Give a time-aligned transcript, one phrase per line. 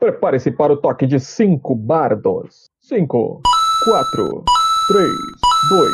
[0.00, 2.70] Prepare-se para o toque de cinco bardos.
[2.80, 3.42] Cinco,
[3.84, 4.42] quatro,
[4.88, 5.10] três,
[5.68, 5.92] dois,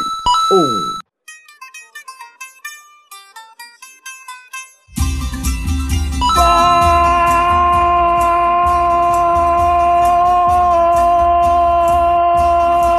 [0.52, 0.96] um.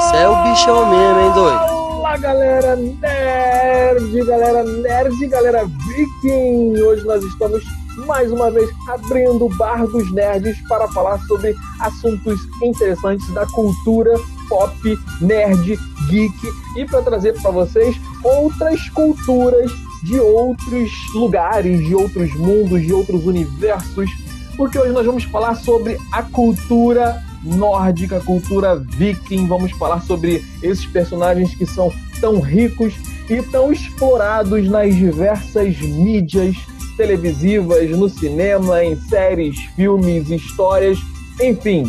[0.01, 2.01] Você é o bichão mesmo, hein, doido?
[2.01, 6.81] Fala galera nerd, galera nerd, galera viking!
[6.81, 7.63] Hoje nós estamos
[8.07, 14.17] mais uma vez abrindo o bar dos nerds para falar sobre assuntos interessantes da cultura
[14.47, 15.77] pop, nerd,
[16.09, 19.69] geek e para trazer para vocês outras culturas
[20.03, 24.09] de outros lugares, de outros mundos, de outros universos,
[24.55, 30.85] porque hoje nós vamos falar sobre a cultura nórdica, cultura viking, vamos falar sobre esses
[30.85, 32.93] personagens que são tão ricos
[33.29, 36.55] e tão explorados nas diversas mídias
[36.97, 40.97] televisivas, no cinema, em séries, filmes, histórias,
[41.41, 41.85] enfim.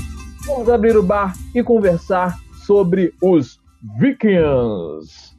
[0.46, 3.58] Vamos abrir o bar e conversar sobre os
[3.98, 5.36] Vikings.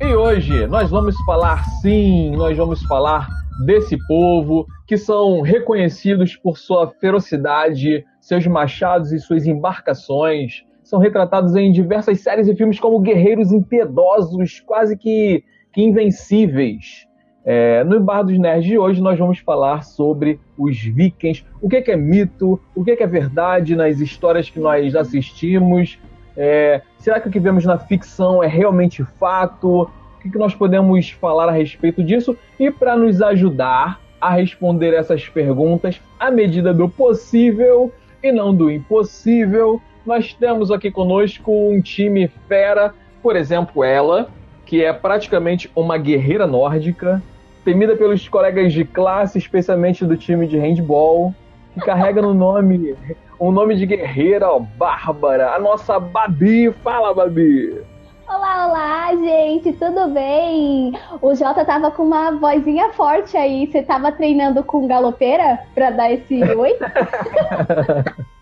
[0.00, 3.28] E hoje nós vamos falar sim, nós vamos falar
[3.66, 10.64] desse povo que são reconhecidos por sua ferocidade, seus machados e suas embarcações.
[10.88, 17.06] São retratados em diversas séries e filmes como guerreiros impiedosos, quase que, que invencíveis.
[17.44, 21.76] É, no Bar dos Nerds de hoje nós vamos falar sobre os vikings, o que
[21.76, 25.98] é, mito, o que é, verdade nas histórias que nós assistimos,
[26.34, 29.82] é, será que o que vemos na ficção é realmente fato?
[29.82, 32.34] O que, que nós podemos falar a respeito disso?
[32.58, 37.92] E para nos ajudar a responder essas perguntas à medida do possível
[38.22, 44.30] e não do impossível, nós temos aqui conosco um time fera, por exemplo, ela,
[44.64, 47.22] que é praticamente uma guerreira nórdica,
[47.62, 51.34] temida pelos colegas de classe, especialmente do time de handball,
[51.74, 52.96] que carrega no nome
[53.38, 56.72] um nome de guerreira, ó, Bárbara, a nossa Babi.
[56.82, 57.80] Fala, Babi!
[58.26, 60.92] Olá, olá, gente, tudo bem?
[61.20, 63.66] O Jota tava com uma vozinha forte aí.
[63.66, 66.76] Você tava treinando com galopeira pra dar esse oi?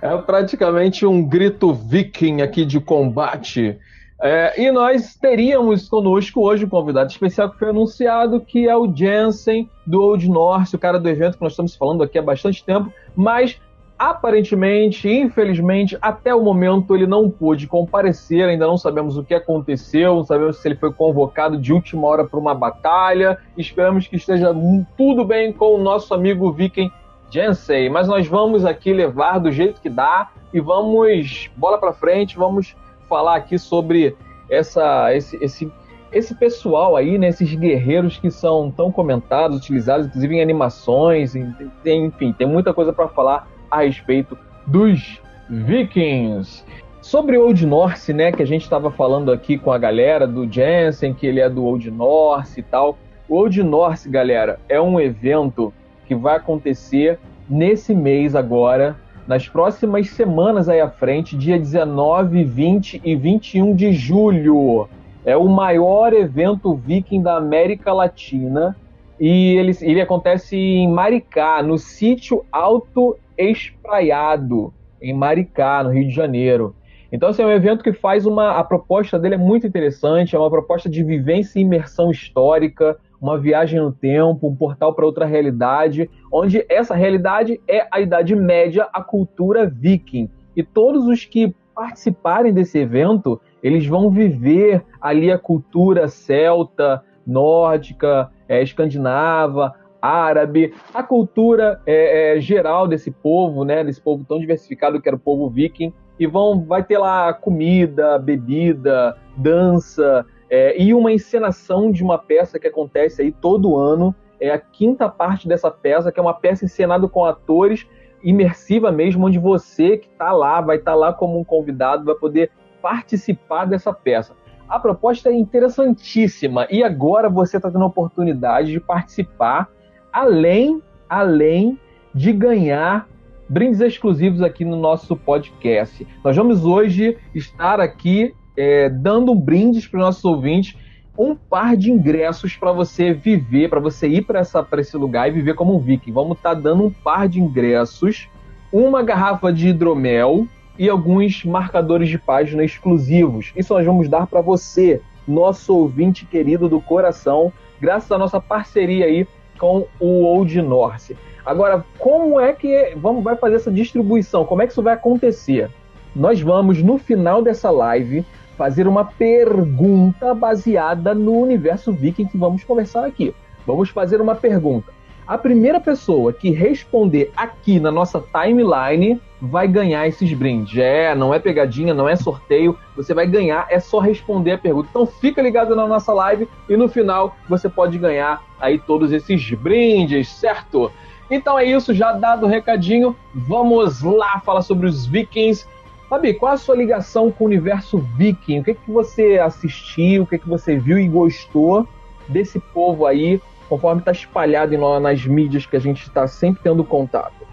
[0.00, 3.78] é praticamente um grito viking aqui de combate.
[4.20, 8.92] É, e nós teríamos conosco hoje um convidado especial que foi anunciado, que é o
[8.92, 12.64] Jensen do Old North, o cara do evento que nós estamos falando aqui há bastante
[12.64, 13.60] tempo, mas
[13.98, 20.14] aparentemente, infelizmente, até o momento ele não pôde comparecer, ainda não sabemos o que aconteceu,
[20.14, 23.38] não sabemos se ele foi convocado de última hora para uma batalha.
[23.56, 24.54] Esperamos que esteja
[24.96, 26.90] tudo bem com o nosso amigo Viking
[27.30, 32.36] Jensen, mas nós vamos aqui levar do jeito que dá e vamos bola para frente,
[32.36, 32.74] vamos
[33.08, 34.16] falar aqui sobre
[34.48, 35.72] essa, esse, esse,
[36.10, 42.32] esse pessoal aí, né, esses guerreiros que são tão comentados, utilizados, inclusive em animações, enfim,
[42.32, 46.64] tem muita coisa para falar a respeito dos Vikings.
[47.00, 50.50] Sobre o Old Norse, né, que a gente estava falando aqui com a galera do
[50.50, 52.98] Jensen, que ele é do Old Norse e tal.
[53.28, 55.72] O Old Norse, galera, é um evento
[56.08, 58.96] que vai acontecer nesse mês agora,
[59.26, 64.88] nas próximas semanas aí à frente, dia 19, 20 e 21 de julho.
[65.22, 68.74] É o maior evento viking da América Latina
[69.20, 76.14] e ele, ele acontece em Maricá, no sítio Alto Espraiado, em Maricá, no Rio de
[76.14, 76.74] Janeiro.
[77.12, 78.52] Então, assim, é um evento que faz uma.
[78.52, 83.38] A proposta dele é muito interessante, é uma proposta de vivência e imersão histórica, uma
[83.38, 88.88] viagem no tempo, um portal para outra realidade, onde essa realidade é a Idade Média,
[88.92, 90.30] a cultura viking.
[90.56, 98.30] E todos os que participarem desse evento, eles vão viver ali a cultura celta, nórdica,
[98.48, 105.00] é, escandinava, árabe, a cultura é, é, geral desse povo, né, desse povo tão diversificado
[105.00, 110.94] que era o povo viking, e vão, vai ter lá comida, bebida, dança, é, e
[110.94, 114.14] uma encenação de uma peça que acontece aí todo ano.
[114.40, 117.86] É a quinta parte dessa peça, que é uma peça encenada com atores,
[118.22, 122.14] imersiva mesmo, onde você que está lá, vai estar tá lá como um convidado, vai
[122.14, 122.50] poder
[122.80, 124.34] participar dessa peça.
[124.68, 129.68] A proposta é interessantíssima e agora você está tendo a oportunidade de participar,
[130.12, 131.78] além, além
[132.14, 133.08] de ganhar
[133.48, 136.06] brindes exclusivos aqui no nosso podcast.
[136.22, 140.76] Nós vamos hoje estar aqui é, dando brindes para os nossos ouvintes
[141.16, 144.42] um par de ingressos para você viver, para você ir para
[144.78, 146.12] esse lugar e viver como um viking.
[146.12, 148.28] Vamos estar tá dando um par de ingressos,
[148.72, 150.46] uma garrafa de hidromel
[150.76, 153.52] e alguns marcadores de página exclusivos.
[153.56, 159.06] Isso nós vamos dar para você, nosso ouvinte querido do coração, graças à nossa parceria
[159.06, 159.26] aí
[159.56, 161.16] com o Old Norse.
[161.44, 164.44] Agora, como é que vamos vai fazer essa distribuição?
[164.44, 165.70] Como é que isso vai acontecer?
[166.14, 168.24] Nós vamos no final dessa live
[168.58, 173.32] fazer uma pergunta baseada no universo viking que vamos conversar aqui.
[173.64, 174.92] Vamos fazer uma pergunta.
[175.24, 180.76] A primeira pessoa que responder aqui na nossa timeline vai ganhar esses brindes.
[180.76, 184.88] É, não é pegadinha, não é sorteio, você vai ganhar, é só responder a pergunta.
[184.90, 189.52] Então fica ligado na nossa live e no final você pode ganhar aí todos esses
[189.52, 190.90] brindes, certo?
[191.30, 195.66] Então é isso, já dado o recadinho, vamos lá falar sobre os vikings.
[196.08, 198.60] Fabi, qual a sua ligação com o universo viking?
[198.60, 201.86] O que, é que você assistiu, o que, é que você viu e gostou
[202.26, 207.46] desse povo aí, conforme está espalhado nas mídias que a gente está sempre tendo contato?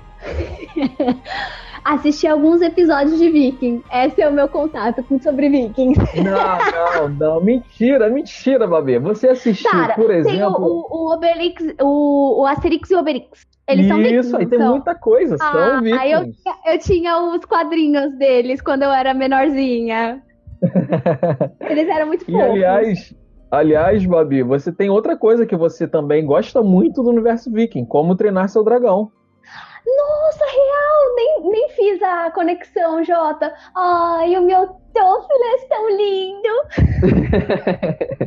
[1.85, 3.83] Assisti alguns episódios de Viking.
[3.93, 5.99] Esse é o meu contato com sobre Vikings.
[6.19, 7.41] Não, não, não.
[7.41, 8.97] Mentira, mentira, Babi.
[8.97, 10.35] Você assistiu, Cara, por exemplo.
[10.35, 13.45] Tem o, o, Obelix, o, o Asterix e o Obelix.
[13.67, 14.27] Eles são vikings.
[14.27, 16.01] Isso, aí tem muita coisa, ah, são vikings.
[16.01, 20.23] Aí eu, eu tinha os quadrinhos deles quando eu era menorzinha.
[21.69, 22.39] Eles eram muito fofos.
[22.39, 23.15] E aliás,
[23.51, 28.15] aliás, Babi, você tem outra coisa que você também gosta muito do universo viking, como
[28.15, 29.11] treinar seu dragão.
[29.85, 31.15] Nossa, real!
[31.15, 33.53] Nem, nem fiz a conexão, Jota.
[33.75, 36.49] Ai, o meu Toffler é tão lindo!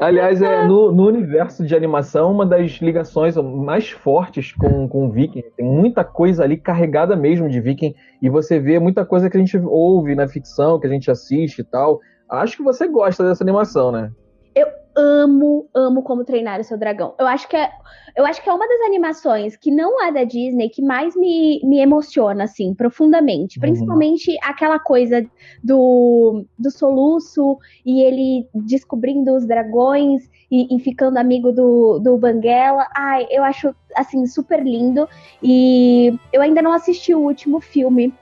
[0.00, 5.42] Aliás, é, no, no, universo de animação, uma das ligações mais fortes com, com Viking.
[5.56, 7.94] Tem muita coisa ali carregada mesmo de Viking.
[8.20, 11.60] E você vê muita coisa que a gente ouve na ficção, que a gente assiste
[11.60, 12.00] e tal.
[12.28, 14.10] Acho que você gosta dessa animação, né?
[14.54, 17.14] Eu amo, amo como treinar o seu dragão.
[17.18, 17.70] Eu acho que é,
[18.16, 21.60] eu acho que é uma das animações que não é da Disney que mais me,
[21.64, 23.58] me emociona, assim, profundamente.
[23.58, 23.62] Uhum.
[23.62, 25.24] Principalmente aquela coisa
[25.62, 32.86] do, do soluço e ele descobrindo os dragões e, e ficando amigo do, do Banguela.
[32.94, 35.08] Ai, eu acho, assim, super lindo.
[35.42, 38.12] E eu ainda não assisti o último filme,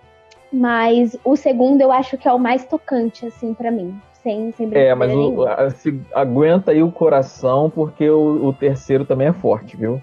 [0.53, 4.71] mas o segundo eu acho que é o mais tocante, assim, para mim sem, sem
[4.73, 9.33] É, mas o, a, se, aguenta aí o coração, porque o, o terceiro também é
[9.33, 10.01] forte, viu?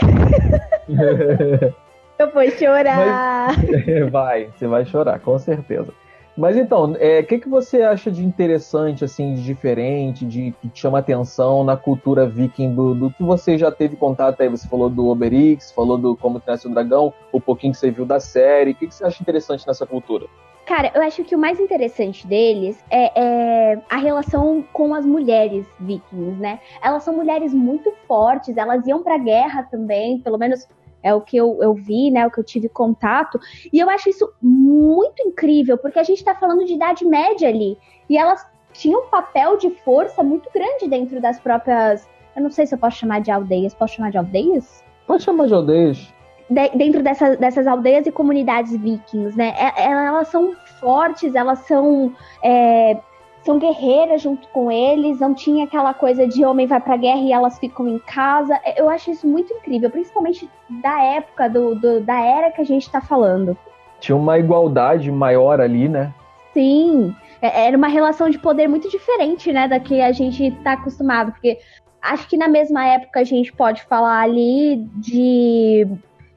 [2.18, 3.56] Eu vou chorar.
[3.56, 5.92] Mas, vai, você vai chorar, com certeza.
[6.36, 10.70] Mas então, o é, que, que você acha de interessante, assim, de diferente, de que
[10.74, 14.48] chama atenção na cultura viking do, do que você já teve contato aí?
[14.48, 18.04] Você falou do Oberix, falou do Como Treinar Seu Dragão, o pouquinho que você viu
[18.04, 18.72] da série.
[18.72, 20.26] O que, que você acha interessante nessa cultura?
[20.66, 25.66] Cara, eu acho que o mais interessante deles é, é, a relação com as mulheres
[25.78, 26.58] vikings, né?
[26.82, 30.66] Elas são mulheres muito fortes, elas iam pra guerra também, pelo menos
[31.04, 32.26] é o que eu, eu vi, né?
[32.26, 33.38] O que eu tive contato.
[33.72, 37.78] E eu acho isso muito incrível, porque a gente tá falando de idade média ali.
[38.08, 42.08] E elas tinham um papel de força muito grande dentro das próprias.
[42.34, 43.74] Eu não sei se eu posso chamar de aldeias.
[43.74, 44.82] Posso chamar de aldeias?
[45.06, 46.14] Pode chamar de aldeias
[46.48, 49.54] de, dentro dessa, dessas aldeias e comunidades vikings, né?
[49.58, 52.12] É, é, elas são fortes, elas são
[52.42, 52.98] é,
[53.44, 57.32] são guerreiras junto com eles, não tinha aquela coisa de homem vai pra guerra e
[57.32, 58.58] elas ficam em casa.
[58.64, 60.48] É, eu acho isso muito incrível, principalmente
[60.82, 63.56] da época, do, do da era que a gente tá falando.
[64.00, 66.12] Tinha uma igualdade maior ali, né?
[66.54, 71.32] Sim, era uma relação de poder muito diferente, né, da que a gente tá acostumado,
[71.32, 71.58] porque
[72.00, 75.86] acho que na mesma época a gente pode falar ali de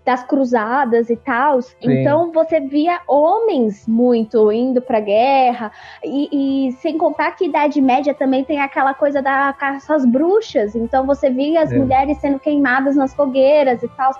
[0.07, 1.59] das cruzadas e tal.
[1.81, 5.69] Então você via homens muito indo pra guerra.
[6.01, 10.77] E, e, sem contar que Idade Média também tem aquela coisa da caça às bruxas.
[10.77, 11.77] Então você via as é.
[11.77, 14.13] mulheres sendo queimadas nas fogueiras e tal.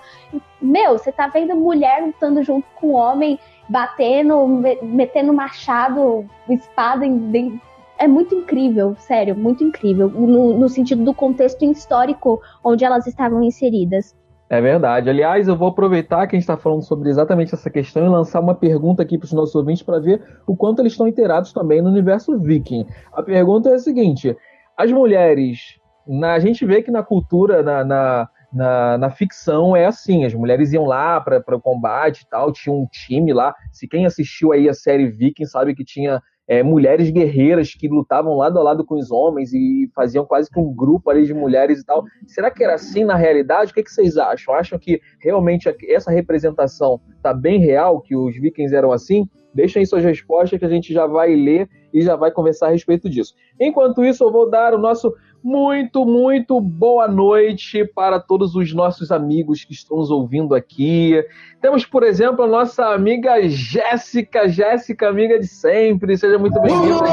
[0.62, 3.40] Meu, você tá vendo mulher lutando junto com homem,
[3.70, 4.46] batendo,
[4.84, 7.62] metendo machado, espada em,
[7.98, 13.42] é muito incrível, sério, muito incrível, no, no, sentido do contexto histórico onde elas estavam
[13.42, 14.14] inseridas.
[14.50, 15.10] É verdade.
[15.10, 18.40] Aliás, eu vou aproveitar que a gente está falando sobre exatamente essa questão e lançar
[18.40, 21.82] uma pergunta aqui para os nossos ouvintes para ver o quanto eles estão inteirados também
[21.82, 22.86] no universo viking.
[23.12, 24.36] A pergunta é a seguinte:
[24.78, 25.78] as mulheres,
[26.08, 30.34] na, a gente vê que na cultura, na, na, na, na ficção é assim, as
[30.34, 33.54] mulheres iam lá para o combate e tal, tinha um time lá.
[33.74, 38.36] Se quem assistiu aí a série Viking sabe que tinha é, mulheres guerreiras que lutavam
[38.38, 41.82] lado a lado com os homens e faziam quase que um grupo ali de mulheres
[41.82, 42.06] e tal.
[42.26, 43.72] Será que era assim na realidade?
[43.72, 44.54] O que, que vocês acham?
[44.54, 49.28] Acham que realmente essa representação está bem real, que os vikings eram assim?
[49.54, 53.10] Deixem suas respostas que a gente já vai ler e já vai conversar a respeito
[53.10, 53.34] disso.
[53.60, 55.14] Enquanto isso, eu vou dar o nosso
[55.44, 61.24] muito, muito boa noite para todos os nossos amigos que estão nos ouvindo aqui.
[61.62, 64.48] Temos, por exemplo, a nossa amiga Jéssica.
[64.48, 66.18] Jéssica, amiga de sempre.
[66.18, 67.06] Seja muito bem-vinda.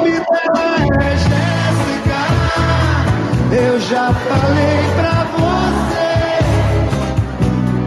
[3.57, 6.09] Eu já falei pra você,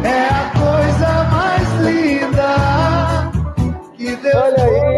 [0.07, 2.55] é a coisa mais linda
[3.97, 4.96] que Deus Olha aí,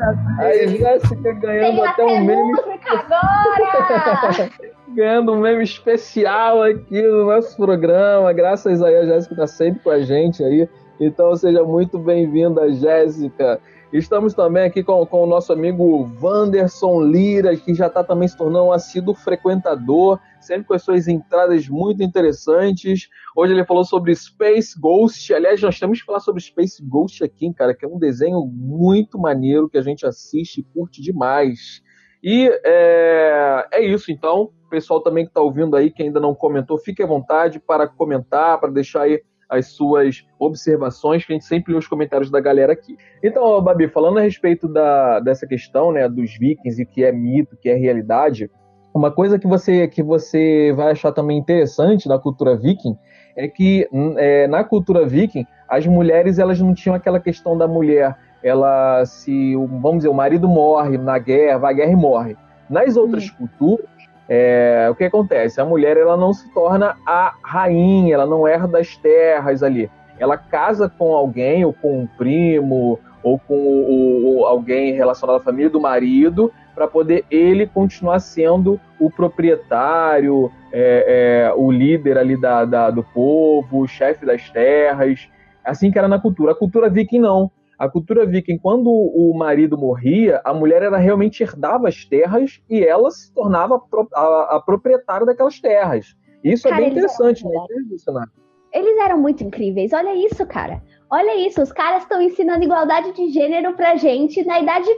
[0.00, 0.64] pode trazer.
[0.64, 2.52] a Jéssica ganhando até um meme.
[2.86, 4.50] agora!
[4.88, 8.32] ganhando um meme especial aqui no nosso programa.
[8.32, 10.68] Graças aí a Jéssica está sempre com a gente aí.
[10.98, 13.60] Então seja muito bem-vinda, Jéssica.
[13.92, 18.36] Estamos também aqui com, com o nosso amigo Wanderson Lira, que já está também se
[18.36, 23.08] tornando um assíduo frequentador, sempre com as suas entradas muito interessantes.
[23.34, 25.34] Hoje ele falou sobre Space Ghost.
[25.34, 29.18] Aliás, nós temos que falar sobre Space Ghost aqui, cara, que é um desenho muito
[29.18, 31.82] maneiro que a gente assiste e curte demais.
[32.22, 34.52] E é, é isso, então.
[34.70, 38.60] Pessoal também que está ouvindo aí, que ainda não comentou, fique à vontade para comentar,
[38.60, 39.20] para deixar aí
[39.50, 42.96] as suas observações, que a gente sempre lê os comentários da galera aqui.
[43.22, 47.56] Então, Babi, falando a respeito da, dessa questão né, dos vikings e que é mito,
[47.56, 48.48] que é realidade,
[48.94, 52.96] uma coisa que você, que você vai achar também interessante na cultura viking
[53.36, 58.16] é que é, na cultura viking as mulheres elas não tinham aquela questão da mulher
[58.42, 62.36] ela se vamos dizer o marido morre na guerra vai à guerra e morre
[62.68, 63.34] nas outras hum.
[63.38, 63.86] culturas
[64.32, 65.60] é, o que acontece?
[65.60, 69.90] A mulher ela não se torna a rainha, ela não herda as terras ali.
[70.20, 75.80] Ela casa com alguém, ou com um primo, ou com alguém relacionado à família do
[75.80, 82.88] marido, para poder ele continuar sendo o proprietário, é, é, o líder ali da, da,
[82.88, 85.28] do povo, o chefe das terras.
[85.64, 86.52] Assim que era na cultura.
[86.52, 87.50] A cultura viking não.
[87.80, 92.84] A cultura viking, quando o marido morria, a mulher era realmente herdava as terras e
[92.84, 93.80] ela se tornava
[94.14, 96.14] a, a, proprietária daquelas terras.
[96.44, 98.26] Isso cara, é bem interessante, né?
[98.70, 99.94] Eles eram muito incríveis.
[99.94, 100.82] Olha isso, cara.
[101.10, 101.62] Olha isso.
[101.62, 104.88] Os caras estão ensinando igualdade de gênero pra gente na idade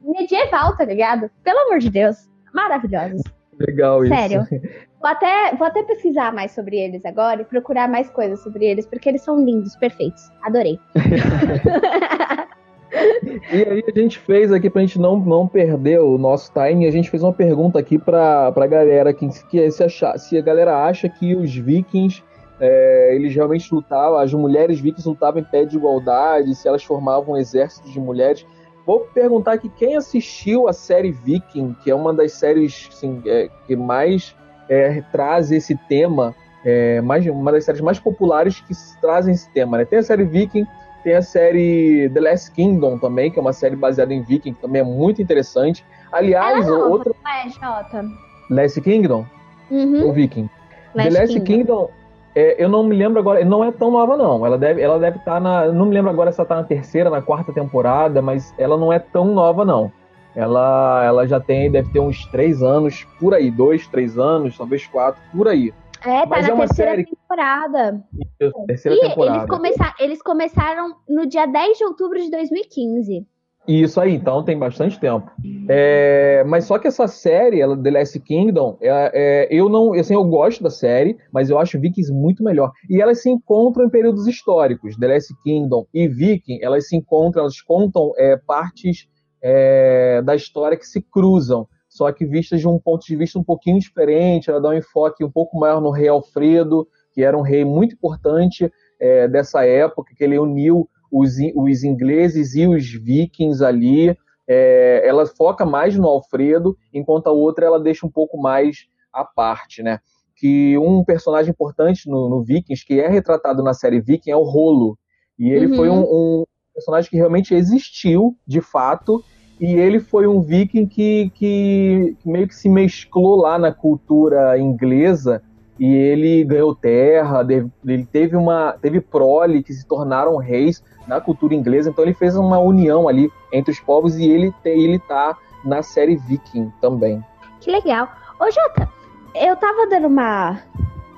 [0.00, 1.30] medieval, tá ligado?
[1.44, 2.28] Pelo amor de Deus.
[2.52, 3.22] Maravilhosos.
[3.56, 4.14] Legal isso.
[4.16, 4.46] Sério.
[5.02, 8.86] Vou até, vou até pesquisar mais sobre eles agora e procurar mais coisas sobre eles,
[8.86, 10.30] porque eles são lindos, perfeitos.
[10.42, 10.78] Adorei.
[13.52, 16.90] e aí a gente fez aqui pra gente não, não perder o nosso time, a
[16.90, 20.84] gente fez uma pergunta aqui pra, pra galera que, que se, achar, se a galera
[20.84, 22.22] acha que os vikings
[22.60, 27.34] é, eles realmente lutavam, as mulheres vikings lutavam em pé de igualdade, se elas formavam
[27.34, 28.46] um exército de mulheres.
[28.86, 33.48] Vou perguntar aqui quem assistiu a série Viking, que é uma das séries assim, é,
[33.66, 34.34] que mais
[34.72, 39.76] é, traz esse tema, é, mais, uma das séries mais populares que trazem esse tema.
[39.76, 39.84] Né?
[39.84, 40.66] Tem a série Viking,
[41.04, 44.62] tem a série The Last Kingdom também, que é uma série baseada em Viking, que
[44.62, 45.84] também é muito interessante.
[46.10, 47.12] Aliás, é outra.
[47.26, 48.04] É, Jota.
[48.48, 49.26] Last Kingdom?
[49.70, 50.06] Uhum.
[50.06, 50.48] Ou Viking?
[50.94, 51.90] Last The Last Kingdom, Kingdom
[52.34, 54.46] é, eu não me lembro agora, não é tão nova não.
[54.46, 56.64] Ela deve, ela deve estar tá na, não me lembro agora se ela está na
[56.64, 59.92] terceira, na quarta temporada, mas ela não é tão nova não.
[60.34, 64.86] Ela, ela já tem, deve ter uns três anos, por aí, dois, três anos, talvez
[64.86, 65.72] quatro, por aí.
[66.04, 67.04] É, tá Mas na é terceira série...
[67.04, 68.04] temporada.
[68.40, 69.38] Isso, terceira e temporada.
[69.38, 73.26] Eles, começar, eles começaram no dia 10 de outubro de 2015.
[73.66, 75.30] Isso aí, então tem bastante tempo.
[75.68, 80.14] É, mas só que essa série, ela, The Last Kingdom, é, é, eu não, assim,
[80.14, 82.72] eu gosto da série, mas eu acho Vikings muito melhor.
[82.90, 84.96] E elas se encontram em períodos históricos.
[84.96, 89.06] The Last Kingdom e Viking, elas se encontram, elas contam é, partes
[89.42, 93.44] é, da história que se cruzam, só que vistas de um ponto de vista um
[93.44, 94.48] pouquinho diferente.
[94.48, 97.94] Ela dá um enfoque um pouco maior no rei Alfredo, que era um rei muito
[97.94, 104.16] importante é, dessa época, que ele uniu os, os ingleses e os vikings ali.
[104.48, 109.24] É, ela foca mais no Alfredo, enquanto a outra ela deixa um pouco mais à
[109.24, 110.00] parte, né?
[110.34, 114.42] Que um personagem importante no, no Vikings, que é retratado na série Viking, é o
[114.42, 114.98] Rolo.
[115.38, 115.76] E ele uhum.
[115.76, 119.22] foi um, um, personagem que realmente existiu, de fato,
[119.60, 125.42] e ele foi um viking que, que, meio que se mesclou lá na cultura inglesa
[125.78, 127.46] e ele ganhou terra,
[127.84, 132.36] ele teve uma teve prole que se tornaram reis na cultura inglesa, então ele fez
[132.36, 137.24] uma união ali entre os povos e ele ele tá na série Viking também.
[137.60, 138.08] Que legal.
[138.40, 138.88] Ô Jota,
[139.34, 140.60] eu tava dando uma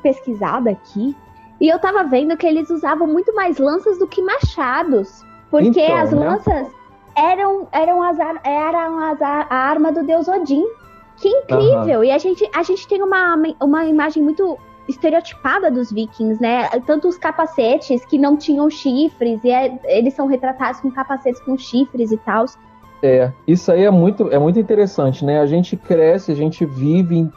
[0.03, 1.17] pesquisada aqui
[1.61, 5.25] e eu tava vendo que eles usavam muito mais lanças do que machados.
[5.63, 6.29] Porque então, as né?
[6.29, 6.67] lanças
[7.17, 10.65] eram, eram, as, eram as, a arma do deus Odin.
[11.17, 11.99] Que incrível!
[11.99, 12.05] Uhum.
[12.05, 14.59] E a gente, a gente tem uma, uma imagem muito
[14.89, 16.69] estereotipada dos vikings, né?
[16.87, 21.57] Tanto os capacetes que não tinham chifres, e é, eles são retratados com capacetes com
[21.57, 22.47] chifres e tal.
[23.01, 25.41] É, isso aí é muito, é muito interessante, né?
[25.41, 27.31] A gente cresce, a gente vive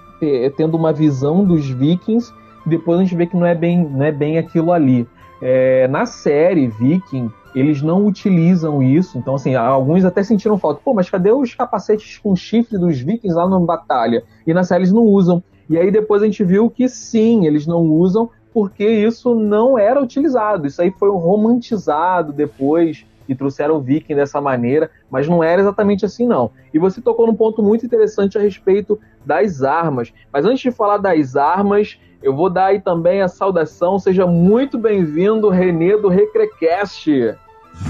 [0.57, 2.33] tendo uma visão dos vikings,
[2.65, 5.07] e depois a gente vê que não é bem, não é bem aquilo ali.
[5.41, 9.17] É, na série Viking, eles não utilizam isso.
[9.17, 10.81] Então, assim, alguns até sentiram falta.
[10.83, 14.23] Pô, mas cadê os capacetes com chifre dos vikings lá na batalha?
[14.45, 15.43] E na série eles não usam.
[15.69, 20.01] E aí depois a gente viu que sim, eles não usam porque isso não era
[20.01, 20.65] utilizado.
[20.65, 26.05] Isso aí foi romantizado depois e trouxeram o viking dessa maneira, mas não era exatamente
[26.05, 26.51] assim não.
[26.73, 30.13] E você tocou num ponto muito interessante a respeito das armas.
[30.31, 33.99] Mas antes de falar das armas, eu vou dar aí também a saudação.
[33.99, 37.35] Seja muito bem-vindo, Renê do Recrecast.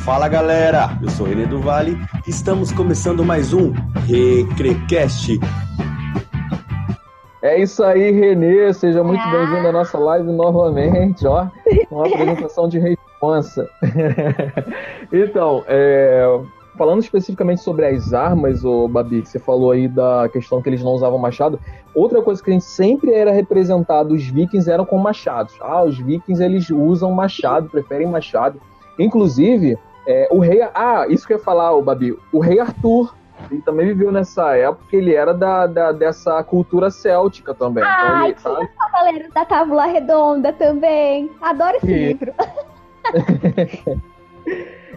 [0.04, 3.72] Fala galera, eu sou Renê do Vale e estamos começando mais um
[4.06, 5.40] Recrecast.
[7.42, 8.74] É isso aí, Renê.
[8.74, 9.32] Seja muito ah.
[9.32, 11.48] bem-vindo à nossa live novamente, ó.
[11.90, 13.70] Uma apresentação de responsa.
[15.14, 16.26] então, é,
[16.78, 20.84] falando especificamente sobre as armas, o Babi, que você falou aí da questão que eles
[20.84, 21.60] não usavam machado.
[21.94, 25.56] Outra coisa que a gente sempre era representado, os vikings eram com machados.
[25.60, 28.62] Ah, os vikings eles usam machado, preferem machado.
[28.98, 30.62] Inclusive, é, o rei.
[30.74, 32.18] Ah, isso que eu ia falar, o Babi.
[32.32, 33.14] O rei Arthur
[33.52, 37.84] ele também viveu nessa época, ele era da, da dessa cultura céltica também.
[37.84, 41.30] Ah, então, ele, tinha Cavaleiros da Tábula Redonda também.
[41.42, 42.08] Adoro esse e...
[42.08, 42.34] livro.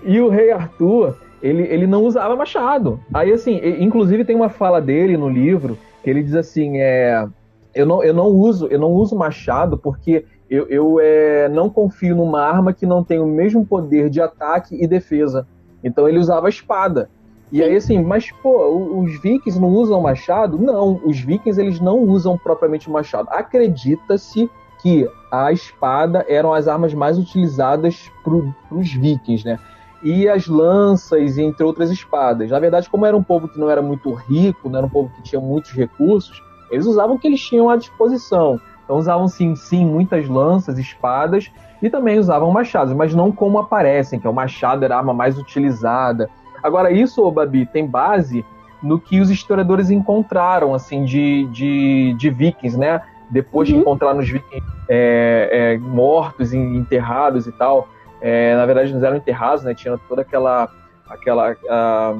[0.02, 3.00] e o rei Arthur, ele, ele não usava machado.
[3.12, 7.26] Aí, assim, inclusive tem uma fala dele no livro que ele diz assim: é,
[7.74, 12.16] eu, não, eu não uso eu não uso machado porque eu, eu é, não confio
[12.16, 15.46] numa arma que não tem o mesmo poder de ataque e defesa.
[15.82, 17.08] Então ele usava espada.
[17.52, 20.56] E aí, assim, mas, pô, os vikings não usam machado?
[20.56, 23.28] Não, os vikings, eles não usam propriamente machado.
[23.30, 24.48] Acredita-se
[24.80, 29.58] que a espada eram as armas mais utilizadas para os vikings, né?
[30.02, 32.50] E as lanças, entre outras espadas.
[32.50, 35.10] Na verdade, como era um povo que não era muito rico, não era um povo
[35.14, 38.60] que tinha muitos recursos, eles usavam o que eles tinham à disposição.
[38.84, 41.50] Então usavam sim, sim, muitas lanças, espadas
[41.82, 45.14] e também usavam machados, mas não como aparecem, que é o machado era a arma
[45.14, 46.28] mais utilizada,
[46.62, 48.44] Agora, isso, Babi, tem base
[48.82, 53.00] no que os historiadores encontraram, assim, de, de, de vikings, né?
[53.28, 53.76] Depois uhum.
[53.76, 57.88] de encontrar os vikings é, é, mortos, enterrados e tal.
[58.20, 59.74] É, na verdade, eles eram enterrados, né?
[59.74, 60.68] Tinha toda aquela,
[61.08, 62.14] aquela, a,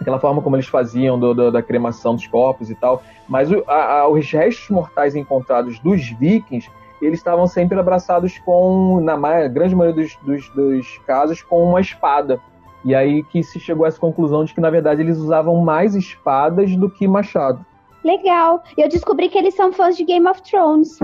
[0.00, 3.02] aquela forma como eles faziam do, do, da cremação dos corpos e tal.
[3.28, 9.00] Mas o, a, a, os restos mortais encontrados dos vikings, eles estavam sempre abraçados com,
[9.00, 9.16] na
[9.48, 12.40] grande maioria dos, dos, dos casos, com uma espada.
[12.84, 15.94] E aí que se chegou a essa conclusão de que, na verdade, eles usavam mais
[15.94, 17.64] espadas do que machado.
[18.04, 18.62] Legal.
[18.76, 20.96] Eu descobri que eles são fãs de Game of Thrones.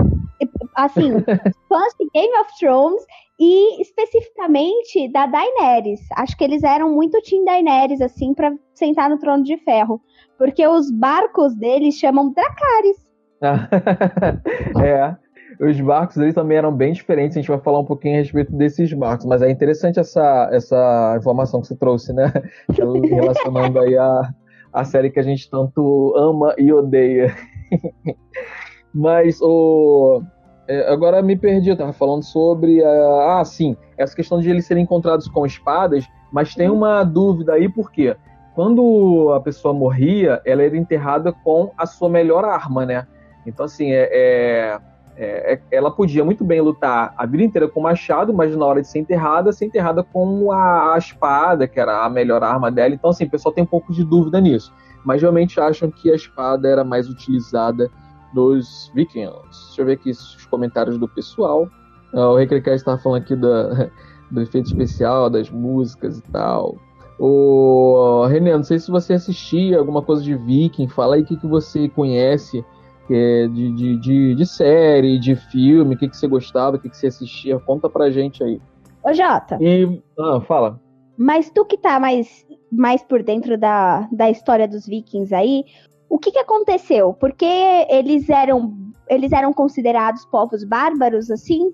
[0.75, 1.11] Assim,
[1.67, 3.03] fãs de Game of Thrones
[3.39, 6.01] e especificamente da Daenerys.
[6.15, 10.01] Acho que eles eram muito Team Daenerys, assim, para sentar no trono de ferro.
[10.37, 13.03] Porque os barcos deles chamam Dracarys.
[14.83, 15.15] é
[15.59, 17.37] os barcos eles também eram bem diferentes.
[17.37, 21.15] A gente vai falar um pouquinho a respeito desses barcos, mas é interessante essa, essa
[21.17, 22.31] informação que você trouxe, né?
[22.69, 24.33] Relacionando aí a,
[24.71, 27.35] a série que a gente tanto ama e odeia.
[28.93, 30.21] mas o.
[30.67, 32.83] É, agora me perdi, eu tava falando sobre.
[32.83, 37.53] A, ah, sim, essa questão de eles serem encontrados com espadas, mas tem uma dúvida
[37.53, 38.15] aí, por quê?
[38.55, 43.07] Quando a pessoa morria, ela era enterrada com a sua melhor arma, né?
[43.45, 44.79] Então, assim, é, é
[45.15, 48.65] é, é, ela podia muito bem lutar a vida inteira com o machado, mas na
[48.65, 52.71] hora de ser enterrada, ser enterrada com a, a, espada, que era a melhor arma
[52.71, 52.93] dela.
[52.95, 54.73] Então, assim, o pessoal tem um pouco de dúvida nisso.
[55.05, 57.91] Mas realmente acham que a espada era mais utilizada
[58.33, 59.33] nos vikings.
[59.67, 61.67] Deixa eu ver aqui os comentários do pessoal.
[62.13, 63.49] Uh, o Recrecast estava falando aqui do,
[64.31, 66.77] do efeito especial, das músicas e tal.
[67.19, 71.37] O Renan, não sei se você assistia alguma coisa de Viking, fala aí o que,
[71.37, 72.65] que você conhece
[73.09, 76.89] é, de, de, de, de, série, de filme, o que, que você gostava, o que,
[76.89, 78.59] que você assistia, conta pra gente aí.
[79.03, 79.57] Ô Jota.
[79.61, 80.01] E.
[80.17, 80.79] Ah, fala.
[81.17, 85.65] Mas tu que tá mais, mais por dentro da, da história dos vikings aí,
[86.13, 87.11] o que, que aconteceu?
[87.11, 87.43] Porque
[87.89, 88.71] eles eram
[89.09, 91.73] eles eram considerados povos bárbaros assim?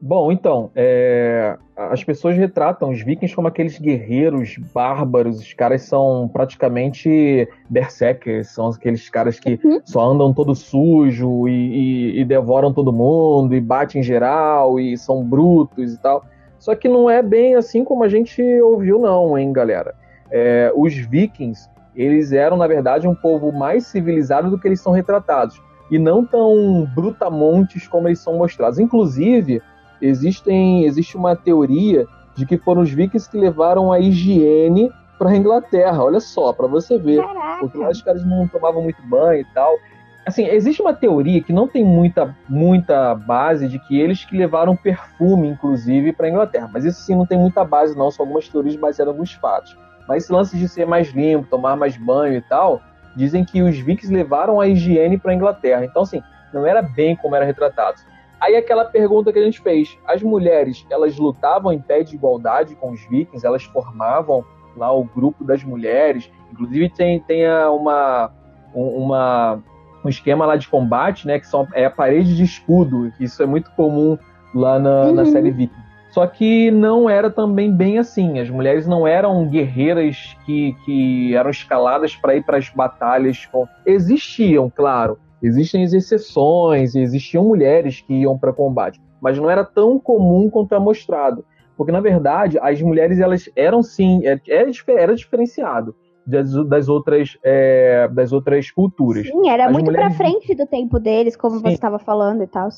[0.00, 6.30] Bom, então, é, as pessoas retratam os vikings como aqueles guerreiros bárbaros, os caras são
[6.32, 9.80] praticamente berserkers, são aqueles caras que uhum.
[9.84, 14.96] só andam todo sujo e, e, e, devoram todo mundo e batem em geral e
[14.96, 16.24] são brutos e tal.
[16.56, 19.94] Só que não é bem assim como a gente ouviu não, hein, galera.
[20.30, 24.92] É, os vikings, eles eram, na verdade, um povo mais civilizado do que eles são
[24.92, 25.60] retratados.
[25.90, 28.78] E não tão brutamontes como eles são mostrados.
[28.78, 29.60] Inclusive,
[30.00, 35.36] existem, existe uma teoria de que foram os vikings que levaram a higiene para a
[35.36, 36.02] Inglaterra.
[36.02, 37.20] Olha só, para você ver.
[37.22, 37.60] Caraca.
[37.60, 39.76] Porque lá os caras não tomavam muito banho e tal.
[40.24, 44.76] Assim, existe uma teoria que não tem muita, muita base de que eles que levaram
[44.76, 46.70] perfume, inclusive, para a Inglaterra.
[46.72, 48.10] Mas isso sim não tem muita base, não.
[48.10, 49.76] São algumas teorias baseadas em alguns fatos.
[50.10, 52.80] Mas esse lance de ser mais limpo, tomar mais banho e tal,
[53.14, 55.84] dizem que os vikings levaram a higiene para a Inglaterra.
[55.84, 56.20] Então, assim,
[56.52, 58.00] não era bem como era retratado.
[58.40, 62.74] Aí aquela pergunta que a gente fez: as mulheres, elas lutavam em pé de igualdade
[62.74, 63.46] com os vikings?
[63.46, 64.44] Elas formavam
[64.76, 66.28] lá o grupo das mulheres?
[66.50, 68.32] Inclusive tem, tem uma,
[68.74, 69.62] uma,
[70.04, 71.38] um esquema lá de combate, né?
[71.38, 73.12] Que são, é a parede de escudo.
[73.20, 74.18] Isso é muito comum
[74.52, 75.14] lá na, uhum.
[75.14, 75.89] na série Viking.
[76.10, 78.38] Só que não era também bem assim.
[78.40, 83.48] As mulheres não eram guerreiras que, que eram escaladas para ir para as batalhas.
[83.86, 85.18] Existiam, claro.
[85.42, 90.78] Existem exceções, existiam mulheres que iam para combate, mas não era tão comum quanto é
[90.78, 91.44] mostrado.
[91.76, 95.94] Porque, na verdade, as mulheres elas eram sim, é, era, era diferenciado
[96.26, 99.26] das, outras, é, das outras culturas.
[99.26, 100.14] Sim, era As muito mulheres...
[100.14, 101.62] para frente do tempo deles, como sim.
[101.62, 102.68] você estava falando e tal.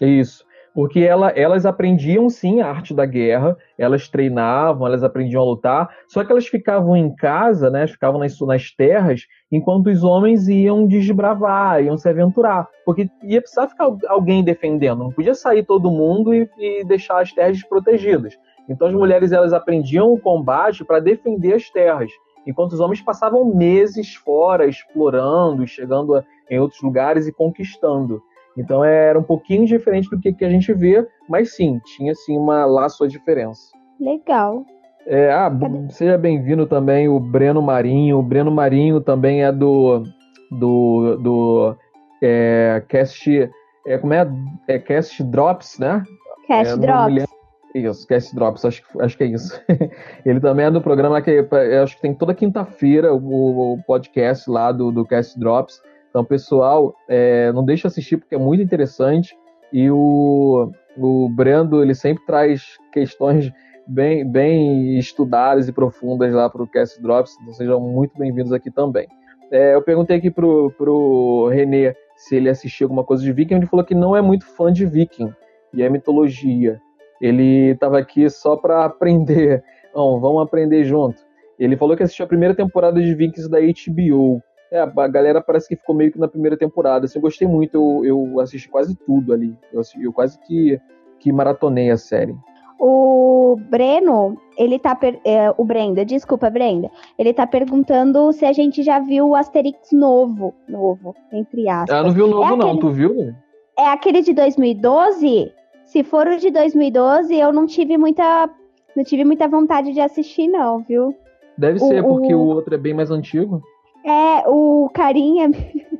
[0.00, 0.44] Isso.
[0.74, 5.88] Porque ela, elas aprendiam sim a arte da guerra, elas treinavam, elas aprendiam a lutar,
[6.08, 10.84] só que elas ficavam em casa, né, ficavam nas, nas terras, enquanto os homens iam
[10.84, 12.68] desbravar, iam se aventurar.
[12.84, 17.32] Porque ia precisar ficar alguém defendendo, não podia sair todo mundo e, e deixar as
[17.32, 18.36] terras desprotegidas.
[18.68, 22.10] Então as mulheres elas aprendiam o combate para defender as terras
[22.46, 28.22] enquanto os homens passavam meses fora, explorando, chegando a, em outros lugares e conquistando.
[28.56, 32.36] Então era um pouquinho diferente do que, que a gente vê, mas sim, tinha sim
[32.36, 33.70] uma lá sua diferença.
[34.00, 34.64] Legal.
[35.06, 35.50] É, ah,
[35.90, 38.18] seja bem-vindo também o Breno Marinho.
[38.18, 40.02] O Breno Marinho também é do
[40.50, 41.76] do, do
[42.22, 43.50] é, cast
[43.86, 44.26] é, como é?
[44.68, 46.02] é cast drops, né?
[46.46, 47.34] Cast é, drops.
[47.74, 49.60] Isso, Cast Drops, acho, acho que é isso.
[50.24, 51.44] ele também é do programa que
[51.82, 55.82] acho que tem toda quinta-feira o, o, podcast lá do, do Cast Drops.
[56.14, 59.36] Então, pessoal, é, não deixe de assistir porque é muito interessante.
[59.72, 63.50] E o, o Brando, ele sempre traz questões
[63.84, 67.36] bem, bem estudadas e profundas lá para o Cast Drops.
[67.42, 69.08] Então, sejam muito bem-vindos aqui também.
[69.50, 73.56] É, eu perguntei aqui pro, pro Renê se ele assistiu alguma coisa de Viking.
[73.56, 75.34] Ele falou que não é muito fã de Viking
[75.72, 76.80] e é mitologia.
[77.20, 79.64] Ele estava aqui só para aprender.
[79.92, 81.20] Não, vamos aprender junto.
[81.58, 84.40] Ele falou que assistiu a primeira temporada de Vikings da HBO.
[84.74, 87.04] É, a galera parece que ficou meio que na primeira temporada.
[87.04, 89.56] Assim, eu gostei muito, eu, eu assisti quase tudo ali.
[89.72, 90.80] Eu, assisti, eu quase que,
[91.20, 92.34] que maratonei a série.
[92.76, 94.96] O Breno, ele tá.
[94.96, 95.20] Per...
[95.24, 96.90] É, o Brenda, desculpa, Brenda.
[97.16, 100.52] Ele tá perguntando se a gente já viu o Asterix novo.
[100.68, 101.96] Novo, entre aspas.
[101.96, 102.80] Ah, não viu o novo, é não, aquele...
[102.80, 103.32] tu viu?
[103.78, 105.52] É aquele de 2012?
[105.84, 108.50] Se for o de 2012, eu não tive muita.
[108.96, 111.14] Não tive muita vontade de assistir, não, viu?
[111.56, 112.40] Deve o, ser, porque o...
[112.40, 113.62] o outro é bem mais antigo.
[114.04, 115.50] É, o carinha.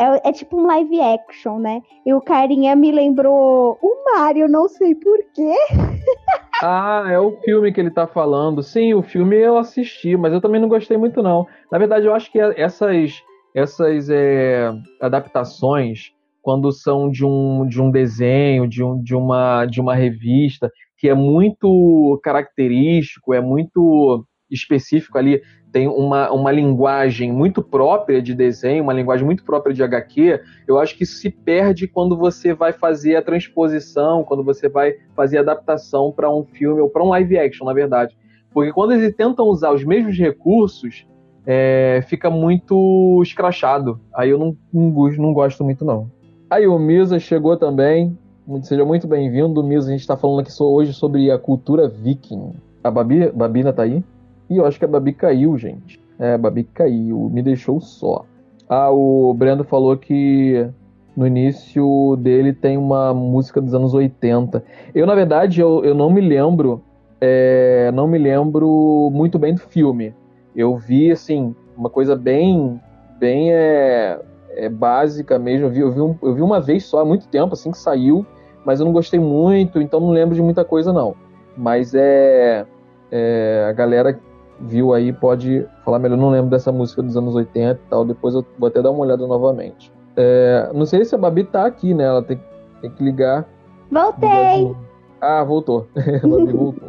[0.00, 1.82] É, é, tipo um live action, né?
[2.06, 5.52] E o carinha me lembrou o Mario, não sei porquê.
[6.62, 8.62] ah, é o filme que ele tá falando.
[8.62, 11.48] Sim, o filme eu assisti, mas eu também não gostei muito, não.
[11.72, 13.20] Na verdade, eu acho que essas,
[13.52, 19.80] essas é, adaptações quando são de um, de um desenho, de, um, de, uma, de
[19.80, 27.62] uma revista, que é muito característico, é muito específico ali, tem uma, uma linguagem muito
[27.62, 32.16] própria de desenho, uma linguagem muito própria de HQ, eu acho que se perde quando
[32.16, 36.88] você vai fazer a transposição, quando você vai fazer a adaptação para um filme ou
[36.88, 38.16] para um live action, na verdade.
[38.52, 41.06] Porque quando eles tentam usar os mesmos recursos,
[41.46, 44.00] é, fica muito escrachado.
[44.14, 46.10] Aí eu não, não, não gosto muito, não.
[46.50, 48.18] Aí o Misa chegou também.
[48.62, 49.88] Seja muito bem-vindo, Misa.
[49.88, 52.54] A gente está falando aqui hoje sobre a cultura viking.
[52.82, 54.02] A Babi, Babina tá aí?
[54.50, 56.00] E eu acho que a Babi caiu, gente.
[56.18, 58.24] É, a Babi caiu, me deixou só.
[58.68, 60.68] Ah, o Brendo falou que
[61.16, 64.62] no início dele tem uma música dos anos 80.
[64.94, 66.82] Eu, na verdade, eu, eu não me lembro.
[67.20, 70.14] É, não me lembro muito bem do filme.
[70.54, 72.80] Eu vi, assim, uma coisa bem.
[73.18, 75.66] bem é, é, básica mesmo.
[75.66, 77.78] Eu vi, eu, vi um, eu vi uma vez só, há muito tempo, assim que
[77.78, 78.24] saiu,
[78.64, 81.14] mas eu não gostei muito, então não lembro de muita coisa, não.
[81.56, 82.64] Mas é.
[83.10, 84.20] é a galera
[84.60, 86.16] viu aí pode falar melhor.
[86.16, 89.00] Não lembro dessa música dos anos 80 e tal, depois eu vou até dar uma
[89.00, 89.92] olhada novamente.
[90.16, 92.04] É, não sei se a Babi tá aqui, né?
[92.04, 92.40] Ela tem,
[92.80, 93.46] tem que ligar.
[93.90, 94.74] Voltei!
[95.20, 95.86] Ah, voltou.
[95.94, 96.88] Babi voltou.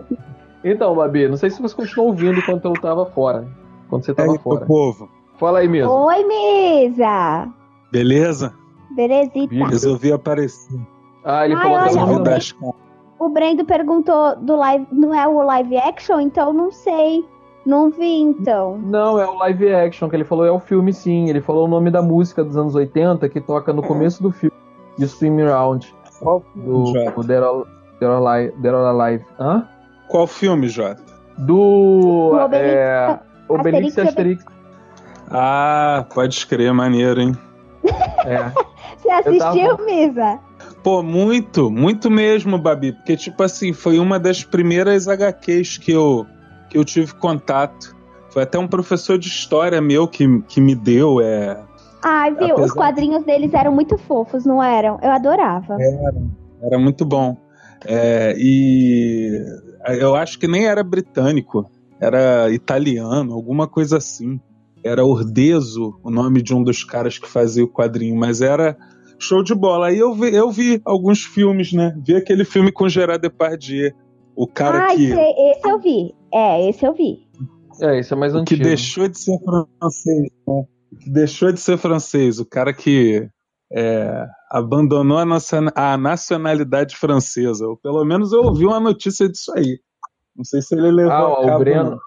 [0.64, 3.48] Então, Babi, não sei se você continuou ouvindo enquanto eu tava fora.
[3.90, 4.66] Quando você tava é, fora.
[4.66, 5.10] povo.
[5.38, 5.92] Fala aí mesmo.
[5.92, 7.48] Oi, Mesa!
[7.92, 8.54] Beleza?
[8.92, 9.68] Belezita.
[9.68, 10.80] Resolvi aparecer.
[11.24, 12.76] Ah, ele Ai, falou que o, Brendo,
[13.20, 14.88] o Brendo perguntou do live.
[14.92, 16.20] Não é o live action?
[16.20, 17.26] Então não sei.
[17.70, 18.80] Não vi, então.
[18.80, 21.30] Não, é o live action que ele falou, é o filme sim.
[21.30, 24.56] Ele falou o nome da música dos anos 80 que toca no começo do filme,
[24.98, 25.94] de Swim Around.
[26.20, 27.68] Qual do, do Dead or,
[28.00, 28.54] Dead or Alive.
[28.60, 29.24] Dead or Alive.
[29.40, 29.68] Hã?
[30.08, 31.00] Qual filme, Jota?
[31.38, 32.32] Do.
[32.34, 34.46] Obelix, é, Obelix e Asterix.
[35.30, 37.38] Ah, pode escrever, maneiro, hein?
[38.26, 38.52] É.
[38.98, 40.40] Você assistiu, tava- Misa?
[40.84, 42.94] Pô, muito, muito mesmo, Babi.
[42.94, 46.26] Porque, tipo assim, foi uma das primeiras HQs que eu,
[46.70, 47.96] que eu tive contato.
[48.30, 51.20] Foi até um professor de história meu que, que me deu.
[51.20, 51.60] É,
[52.04, 52.56] Ai, viu?
[52.56, 55.00] Os Apesar- quadrinhos deles eram muito fofos, não eram?
[55.02, 55.76] Eu adorava.
[56.62, 57.36] era muito bom.
[57.86, 59.42] É, e
[60.00, 64.40] eu acho que nem era britânico, era italiano, alguma coisa assim.
[64.84, 68.78] Era Ordezo, o nome de um dos caras que fazia o quadrinho, mas era
[69.18, 69.88] show de bola.
[69.88, 71.94] Aí eu vi, eu vi alguns filmes, né?
[72.06, 73.92] Vi aquele filme com Gerard Depardieu,
[74.42, 76.16] o cara Ai, que, sei, esse eu vi.
[76.34, 77.28] É, esse eu vi.
[77.82, 80.66] É, isso é mais o que deixou de ser francês, né?
[80.92, 83.28] O que deixou de ser francês, o cara que
[83.72, 87.68] é, abandonou a, nossa, a nacionalidade francesa.
[87.68, 89.80] Ou pelo menos eu ouvi uma notícia disso aí.
[90.36, 91.56] Não sei se ele levou Ah, a cabo.
[91.56, 91.90] o Breno.
[91.92, 91.98] não.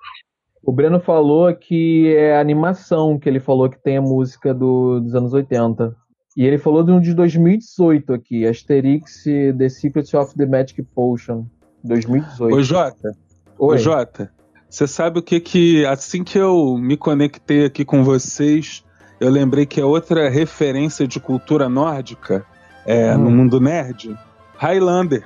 [0.65, 5.15] O Breno falou que é animação que ele falou que tem a música do- dos
[5.15, 5.95] anos 80.
[6.37, 9.25] E ele falou de um de 2018 aqui, Asterix
[9.59, 11.47] The Secrets of the Magic Potion.
[11.85, 12.55] 2018.
[12.55, 13.13] Ô, Jota,
[13.59, 13.75] Oi.
[13.75, 14.31] ô, Jota,
[14.69, 15.85] você sabe o que que.
[15.87, 18.85] Assim que eu me conectei aqui com vocês,
[19.21, 22.45] eu lembrei que é outra referência de cultura nórdica
[22.87, 23.19] é, Hum.
[23.19, 24.17] no mundo nerd.
[24.57, 25.23] Highlander.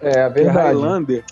[0.00, 0.58] É, Que verdade.
[0.58, 1.24] Highlander,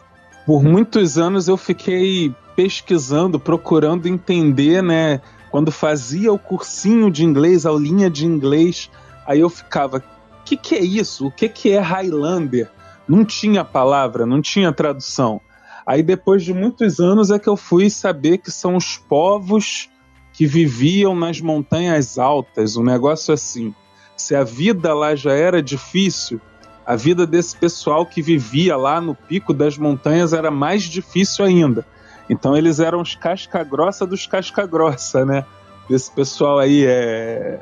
[0.46, 5.20] por muitos anos eu fiquei pesquisando, procurando entender, né?
[5.50, 8.88] Quando fazia o cursinho de inglês, a aulinha de inglês,
[9.26, 11.26] aí eu ficava, o que, que é isso?
[11.26, 12.70] O que, que é Highlander?
[13.11, 15.40] Não tinha palavra, não tinha tradução.
[15.85, 19.90] Aí depois de muitos anos é que eu fui saber que são os povos
[20.33, 23.75] que viviam nas montanhas altas, um negócio assim.
[24.16, 26.40] Se a vida lá já era difícil,
[26.87, 31.85] a vida desse pessoal que vivia lá no pico das montanhas era mais difícil ainda.
[32.29, 35.44] Então eles eram os casca-grossa dos casca-grossa, né?
[35.90, 37.59] Esse pessoal aí é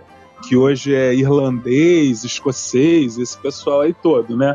[0.46, 4.54] que hoje é irlandês, escocês, esse pessoal aí todo, né?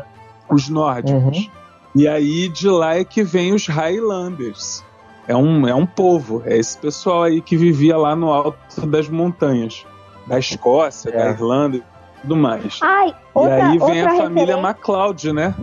[0.50, 1.38] Os nórdicos.
[1.38, 1.50] Uhum.
[1.94, 4.84] E aí de lá é que vem os Highlanders.
[5.26, 9.08] É um, é um povo, é esse pessoal aí que vivia lá no alto das
[9.08, 9.86] montanhas,
[10.26, 11.12] da Escócia, É.
[11.16, 11.82] da Irlanda e
[12.20, 12.78] tudo mais.
[12.82, 15.54] Ai, outra, e aí vem a família referência- MacLeod, né?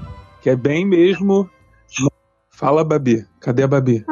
[0.42, 1.48] Que é bem mesmo.
[2.50, 3.28] Fala, Babi.
[3.40, 4.04] Cadê a Babi?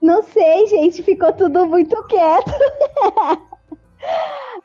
[0.00, 2.50] Não sei, gente, ficou tudo muito quieto.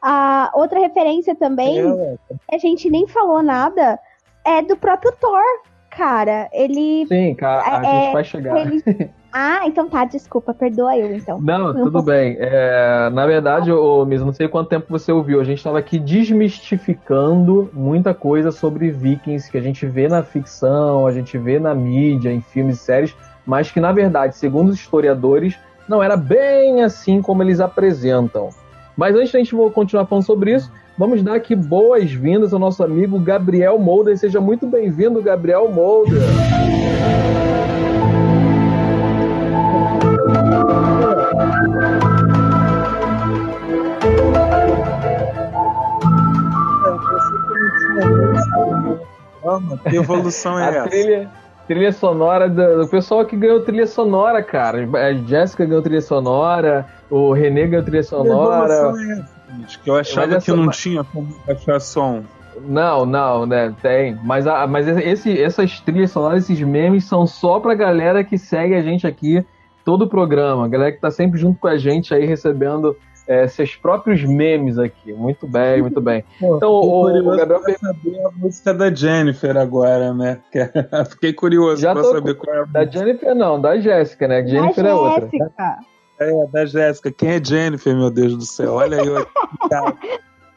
[0.02, 4.00] a outra referência também, que a gente nem falou nada,
[4.48, 5.42] é do próprio Thor,
[5.90, 6.50] cara.
[6.54, 7.06] Ele.
[7.08, 8.58] Sim, cara, a É, gente vai chegar.
[8.58, 8.82] ele-
[9.40, 11.40] Ah, então tá, desculpa, perdoa eu então.
[11.40, 12.38] Não, tudo pouco- bem.
[12.40, 15.40] É, na verdade, ô, Misa, não sei quanto tempo você ouviu.
[15.40, 16.00] A gente estava aqui
[16.72, 21.76] desmistificando muita coisa sobre vikings que a gente vê na ficção, a gente vê na
[21.76, 25.56] mídia, em filmes e séries, mas que, na verdade, segundo os historiadores,
[25.88, 28.50] não era bem assim como eles apresentam.
[28.96, 33.20] Mas antes da gente continuar falando sobre isso, vamos dar aqui boas-vindas ao nosso amigo
[33.20, 34.18] Gabriel Molder.
[34.18, 36.22] Seja muito bem-vindo, Gabriel Molder.
[49.90, 50.90] Que evolução é essa?
[50.90, 51.30] trilha,
[51.68, 54.88] trilha sonora do, do pessoal que ganhou trilha sonora, cara.
[54.98, 58.74] A Jéssica ganhou trilha sonora, o Renê ganhou trilha Que sonora.
[58.74, 59.37] evolução é essa?
[59.84, 62.24] Que eu achava Mas que essa- não tinha como achar som.
[62.62, 63.74] Não, não, né?
[63.82, 64.18] Tem.
[64.24, 68.74] Mas, a, mas esse, essas trilhas sonoras, esses memes, são só pra galera que segue
[68.76, 69.46] a gente aqui
[69.86, 70.66] todo o programa.
[70.66, 74.80] A galera que tá sempre junto com a gente aí recebendo é, seus próprios memes
[74.80, 75.14] aqui.
[75.14, 76.24] Muito bem, muito bem.
[76.42, 80.40] Então, Fiquei o, o curioso Gabriel pra saber a música da Jennifer agora, né?
[81.12, 84.46] Fiquei curioso Já pra saber qual é a Da Jennifer não, da Jéssica, né?
[84.48, 85.30] Jennifer Da é outra.
[85.32, 85.78] Jéssica.
[86.20, 87.12] É, da Jéssica.
[87.12, 88.74] Quem é Jennifer, meu Deus do céu?
[88.74, 89.32] Olha eu aqui.
[89.70, 89.94] cara.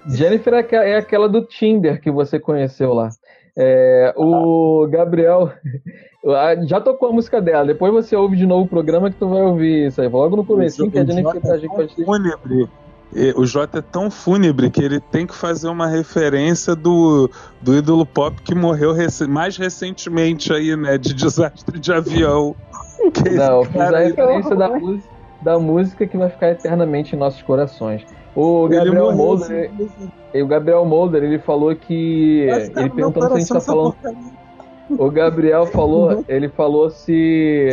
[0.08, 3.10] Jennifer é é aquela do Tinder que você conheceu lá.
[3.56, 5.52] É, o Gabriel
[6.26, 7.66] ah, já tocou a música dela.
[7.66, 10.08] Depois você ouve de novo o programa que tu vai ouvir isso aí.
[10.08, 12.68] Logo no comecinho que a O Jennifer Jota tá é gente ter- fúnebre.
[13.12, 17.28] E O Jota é tão fúnebre que ele tem que fazer uma referência do,
[17.60, 20.96] do ídolo pop que morreu rec- mais recentemente aí, né?
[20.96, 22.54] De desastre de avião.
[23.14, 25.08] Que Não, fiz a aí- referência da, música-
[25.42, 28.04] da música que vai ficar eternamente em nossos corações.
[28.34, 29.70] O Gabriel morreu Molder,
[30.34, 34.30] o Gabriel Molder, ele falou que ele meu perguntou se a gente tá falando porcaria.
[34.98, 37.68] O Gabriel falou, ele falou se.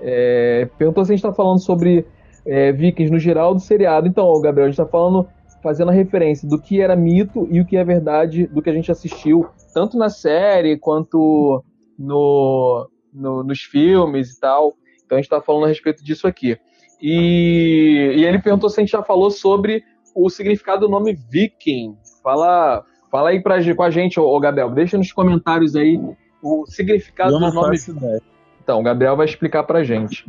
[0.00, 2.06] é, perguntou se a gente tá falando sobre
[2.46, 4.06] é, Vikings no geral do seriado.
[4.06, 5.26] Então, o Gabriel, a gente tá falando,
[5.62, 8.72] fazendo a referência do que era mito e o que é verdade do que a
[8.74, 11.62] gente assistiu, tanto na série quanto
[11.98, 14.74] no, no- nos filmes e tal.
[15.04, 16.56] Então a gente tá falando a respeito disso aqui.
[17.00, 19.84] E, e ele perguntou se a gente já falou sobre
[20.14, 21.96] o significado do nome Viking.
[22.22, 24.70] Fala, fala aí pra, com a gente, ô, Gabriel.
[24.70, 26.00] Deixa nos comentários aí
[26.42, 28.22] o significado Eu faço ideia.
[28.62, 30.26] Então, o Gabriel vai explicar pra gente.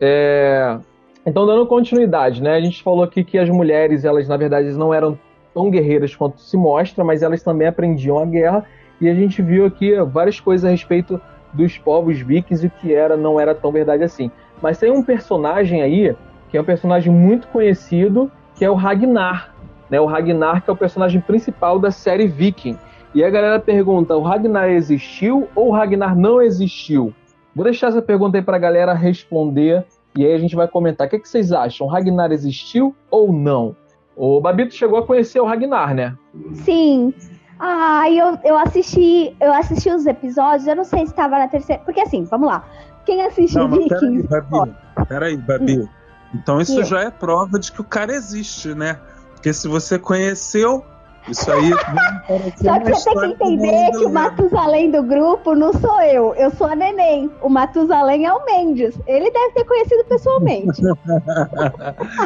[0.00, 0.78] É,
[1.24, 2.54] Então, dando continuidade, né?
[2.54, 5.18] A gente falou aqui que as mulheres, elas na verdade não eram
[5.54, 8.66] tão guerreiras quanto se mostra, mas elas também aprendiam a guerra.
[9.00, 11.20] E a gente viu aqui várias coisas a respeito
[11.52, 14.30] dos povos vikings e o que era, não era tão verdade assim.
[14.62, 16.16] Mas tem um personagem aí,
[16.48, 19.54] que é um personagem muito conhecido, que é o Ragnar.
[19.90, 20.00] Né?
[20.00, 22.78] O Ragnar que é o personagem principal da série Viking.
[23.14, 27.14] E a galera pergunta, o Ragnar existiu ou o Ragnar não existiu?
[27.54, 29.84] Vou deixar essa pergunta aí pra galera responder
[30.16, 31.06] e aí a gente vai comentar.
[31.06, 31.86] O que, que vocês acham?
[31.86, 33.76] O Ragnar existiu ou não?
[34.16, 36.16] O Babito chegou a conhecer o Ragnar, né?
[36.52, 37.12] Sim.
[37.58, 41.82] Ah, eu, eu assisti, eu assisti os episódios, eu não sei se estava na terceira.
[41.84, 42.64] Porque assim, vamos lá.
[43.06, 44.28] Quem assiste Não, mas peraí, Vikings.
[44.28, 44.76] Babi.
[45.08, 45.88] Peraí, Babi.
[46.34, 48.98] Então isso já é prova de que o cara existe, né?
[49.32, 50.84] Porque se você conheceu,
[51.28, 51.70] isso aí
[52.62, 56.50] Só que você tem que entender que o Matusalém do grupo não sou eu, eu
[56.50, 57.30] sou a Neném.
[57.40, 58.98] O Matusalém é o Mendes.
[59.06, 60.82] Ele deve ter conhecido pessoalmente.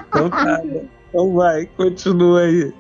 [0.09, 0.63] Então, tá,
[1.09, 2.73] então vai, continua aí.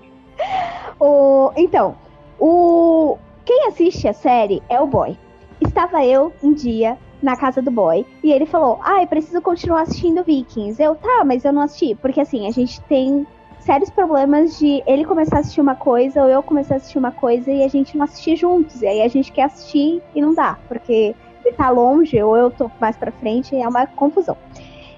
[0.98, 1.96] O, então,
[2.38, 5.16] o quem assiste a série é o boy.
[5.60, 9.82] Estava eu um dia na casa do boy e ele falou: Ah, eu preciso continuar
[9.82, 10.82] assistindo Vikings.
[10.82, 11.94] Eu, tá, mas eu não assisti.
[11.94, 13.26] Porque assim, a gente tem
[13.60, 17.12] sérios problemas de ele começar a assistir uma coisa ou eu começar a assistir uma
[17.12, 18.82] coisa e a gente não assistir juntos.
[18.82, 22.50] E aí a gente quer assistir e não dá, porque ele tá longe ou eu
[22.50, 24.36] tô mais pra frente, é uma confusão.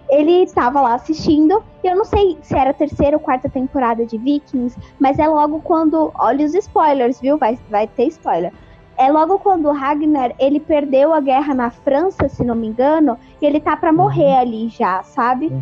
[0.08, 4.04] Ele tava lá assistindo, e eu não sei se era a terceira ou quarta temporada
[4.04, 6.12] de Vikings, mas é logo quando.
[6.18, 7.38] Olha os spoilers, viu?
[7.38, 8.52] Vai, vai ter spoiler.
[9.02, 13.18] É logo quando o Ragnar ele perdeu a guerra na França, se não me engano,
[13.40, 15.52] e ele tá pra morrer ali já, sabe?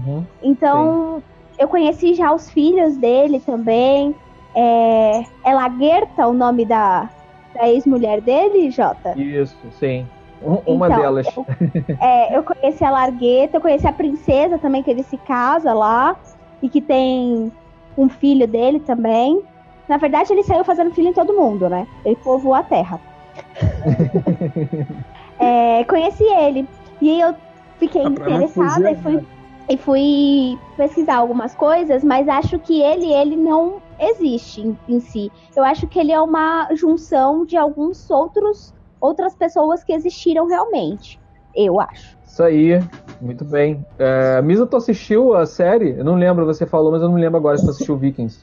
[0.43, 1.23] Então,
[1.59, 4.15] eu conheci já os filhos dele também.
[4.55, 7.09] É, é o nome da,
[7.55, 9.15] da ex-mulher dele, Jota?
[9.17, 10.07] Isso, sim.
[10.43, 11.27] Um- uma Então, delas.
[11.35, 11.47] Eu,
[11.99, 16.15] é, eu conheci a Largueta, eu conheci a princesa também, que ele se casa lá.
[16.63, 17.51] E que tem
[17.97, 19.41] um filho dele também.
[19.89, 21.87] Na verdade, ele saiu fazendo filho em todo mundo, né?
[22.05, 23.01] Ele povoou a terra.
[25.41, 26.69] É, conheci ele.
[27.01, 27.35] E aí eu
[27.79, 29.27] fiquei Ah, interessada e fui,
[29.71, 35.33] e fui pesquisar algumas coisas, mas acho que ele, ele não existe em, em si.
[35.57, 41.19] Eu acho que ele é uma junção de alguns outros outras pessoas que existiram realmente.
[41.55, 42.20] Eu acho.
[42.31, 42.81] Isso aí,
[43.21, 43.85] muito bem.
[43.99, 45.99] É, Misa, tu assistiu a série?
[45.99, 48.39] Eu não lembro, você falou, mas eu não lembro agora se tu assistiu Vikings.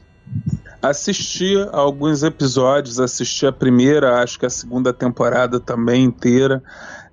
[0.82, 6.62] Assisti alguns episódios, assisti a primeira, acho que a segunda temporada também inteira.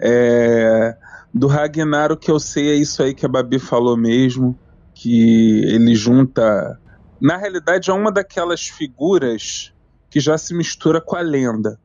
[0.01, 0.97] É,
[1.33, 4.59] do Ragnar, o que eu sei é isso aí que a Babi falou mesmo,
[4.93, 6.77] que ele junta.
[7.21, 9.73] Na realidade, é uma daquelas figuras
[10.09, 11.79] que já se mistura com a lenda.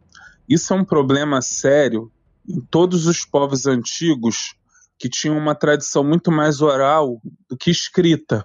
[0.48, 2.10] Isso é um problema sério
[2.48, 4.58] em todos os povos antigos
[5.00, 8.44] que tinham uma tradição muito mais oral do que escrita.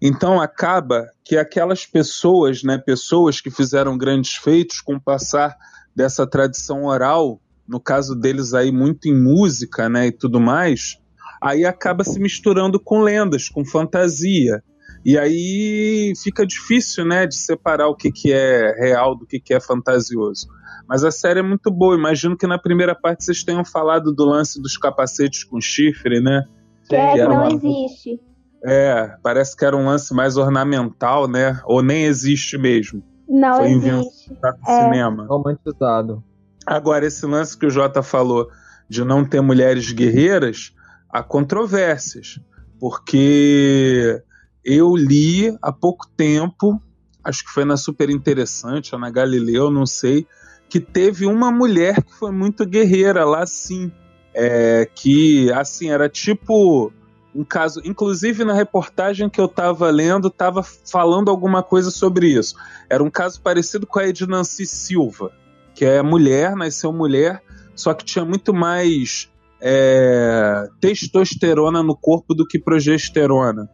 [0.00, 5.56] Então acaba que aquelas pessoas, né, pessoas que fizeram grandes feitos com o passar
[5.94, 11.00] dessa tradição oral, no caso deles aí muito em música, né, e tudo mais,
[11.42, 14.62] aí acaba se misturando com lendas, com fantasia.
[15.04, 19.52] E aí fica difícil, né, de separar o que, que é real do que, que
[19.52, 20.46] é fantasioso.
[20.88, 21.94] Mas a série é muito boa.
[21.96, 26.44] Imagino que na primeira parte vocês tenham falado do lance dos capacetes com chifre, né?
[26.88, 28.20] Que é que era não uma- existe.
[28.64, 31.60] É, parece que era um lance mais ornamental, né?
[31.64, 33.02] Ou nem existe mesmo.
[33.28, 34.34] Não Foi existe.
[34.40, 34.84] Tá É.
[34.84, 35.26] cinema.
[35.26, 36.22] Romantizado.
[36.64, 38.48] Agora, esse lance que o Jota falou
[38.88, 40.72] de não ter mulheres guerreiras,
[41.10, 42.38] há controvérsias.
[42.78, 44.20] Porque
[44.64, 46.80] eu li há pouco tempo,
[47.24, 50.26] acho que foi na Super Interessante ou na Galileu, não sei,
[50.68, 53.92] que teve uma mulher que foi muito guerreira lá sim.
[54.34, 56.90] É, que, assim, era tipo
[57.34, 57.80] um caso.
[57.84, 62.54] Inclusive, na reportagem que eu estava lendo, estava falando alguma coisa sobre isso.
[62.88, 65.30] Era um caso parecido com a Ednancy Silva,
[65.74, 67.42] que é mulher, nasceu mulher,
[67.74, 69.30] só que tinha muito mais
[69.60, 73.68] é, testosterona no corpo do que progesterona.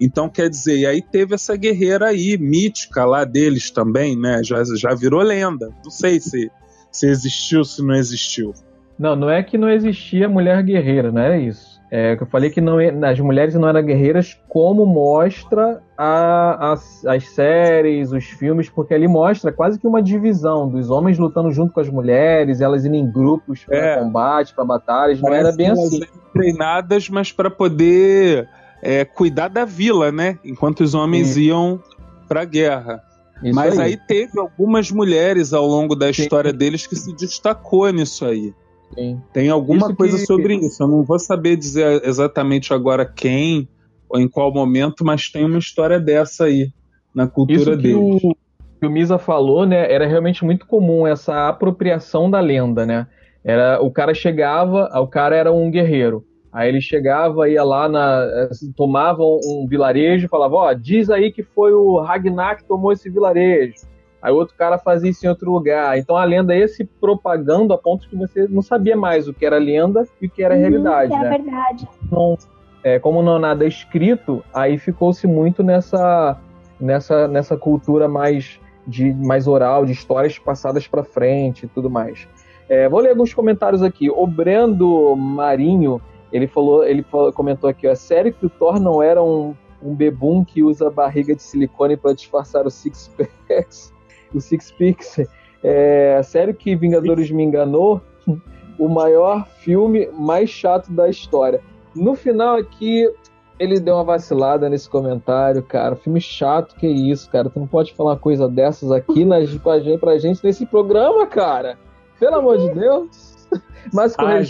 [0.00, 4.40] Então, quer dizer, e aí teve essa guerreira aí, mítica lá deles também, né?
[4.42, 5.70] Já, já virou lenda.
[5.84, 6.50] Não sei se,
[6.90, 8.52] se existiu, se não existiu.
[8.98, 11.74] Não, não é que não existia mulher guerreira, não é isso.
[11.90, 16.72] É que eu falei que não, é- as mulheres não eram guerreiras como mostra a-
[16.72, 21.52] as, as séries, os filmes, porque ali mostra quase que uma divisão dos homens lutando
[21.52, 23.98] junto com as mulheres, elas indo em grupos para É.
[23.98, 26.00] combate, para batalhas, não Parece era bem assim.
[26.32, 28.48] treinadas, mas para poder
[28.84, 30.38] é, cuidar da vila, né?
[30.44, 31.42] Enquanto os homens Sim.
[31.44, 31.82] iam
[32.28, 33.02] pra guerra.
[33.42, 33.96] Isso Mas aí.
[34.06, 36.22] teve algumas mulheres ao longo da Sim.
[36.22, 38.52] história deles que se destacou nisso aí.
[38.94, 39.20] Sim.
[39.32, 40.82] Tem alguma Isso coisa que- sobre isso.
[40.82, 43.68] Eu não vou saber dizer exatamente agora quem
[44.08, 46.68] ou em qual momento, mas tem uma história dessa aí
[47.14, 47.96] na cultura Isso deles.
[48.22, 48.36] o,
[48.80, 49.90] que o Misa falou, né?
[49.92, 53.06] Era realmente muito comum essa apropriação da lenda, né?
[53.42, 56.24] Era, o cara chegava, o cara era um guerreiro.
[56.54, 61.42] Aí ele chegava, ia lá, na, tomava um vilarejo e falava, ó, diz aí que
[61.42, 63.74] foi o Ragnar que tomou esse vilarejo.
[64.22, 65.98] Aí outro cara fazia isso em outro lugar.
[65.98, 69.44] Então a lenda ia se propagando a ponto que você não sabia mais o que
[69.44, 71.38] era lenda e o que era Uhum, realidade, que era né?
[71.38, 71.88] verdade.
[72.10, 72.38] não,
[72.84, 76.38] é, como não nada é escrito, aí ficou-se muito nessa,
[76.78, 82.28] nessa, nessa cultura mais de mais oral, de histórias passadas para frente e tudo mais.
[82.68, 84.08] É, vou ler alguns comentários aqui.
[84.10, 86.00] O Brendo Marinho,
[86.34, 89.54] ele falou, ele falou- comentou aqui, ó, é sério que o Thor não era um,
[89.80, 93.08] um bebum que usa barriga de silicone para disfarçar o six
[93.48, 93.92] packs,
[94.34, 95.20] o six packs.
[95.62, 98.00] É, sério que Vingadores me enganou?
[98.78, 101.60] O maior filme mais chato da história.
[101.94, 103.08] No final aqui,
[103.58, 105.94] ele deu uma vacilada nesse comentário, cara.
[105.94, 107.48] Filme chato, que isso, cara.
[107.48, 110.66] Tu não pode falar uma coisa dessas aqui nas, com a gente, pra gente nesse
[110.66, 111.78] programa, cara.
[112.18, 113.46] Pelo amor de Deus.
[113.94, 114.40] Mas o Ah,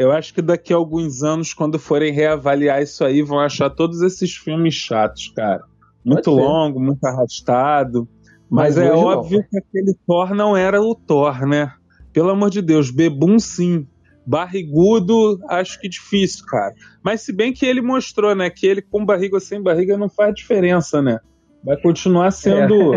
[0.00, 4.00] Eu acho que daqui a alguns anos, quando forem reavaliar isso aí, vão achar todos
[4.00, 5.60] esses filmes chatos, cara.
[6.02, 8.08] Muito longo, muito arrastado.
[8.48, 9.08] Mas, Mas é hoje não.
[9.08, 11.74] óbvio que aquele Thor não era o Thor, né?
[12.14, 13.86] Pelo amor de Deus, Bebum sim.
[14.24, 16.72] Barrigudo, acho que difícil, cara.
[17.04, 20.08] Mas se bem que ele mostrou, né, que ele com barriga ou sem barriga não
[20.08, 21.18] faz diferença, né?
[21.62, 22.92] Vai continuar sendo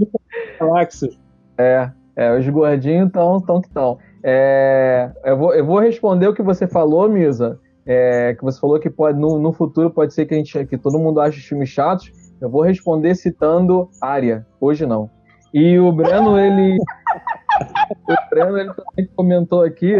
[0.58, 1.14] galáxias.
[1.58, 3.98] É, é, os gordinhos estão tão que estão.
[4.22, 7.58] É, eu, vou, eu vou responder o que você falou, Misa.
[7.86, 10.76] É, que você falou que pode, no, no futuro pode ser que, a gente, que
[10.76, 12.12] todo mundo ache os filmes chatos.
[12.40, 14.46] Eu vou responder citando Área.
[14.60, 15.10] Hoje não.
[15.52, 16.76] E o Breno, ele.
[18.06, 19.94] o Breno, ele também comentou aqui.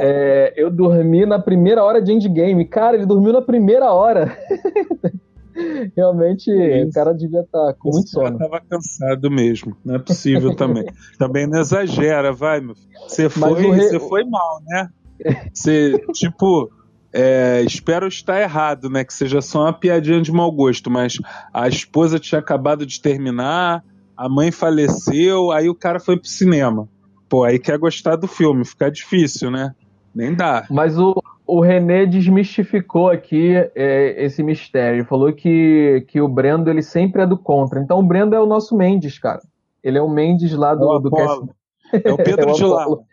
[0.00, 2.64] é, eu dormi na primeira hora de endgame.
[2.64, 4.36] Cara, ele dormiu na primeira hora.
[5.96, 6.88] Realmente, Isso.
[6.88, 8.38] o cara devia estar com muito sono.
[8.38, 9.76] tava cansado mesmo.
[9.84, 10.84] Não é possível também.
[11.18, 12.88] também não exagera, vai, meu filho.
[13.06, 14.88] Você foi, re- você foi mal, né?
[15.52, 16.70] Você, tipo,
[17.12, 19.04] é, espero estar errado, né?
[19.04, 21.18] Que seja só uma piadinha de mau gosto, mas
[21.52, 23.82] a esposa tinha acabado de terminar,
[24.16, 26.88] a mãe faleceu, aí o cara foi pro cinema.
[27.28, 29.74] Pô, aí quer gostar do filme, fica difícil, né?
[30.14, 30.66] Nem dá.
[30.70, 31.14] Mas o,
[31.48, 35.06] o René desmistificou aqui é, esse mistério.
[35.06, 37.80] Falou que, que o Brendo ele sempre é do contra.
[37.80, 39.40] Então o Brendo é o nosso Mendes, cara.
[39.82, 41.10] Ele é o Mendes lá do, o do.
[42.04, 42.82] É o Pedro É o de Lara.
[42.82, 43.04] Apolo.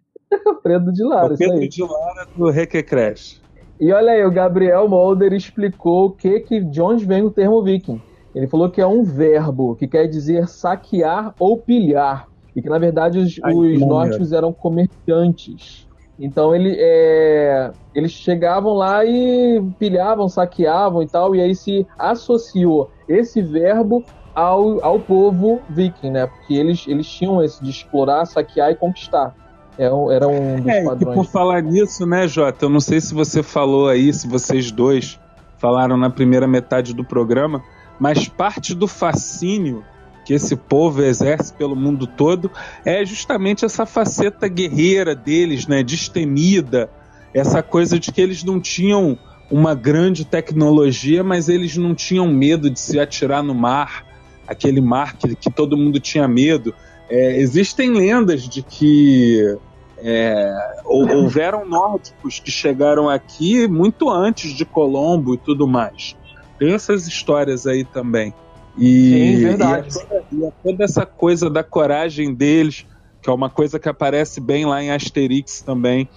[0.48, 1.50] o Brendo de É Lara, o isso aí.
[1.50, 3.42] Pedro de Lara do Requecrash.
[3.80, 7.64] E olha aí, o Gabriel Mulder explicou o que, que de onde vem o termo
[7.64, 8.02] viking.
[8.34, 12.28] Ele falou que é um verbo que quer dizer saquear ou pilhar.
[12.54, 15.85] E que na verdade os, Ai, os nórdicos eram comerciantes.
[16.20, 22.90] Então ele, é, eles chegavam lá e pilhavam, saqueavam e tal, e aí se associou
[23.08, 24.04] esse verbo
[24.34, 26.28] ao, ao povo viking, né?
[26.28, 29.34] Porque eles, eles tinham esse de explorar, saquear e conquistar.
[29.78, 31.16] Era um, era um dos É, e padrões.
[31.16, 32.66] por falar nisso, né, Jota?
[32.66, 35.20] Eu não sei se você falou aí, se vocês dois
[35.58, 37.62] falaram na primeira metade do programa,
[38.00, 39.84] mas parte do fascínio
[40.26, 42.52] que esse povo exerce pelo mundo todo
[42.84, 46.90] é justamente essa faceta guerreira deles, né, destemida,
[47.34, 49.18] essa coisa de que eles não tinham
[49.52, 54.04] uma grande tecnologia, mas eles não tinham medo de se atirar no mar,
[54.48, 56.74] aquele mar que, que todo mundo tinha medo.
[57.08, 59.56] É, existem lendas de que
[60.00, 60.52] é,
[60.86, 66.16] hou- houveram nórdicos que chegaram aqui muito antes de Colombo e tudo mais.
[66.58, 68.34] Tem essas histórias aí também.
[68.78, 69.88] E, Sim, verdade.
[69.90, 72.86] e toda, e toda essa coisa da coragem deles,
[73.22, 76.10] que é uma coisa que aparece bem lá em Asterix também,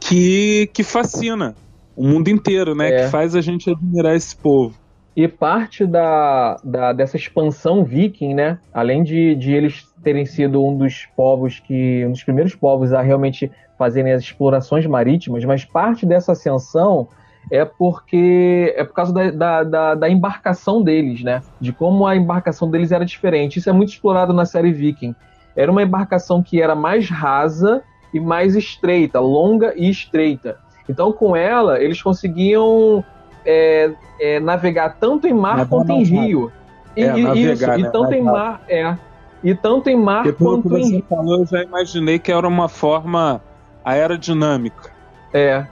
[0.00, 1.54] que, que fascina
[1.96, 2.90] o mundo inteiro, né?
[2.90, 3.04] É.
[3.04, 4.76] Que faz a gente admirar esse povo.
[5.16, 8.58] E parte da, da- dessa expansão viking, né?
[8.72, 12.04] Além de, de eles terem sido um dos povos que.
[12.06, 17.08] um dos primeiros povos a realmente fazerem as explorações marítimas, mas parte dessa ascensão
[17.50, 18.74] é porque.
[18.76, 21.40] é por causa da, da, da- da embarcação deles, né?
[21.60, 23.58] De como a embarcação deles era diferente.
[23.58, 25.14] Isso é muito explorado na série Viking.
[25.56, 27.82] Era uma embarcação que era mais rasa
[28.14, 30.56] e mais estreita, longa e estreita.
[30.88, 33.04] Então, com ela, eles conseguiam
[33.44, 33.90] é,
[34.20, 36.50] é, navegar tanto em mar quanto em rio.
[36.96, 37.78] E, É, e- navegar, isso, né?
[37.80, 38.96] e tanto em mar, é.
[39.44, 41.04] E tanto em mar que quanto em você rio.
[41.08, 43.40] falou, eu já imaginei que era uma forma
[43.84, 44.90] aerodinâmica.
[45.32, 45.66] É.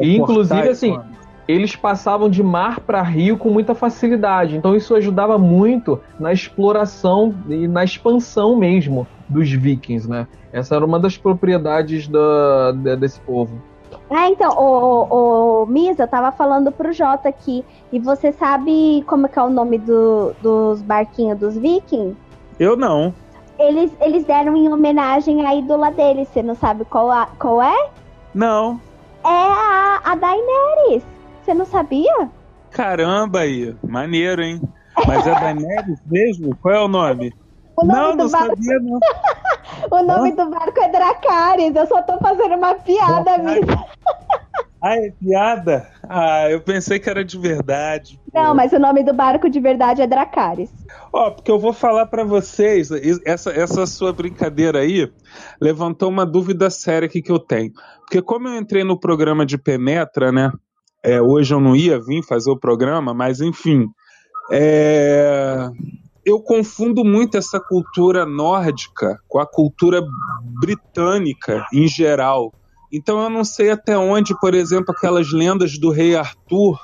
[0.00, 0.98] E, inclusive, assim,
[1.46, 4.56] eles passavam de mar para rio com muita facilidade.
[4.56, 10.26] Então isso ajudava muito na exploração e na expansão mesmo dos vikings, né?
[10.52, 13.62] Essa era uma das propriedades da, da- desse povo.
[14.10, 17.64] É, então, o, o, o Misa, eu tava falando pro Jota aqui.
[17.92, 22.16] E você sabe como que é o nome do- dos barquinhos dos vikings?
[22.58, 23.14] Eu não.
[23.58, 26.28] Eles, eles deram em homenagem à ídola deles.
[26.28, 27.88] Você não sabe qual, a- qual é?
[28.34, 28.80] Não.
[29.28, 31.02] É a, a Daenerys.
[31.44, 32.30] Você não sabia?
[32.70, 33.74] Caramba aí.
[33.86, 34.60] Maneiro, hein?
[35.06, 36.56] Mas é Daenerys mesmo?
[36.56, 37.32] Qual é o nome?
[37.80, 38.98] O nome Não, do não barco, sabia, não.
[39.96, 41.76] o nome do barco é Dracarys.
[41.76, 43.60] Eu só tô fazendo uma piada, Dracarys.
[43.66, 43.84] Misa.
[44.82, 45.88] Ah, é piada?
[46.08, 48.20] Ah, eu pensei que era de verdade.
[48.32, 50.70] Não, mas o nome do barco de verdade é Dracarys.
[51.12, 52.90] Ó, porque eu vou falar pra vocês,
[53.24, 55.10] essa, essa sua brincadeira aí
[55.60, 57.72] levantou uma dúvida séria aqui que eu tenho.
[58.00, 60.52] Porque como eu entrei no programa de Penetra, né?
[61.02, 63.86] é, hoje eu não ia vir fazer o programa, mas enfim.
[64.50, 65.68] é,
[66.24, 70.02] eu confundo muito essa cultura nórdica com a cultura
[70.60, 72.52] britânica em geral.
[72.92, 76.78] Então eu não sei até onde, por exemplo, aquelas lendas do rei Arthur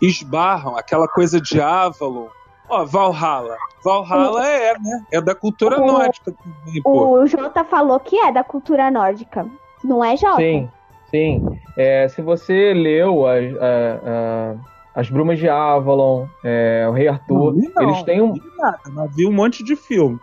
[0.00, 2.28] esbarram, aquela coisa de Avalon.
[2.68, 3.56] Ó, Valhalla.
[3.84, 5.04] Valhalla é, né?
[5.12, 7.18] É da cultura O- nórdica também, pô.
[7.20, 9.46] O Jota falou que é da cultura nórdica.
[9.82, 10.36] Não é, Jota?
[10.36, 10.68] Sim,
[11.10, 11.42] sim.
[11.76, 17.54] É, se você leu as, a- a- as Brumas de Avalon, é, o Rei Arthur,
[17.54, 20.18] Não, não, eles têm um, não vi nada, mas vi um monte de filme.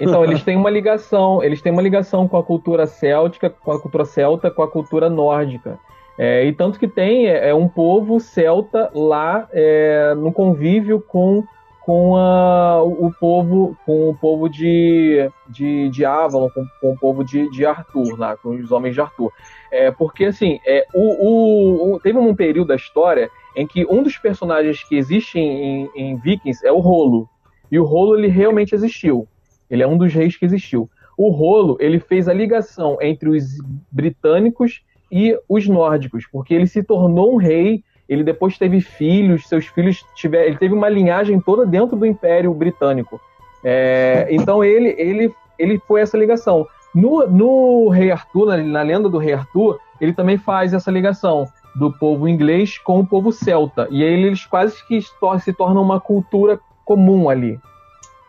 [0.00, 3.80] Então, eles têm uma ligação, eles têm uma ligação com a cultura céltica, com a
[3.80, 5.78] cultura celta, com a cultura nórdica.
[6.18, 11.42] É, e tanto que tem é, é um povo celta lá é, no convívio com,
[11.80, 17.24] com a- o povo com o povo de, de, de Avalon, com, com o povo
[17.24, 19.32] de, de Arthur, lá, com os homens de Arthur.
[19.72, 24.00] É, porque assim, é, o, o- o- teve um período da história em que um
[24.02, 27.28] dos personagens que existe em, em Vikings é o Rolo.
[27.72, 29.26] E o Rolo ele realmente existiu.
[29.70, 30.88] Ele é um dos reis que existiu.
[31.16, 33.44] O Rolo, ele fez a ligação entre os
[33.90, 39.66] britânicos e os nórdicos, porque ele se tornou um rei, ele depois teve filhos, seus
[39.66, 43.20] filhos tiveram, ele teve uma linhagem toda dentro do Império Britânico.
[43.62, 46.66] É, então ele, ele, ele foi essa ligação.
[46.94, 51.46] No, no Rei Arthur, na, na lenda do Rei Arthur, ele também faz essa ligação
[51.74, 53.88] do povo inglês com o povo celta.
[53.90, 57.58] E aí eles quase que se tor- se tornam uma cultura comum ali.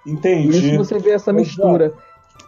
[0.06, 0.68] Por Entendi.
[0.70, 1.94] isso você vê essa Ô, mistura.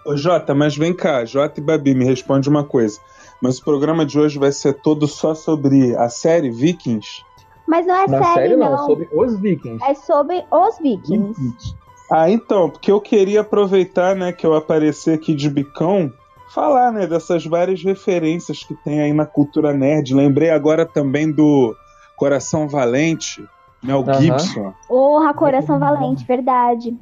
[0.05, 2.99] Ô, Jota, mas vem cá, Jota e Babi, me responde uma coisa.
[3.41, 7.21] Mas o programa de hoje vai ser todo só sobre a série Vikings?
[7.67, 8.85] Mas não é Na série, série não, não.
[8.85, 9.83] sobre os vikings.
[9.83, 11.75] É sobre os vikings.
[12.09, 16.09] Ah, então, porque eu queria aproveitar, né, que eu apareci aqui de bicão,
[16.53, 20.15] falar, né, dessas várias referências que tem aí na cultura nerd.
[20.15, 21.75] Lembrei agora também do
[22.15, 23.45] Coração Valente,
[23.83, 24.21] Mel Aham.
[24.21, 24.73] Gibson.
[24.87, 26.95] Porra, Coração Valente, verdade.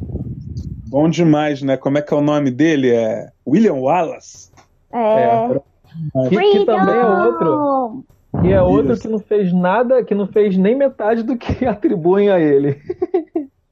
[0.87, 1.77] Bom demais, né?
[1.77, 2.91] Como é que é o nome dele?
[2.91, 4.51] É William Wallace.
[4.93, 5.59] É.
[6.29, 8.05] Que, que também é outro.
[8.41, 9.01] Que é outro Isso.
[9.03, 12.81] que não fez nada, que não fez nem metade do que atribuem a ele.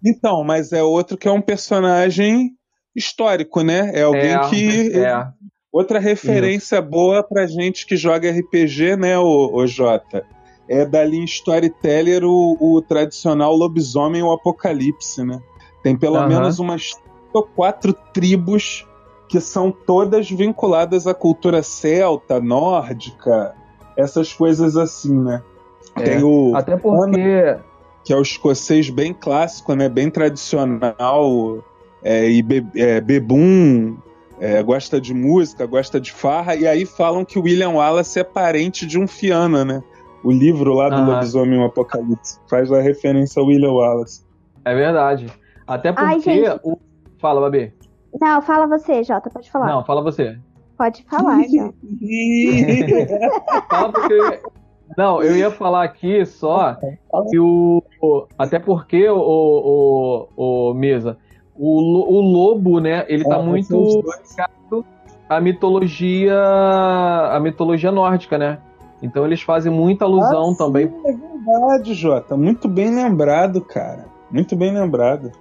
[0.06, 2.52] Então, mas é outro que é um personagem
[2.96, 3.92] histórico, né?
[3.94, 5.00] É alguém é, que.
[5.00, 5.28] É.
[5.72, 10.24] Outra referência boa pra gente que joga RPG, né, o, o Jota?
[10.70, 15.40] É dali em Storyteller o, o tradicional lobisomem o apocalipse, né?
[15.84, 16.28] Tem pelo Aham.
[16.28, 18.88] menos umas três ou quatro tribos
[19.28, 23.56] que são todas vinculadas à cultura celta, nórdica,
[23.98, 25.42] essas coisas assim, né?
[25.96, 26.02] É.
[26.04, 27.58] Tem o Até porque.
[28.04, 29.90] que é o escocês bem clássico, né?
[29.90, 31.64] Bem tradicional,
[32.04, 33.98] é, e be, é, bebum,
[34.40, 38.24] é, gosta de música, gosta de farra, e aí falam que o William Wallace é
[38.24, 39.84] parente de um Fiana, né?
[40.24, 41.14] O livro lá do Aham.
[41.16, 44.22] Lobisomem e o Apocalipse faz a referência ao William Wallace.
[44.64, 45.28] É verdade.
[45.68, 46.06] Até porque.
[46.08, 46.60] Ai, gente.
[46.64, 46.78] o...
[47.20, 47.74] Fala, Babi.
[48.20, 49.68] Não, fala você, Jota, pode falar.
[49.68, 50.38] Não, fala você.
[50.78, 51.74] Pode falar, Jota.
[53.70, 54.42] Fala porque.
[54.98, 56.78] Não, eu ia falar aqui só
[57.30, 57.82] que o.
[58.38, 61.18] até porque o, o, o, o Mesa,
[61.56, 63.06] o, o lobo, né?
[63.08, 64.86] Ele tá É, muito ligado
[65.30, 66.38] à mitologia.
[66.40, 68.60] à mitologia nórdica, né?
[69.02, 70.88] Então eles fazem muita alusão Ah, também.
[70.88, 72.38] sim, É verdade, Jota.
[72.38, 74.06] Muito bem lembrado, cara.
[74.30, 75.32] Muito bem lembrado.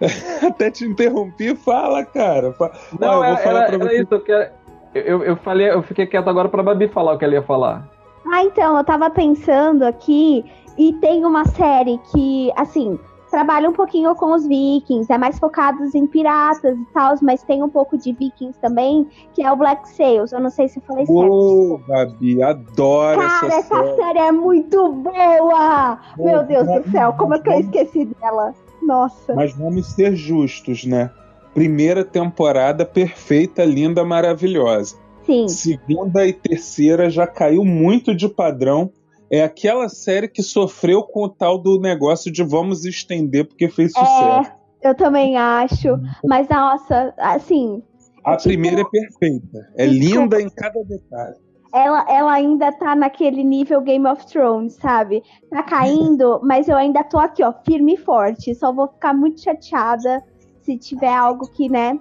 [0.46, 2.52] Até te interrompi, fala, cara.
[2.52, 4.02] Fa- Ó, Não, eu vou era, falar era, pra você.
[4.02, 4.14] isso.
[4.14, 4.50] Eu, quero-
[4.94, 7.88] eu, eu falei, eu fiquei quieto agora pra Babi falar o que ela ia falar.
[8.32, 10.44] Ah, então, eu tava pensando aqui
[10.78, 12.98] e tem uma série que, assim,
[13.30, 17.62] trabalha um pouquinho com os vikings, é mais focados em piratas e tal, mas tem
[17.62, 20.32] um pouco de vikings também, que é o Black Sails.
[20.32, 21.32] Eu não sei se eu falei certo.
[21.32, 23.96] Ô, Gabi, adoro Cara, essa, essa série.
[23.96, 25.98] série é muito boa!
[26.18, 28.52] Meu Deus do céu, como é que eu esqueci dela?
[28.82, 29.34] Nossa.
[29.34, 31.10] Mas vamos ser justos, né?
[31.54, 34.96] Primeira temporada perfeita, linda, maravilhosa.
[35.26, 35.48] Sim.
[35.48, 38.90] Segunda e terceira já caiu muito de padrão.
[39.30, 43.92] É aquela série que sofreu com o tal do negócio de vamos estender porque fez
[43.92, 44.50] sucesso.
[44.82, 45.88] É, eu também acho.
[46.24, 47.82] Mas, nossa, assim,
[48.24, 49.68] A tipo- primeira é perfeita.
[49.76, 51.36] É linda em cada detalhe.
[51.72, 55.22] Ela, ela ainda tá naquele nível Game of Thrones, sabe?
[55.50, 58.54] Tá caindo, mas eu ainda tô aqui, ó, firme e forte.
[58.54, 60.22] Só vou ficar muito chateada
[60.62, 61.98] se tiver algo que, né,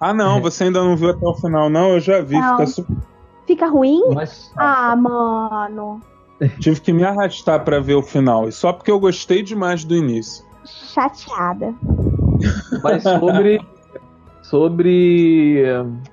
[0.00, 1.90] Ah, não, você ainda não viu até o final, não?
[1.94, 2.34] Eu já vi.
[2.38, 2.52] Não.
[2.58, 2.96] Fica super...
[3.46, 4.02] fica ruim.
[4.14, 6.00] Mas, Ah, mano.
[6.60, 8.48] Tive que me arrastar pra ver o final.
[8.48, 10.44] E só porque eu gostei demais do início.
[10.64, 11.74] Chateada.
[12.82, 13.60] mas sobre.
[14.42, 15.64] Sobre.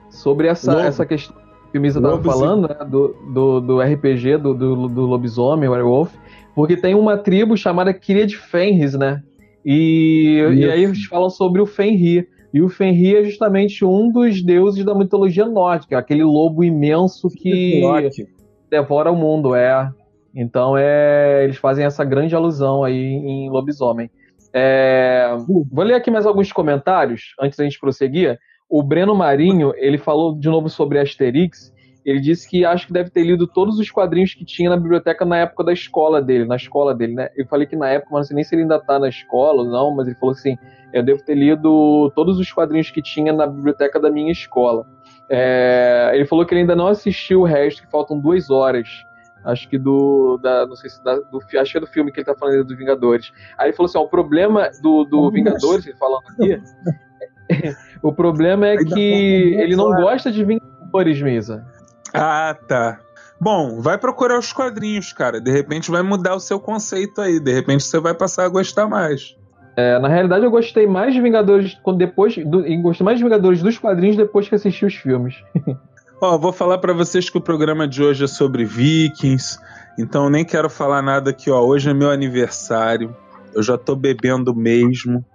[0.09, 0.83] Sobre essa, Lobo.
[0.85, 1.35] essa questão
[1.71, 2.39] que o Misa tava Lobo, sim.
[2.39, 2.75] falando, né?
[2.85, 6.13] Do, do, do RPG, do, do, do lobisomem, werewolf.
[6.53, 9.23] Porque tem uma tribo chamada Cria de Fenris, né?
[9.65, 12.27] E, e aí eles falam sobre o Fenrir.
[12.53, 17.81] E o Fenrir é justamente um dos deuses da mitologia nórdica, aquele lobo imenso que
[18.69, 19.89] devora o mundo, é.
[20.35, 24.09] Então é, eles fazem essa grande alusão aí em lobisomem.
[24.53, 28.37] É, vou ler aqui mais alguns comentários antes da gente prosseguir.
[28.71, 31.73] O Breno Marinho, ele falou de novo sobre Asterix.
[32.05, 35.25] Ele disse que acho que deve ter lido todos os quadrinhos que tinha na biblioteca
[35.25, 37.29] na época da escola dele, na escola dele, né?
[37.35, 39.61] Eu falei que na época, mas não sei nem se ele ainda tá na escola
[39.63, 40.57] ou não, mas ele falou assim:
[40.93, 44.87] eu devo ter lido todos os quadrinhos que tinha na biblioteca da minha escola.
[45.29, 48.87] É, ele falou que ele ainda não assistiu o resto, que faltam duas horas.
[49.43, 50.39] Acho que do.
[50.41, 52.63] Da, não sei se da, do, acho que é do filme que ele tá falando
[52.63, 53.33] dos Vingadores.
[53.57, 55.29] Aí ele falou assim: ó, o problema do, do.
[55.29, 56.61] Vingadores, ele falando aqui,
[58.01, 61.65] o problema é Ainda que ele não gosta de Vingadores, Misa.
[62.13, 62.99] Ah, tá.
[63.39, 65.41] Bom, vai procurar os quadrinhos, cara.
[65.41, 67.39] De repente vai mudar o seu conceito aí.
[67.39, 69.35] De repente você vai passar a gostar mais.
[69.75, 72.35] É, na realidade, eu gostei mais de Vingadores quando depois.
[72.37, 75.35] Do, e gostei mais de Vingadores dos quadrinhos depois que assisti os filmes.
[76.21, 79.57] Ó, vou falar pra vocês que o programa de hoje é sobre Vikings.
[79.97, 81.59] Então eu nem quero falar nada aqui, ó.
[81.61, 83.15] Hoje é meu aniversário.
[83.55, 85.25] Eu já tô bebendo mesmo.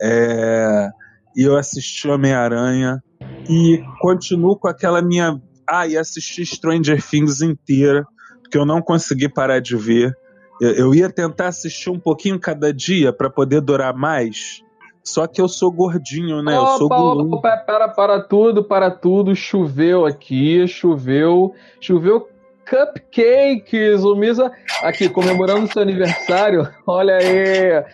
[0.00, 0.88] É,
[1.36, 3.02] E eu assisti Homem-Aranha.
[3.48, 5.40] E continuo com aquela minha.
[5.68, 8.04] Ah, e assisti Stranger Things inteira.
[8.42, 10.16] Porque eu não consegui parar de ver.
[10.60, 14.62] Eu, eu ia tentar assistir um pouquinho cada dia pra poder durar mais.
[15.02, 16.54] Só que eu sou gordinho, né?
[16.54, 17.34] eu sou Opa, guloso.
[17.34, 19.34] opa, para, para tudo, para tudo.
[19.34, 21.54] Choveu aqui, choveu.
[21.80, 22.28] Choveu
[22.68, 24.04] cupcakes.
[24.04, 24.52] O Misa
[24.82, 26.68] aqui comemorando seu aniversário.
[26.86, 27.84] Olha aí.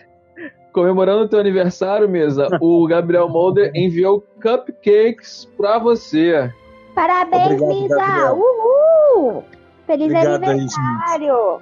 [0.77, 2.47] Comemorando o teu aniversário, Misa.
[2.61, 6.53] O Gabriel Molder enviou cupcakes pra você.
[6.93, 7.95] Parabéns, Obrigado, Misa!
[7.95, 8.37] Gabriel.
[8.37, 9.43] Uhul!
[9.87, 11.61] Feliz Obrigado aí, aniversário!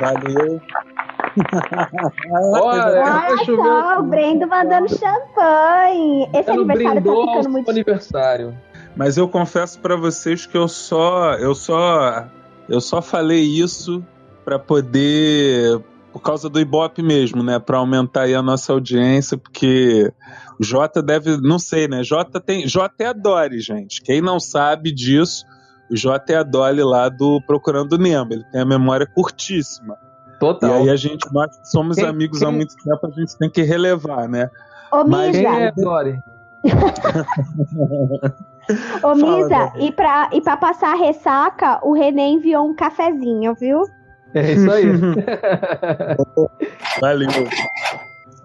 [0.00, 0.60] Valeu.
[2.54, 3.64] Olha, Olha choveu.
[3.64, 6.30] só, o Brendo mandando champanhe.
[6.32, 8.56] Esse Ela aniversário tá ficando seu muito aniversário.
[8.96, 12.24] Mas eu confesso pra vocês que eu só, eu só,
[12.66, 14.02] eu só falei isso
[14.42, 15.82] pra poder,
[16.16, 20.10] por causa do Ibope mesmo, né, Pra aumentar aí a nossa audiência, porque
[20.58, 22.02] o Jota deve, não sei, né?
[22.02, 24.00] Jota tem, Jota é a Dory, gente.
[24.02, 25.44] Quem não sabe disso,
[25.90, 28.32] o Jota é a Dolly lá do Procurando Nemo.
[28.32, 29.96] Ele tem a memória curtíssima.
[30.34, 30.72] E Total.
[30.74, 33.50] aí a gente, nós que somos Quem- amigos há quem- muito tempo, a gente tem
[33.50, 34.48] que relevar, né?
[34.92, 36.18] Ô, Mas- Quem Misa, é Dory?
[39.02, 43.82] ô, Misa, e pra, e pra passar a ressaca, o René enviou um cafezinho, viu?
[44.36, 44.86] É isso aí.
[47.00, 47.28] Valeu.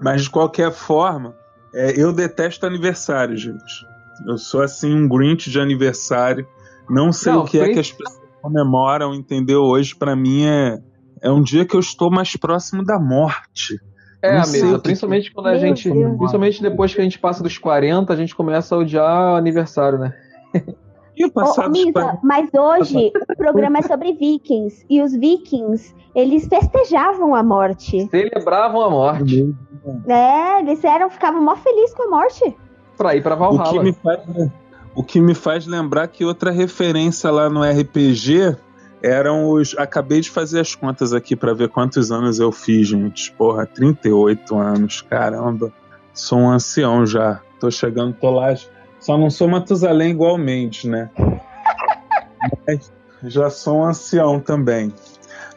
[0.01, 1.35] Mas de qualquer forma,
[1.73, 3.85] é, eu detesto aniversário, gente.
[4.27, 6.47] Eu sou assim um Grinch de aniversário.
[6.89, 9.61] Não sei Não, o que é que as pessoas comemoram, entendeu?
[9.61, 10.79] Hoje pra mim é
[11.21, 13.79] é um dia que eu estou mais próximo da morte.
[14.21, 15.89] É, Não amigo, o que principalmente quando a Meu gente.
[15.89, 16.17] Deus.
[16.17, 19.99] Principalmente depois que a gente passa dos 40, a gente começa a odiar o aniversário,
[19.99, 20.13] né?
[21.25, 24.85] E passados Misa, mas hoje o programa é sobre vikings.
[24.89, 28.07] E os vikings, eles festejavam a morte.
[28.09, 29.55] Celebravam a morte
[30.07, 32.55] É, eles eram, ficavam mó felizes com a morte.
[32.97, 33.71] pra ir pra o Valhalla.
[33.71, 34.19] que me faz
[34.93, 38.57] o que me faz lembrar que outra referência lá no RPG
[39.01, 39.75] eram os.
[39.77, 43.31] Acabei de fazer as contas aqui pra ver quantos anos eu fiz, gente.
[43.31, 45.71] Porra, 38 anos, caramba.
[46.13, 47.39] Sou um ancião já.
[47.59, 48.53] Tô chegando, tô lá.
[49.01, 51.09] Só não sou Matusalém igualmente, né?
[52.65, 52.93] Mas
[53.23, 54.93] já sou um ancião também.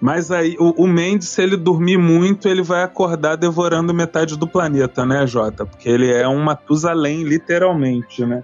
[0.00, 4.46] Mas aí, o, o Mendes, se ele dormir muito, ele vai acordar devorando metade do
[4.46, 5.64] planeta, né, Jota?
[5.64, 8.42] Porque ele é um Matusalém, literalmente, né?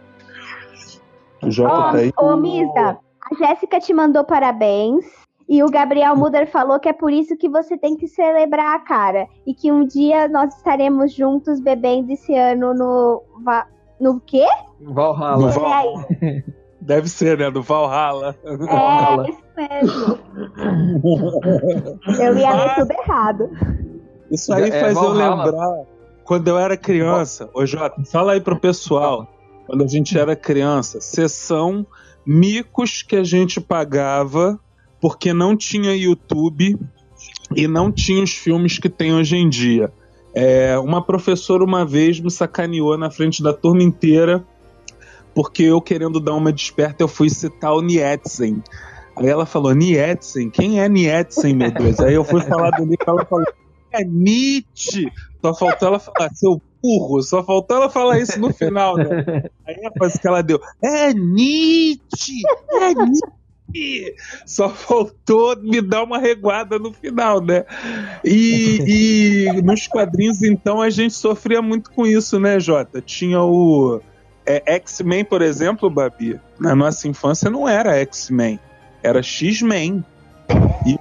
[1.43, 2.13] O Jota oh, tá aí.
[2.19, 2.99] Ô, Misa,
[3.31, 5.05] a Jéssica te mandou parabéns.
[5.49, 8.79] E o Gabriel Muder falou que é por isso que você tem que celebrar a
[8.79, 9.27] cara.
[9.47, 13.23] E que um dia nós estaremos juntos bebendo esse ano no.
[13.99, 14.47] No quê?
[14.81, 15.47] Valhalla.
[15.47, 16.09] No Val...
[16.81, 17.51] Deve ser, né?
[17.51, 18.35] Do Valhalla.
[18.45, 18.55] É,
[19.29, 20.19] isso mesmo.
[22.19, 23.51] eu ia ler tudo errado.
[24.31, 25.85] Isso aí é, faz eu lembrar
[26.25, 27.51] quando eu era criança.
[27.53, 29.29] Ô, Jota, fala aí pro pessoal.
[29.67, 31.87] Quando a gente era criança, sessão
[32.25, 34.59] micos que a gente pagava
[35.01, 36.79] porque não tinha YouTube
[37.57, 39.93] e não tinha os filmes que tem hoje em dia.
[40.35, 44.45] É, uma professora uma vez me sacaneou na frente da turma inteira
[45.41, 48.63] porque eu querendo dar uma desperta eu fui citar o Nietzsche.
[49.17, 50.51] Aí ela falou, Nietzsche?
[50.51, 51.99] Quem é Nietzsche, meu Deus?
[51.99, 53.47] Aí eu fui falar do livro ela falou,
[53.91, 55.11] é Nietzsche.
[55.41, 59.45] Só faltou ela falar, seu burro, só faltou ela falar isso no final, né?
[59.67, 64.15] Aí a frase que ela deu, é Nietzsche, é Nietzsche.
[64.45, 67.65] Só faltou me dar uma reguada no final, né?
[68.23, 73.01] E, e nos quadrinhos, então, a gente sofria muito com isso, né, Jota?
[73.01, 74.03] Tinha o
[74.47, 76.41] é, X-Men, por exemplo, Babi.
[76.59, 78.59] Na nossa infância não era X-Men,
[79.03, 80.05] era X-Men.
[80.87, 80.99] E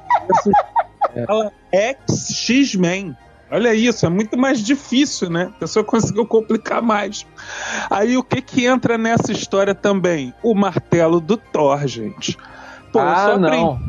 [1.71, 3.15] X-X-Men.
[3.51, 5.51] Olha isso, é muito mais difícil, né?
[5.55, 7.25] A pessoa conseguiu complicar mais.
[7.89, 10.33] Aí o que que entra nessa história também?
[10.43, 12.37] O martelo do Thor, gente.
[12.93, 13.79] Pô, ah, eu só não.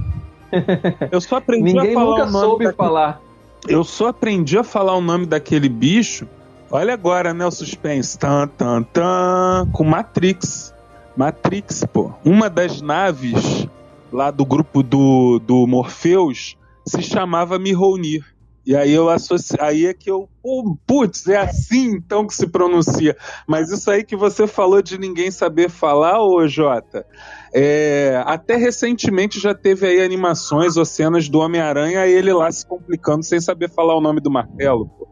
[1.13, 2.77] Eu só aprendi Ninguém a falar nunca o nome soube daquele...
[2.77, 3.21] falar.
[3.69, 6.27] Eu só aprendi a falar o nome daquele bicho.
[6.73, 8.19] Olha agora, né, o suspense.
[8.19, 10.73] Tan, tan, tan, com Matrix.
[11.17, 12.13] Matrix, pô.
[12.25, 13.67] Uma das naves
[14.13, 16.57] lá do grupo do, do Morpheus
[16.87, 18.25] se chamava Mihonir.
[18.65, 22.47] E aí eu associo, aí é que eu, oh, putz, é assim então que se
[22.47, 23.17] pronuncia.
[23.49, 27.05] Mas isso aí que você falou de ninguém saber falar, ô Jota,
[27.53, 33.25] é, até recentemente já teve aí animações ou cenas do Homem-Aranha ele lá se complicando
[33.25, 34.87] sem saber falar o nome do martelo.
[34.87, 35.09] Pô.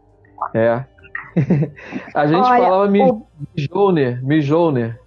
[0.53, 0.85] É.
[2.15, 3.27] A gente Olha, falava o...
[3.55, 4.99] Mijoner, Mijoner.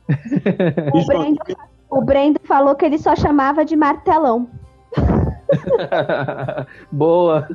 [0.93, 1.39] O Brendo,
[1.91, 4.49] o Brendo falou que ele só chamava de martelão.
[6.91, 7.49] Boa.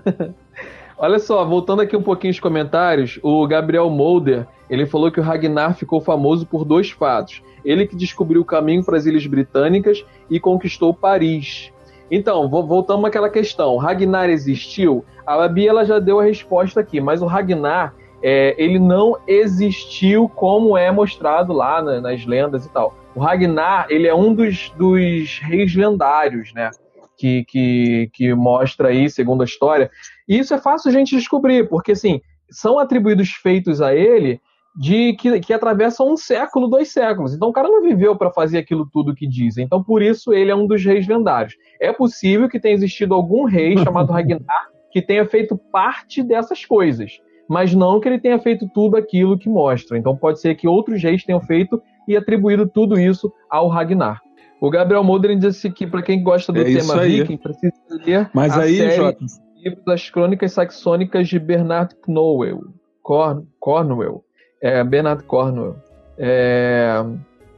[0.98, 5.24] Olha só, voltando aqui um pouquinho os comentários, o Gabriel Molder, ele falou que o
[5.24, 7.44] Ragnar ficou famoso por dois fatos.
[7.64, 11.72] Ele que descobriu o caminho para as Ilhas Britânicas e conquistou Paris.
[12.10, 13.78] Então, voltamos àquela questão.
[13.78, 15.04] Ragnar existiu?
[15.26, 20.28] A Babi ela já deu a resposta aqui, mas o Ragnar é, ele não existiu
[20.30, 22.96] como é mostrado lá nas lendas e tal.
[23.16, 26.72] O Ragnar ele é um dos, dos reis lendários, né?
[27.18, 29.90] Que, que, que mostra aí, segundo a história,
[30.30, 34.40] e isso é fácil a gente descobrir, porque assim, são atribuídos feitos a ele
[34.80, 37.34] de que, que atravessam um século, dois séculos.
[37.34, 39.66] Então o cara não viveu para fazer aquilo tudo que dizem.
[39.66, 41.56] Então por isso ele é um dos reis lendários.
[41.82, 47.20] É possível que tenha existido algum rei chamado Ragnar que tenha feito parte dessas coisas,
[47.48, 49.98] mas não que ele tenha feito tudo aquilo que mostra.
[49.98, 54.22] Então pode ser que outros reis tenham feito e atribuído tudo isso ao Ragnar.
[54.60, 58.58] O Gabriel Modern disse que para quem gosta do é tema viking precisa ler Mas
[58.58, 58.96] aí, série...
[58.96, 59.26] Jota,
[59.56, 62.62] livro das Crônicas Saxônicas de Bernard Cornwell.
[63.04, 64.24] Corn, Cornwell.
[64.62, 65.76] É, Bernard Cornwell.
[66.18, 67.04] É,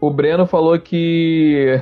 [0.01, 1.81] o Breno falou que,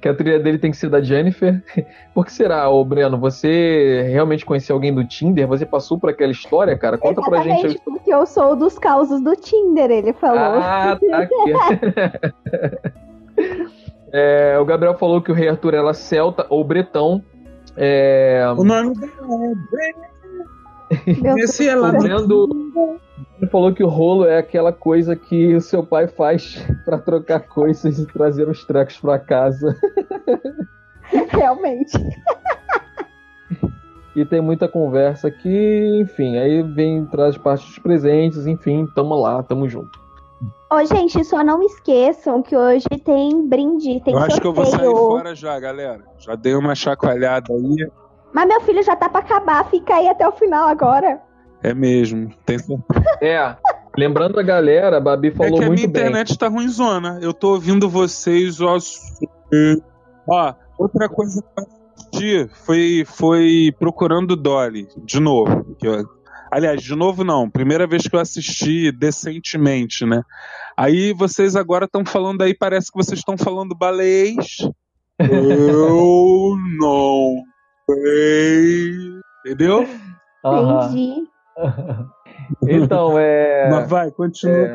[0.00, 1.62] que a trilha dele tem que ser da Jennifer.
[2.12, 3.18] Por que será, ô Breno?
[3.18, 5.46] Você realmente conheceu alguém do Tinder?
[5.46, 6.98] Você passou por aquela história, cara?
[6.98, 7.80] Conta Exatamente, pra gente.
[7.84, 10.38] porque eu sou dos causos do Tinder, ele falou.
[10.38, 11.34] Ah, tá aqui.
[14.12, 17.22] é, o Gabriel falou que o rei Arthur era celta ou bretão.
[17.76, 18.44] É...
[18.56, 19.10] O nome dela
[19.80, 20.12] é
[21.34, 21.92] Nesse ela
[23.38, 27.40] ele falou que o rolo é aquela coisa que o seu pai faz para trocar
[27.40, 29.76] coisas e trazer os trecos para casa.
[31.30, 31.98] Realmente.
[34.14, 39.42] E tem muita conversa aqui, enfim, aí vem traz parte dos presentes, enfim, tamo lá,
[39.42, 39.98] tamo junto.
[40.70, 44.40] Ô, gente, só não esqueçam que hoje tem brinde, tem Eu acho sorteio.
[44.40, 46.04] que eu vou sair fora já, galera.
[46.18, 47.90] Já dei uma chacoalhada aí.
[48.34, 51.20] Mas meu filho já tá pra acabar, fica aí até o final agora.
[51.62, 52.58] É mesmo, tem
[53.20, 53.56] É.
[53.96, 55.66] Lembrando a galera, a Babi falou muito bem.
[55.66, 56.38] É que a minha internet bem.
[56.38, 57.18] tá ruimzona.
[57.20, 58.78] Eu tô ouvindo vocês, ó.
[60.26, 65.76] Ó, outra coisa que eu assisti foi, foi Procurando Dolly, de novo.
[65.78, 66.04] Que eu,
[66.50, 70.22] aliás, de novo não, primeira vez que eu assisti decentemente, né?
[70.76, 74.58] Aí vocês agora estão falando aí, parece que vocês estão falando balês.
[75.18, 77.42] eu não.
[79.44, 79.86] Entendeu?
[80.44, 80.86] Aham.
[80.86, 81.31] Entendi.
[82.62, 83.68] Então, é.
[83.70, 84.56] Mas vai, continua.
[84.56, 84.74] É.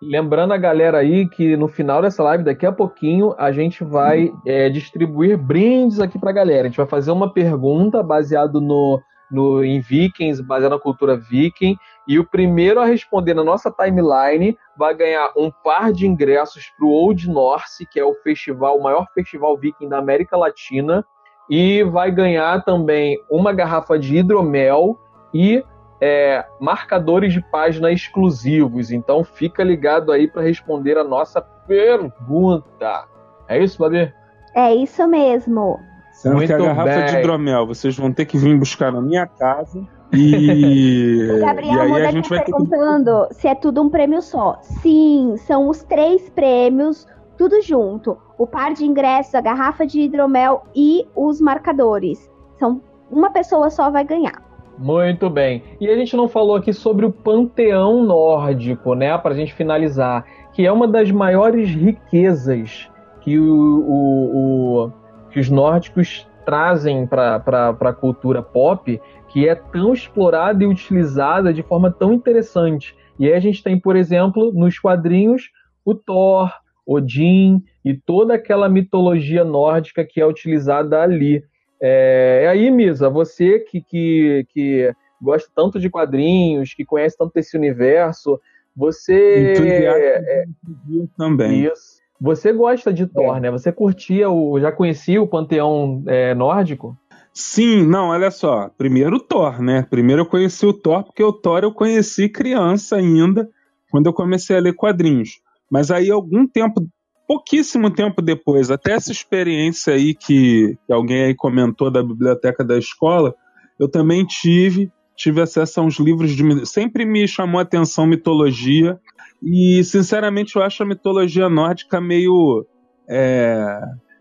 [0.00, 4.32] Lembrando a galera aí que no final dessa live, daqui a pouquinho, a gente vai
[4.44, 6.62] é, distribuir brindes aqui pra galera.
[6.62, 9.00] A gente vai fazer uma pergunta baseado no,
[9.30, 11.76] no, em Vikings, baseado na cultura viking.
[12.08, 16.88] E o primeiro a responder na nossa timeline vai ganhar um par de ingressos pro
[16.88, 21.04] Old Norse, que é o festival, o maior festival viking da América Latina.
[21.48, 24.98] E vai ganhar também uma garrafa de hidromel
[25.32, 25.62] e
[26.04, 28.90] é, marcadores de página exclusivos.
[28.90, 33.04] Então fica ligado aí para responder a nossa pergunta.
[33.46, 34.12] É isso, Babi?
[34.52, 35.78] É isso mesmo.
[36.10, 37.06] Sendo que a Muito garrafa bem.
[37.06, 39.86] de hidromel vocês vão ter que vir buscar na minha casa.
[40.12, 42.58] E, O e Gabriel aí a gente tá vai ter que.
[42.68, 44.58] perguntando se é tudo um prêmio só.
[44.60, 47.06] Sim, são os três prêmios,
[47.38, 48.18] tudo junto.
[48.36, 52.28] O par de ingressos, a garrafa de hidromel e os marcadores.
[52.58, 54.51] São uma pessoa só vai ganhar.
[54.82, 55.62] Muito bem.
[55.80, 59.16] E a gente não falou aqui sobre o panteão nórdico, né?
[59.16, 64.92] Para a gente finalizar, que é uma das maiores riquezas que, o, o- o-
[65.30, 67.36] que os nórdicos trazem para
[67.80, 72.92] a cultura pop, que é tão explorada e utilizada de forma tão interessante.
[73.20, 75.48] E aí a gente tem, por exemplo, nos quadrinhos,
[75.84, 76.50] o Thor,
[76.84, 81.44] Odin e toda aquela mitologia nórdica que é utilizada ali.
[81.84, 87.36] É, e aí, Misa, você que, que, que gosta tanto de quadrinhos, que conhece tanto
[87.36, 88.40] esse universo,
[88.74, 89.52] você.
[89.52, 91.64] De também.
[91.66, 92.00] Isso.
[92.20, 93.50] Você gosta de Thor, né?
[93.50, 94.60] Você curtia o.
[94.60, 96.96] Já conhecia o panteão é, nórdico?
[97.34, 98.70] Sim, não, olha só.
[98.78, 99.84] Primeiro o Thor, né?
[99.90, 103.48] Primeiro eu conheci o Thor, porque o Thor eu conheci criança ainda,
[103.90, 105.40] quando eu comecei a ler quadrinhos.
[105.68, 106.86] Mas aí, algum tempo,
[107.32, 112.76] pouquíssimo tempo depois, até essa experiência aí que, que alguém aí comentou da biblioteca da
[112.76, 113.34] escola,
[113.80, 116.66] eu também tive, tive acesso a uns livros de.
[116.66, 119.00] Sempre me chamou a atenção mitologia.
[119.42, 122.66] E, sinceramente, eu acho a mitologia nórdica meio.
[123.08, 123.80] é,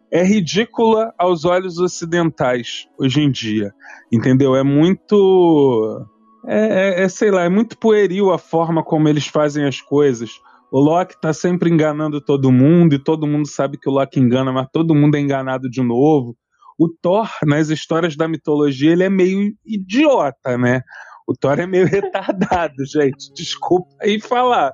[0.09, 3.73] é ridícula aos olhos ocidentais hoje em dia.
[4.11, 4.55] Entendeu?
[4.55, 6.05] É muito.
[6.47, 10.31] É, é- é, sei lá, é muito pueril a forma como eles fazem as coisas.
[10.71, 14.53] O Loki tá sempre enganando todo mundo, e todo mundo sabe que o Loki engana,
[14.53, 16.35] mas todo mundo é enganado de novo.
[16.79, 20.81] O Thor, nas histórias da mitologia, ele é meio idiota, né?
[21.27, 23.33] O Thor é meio retardado, gente.
[23.35, 24.71] Desculpa aí falar.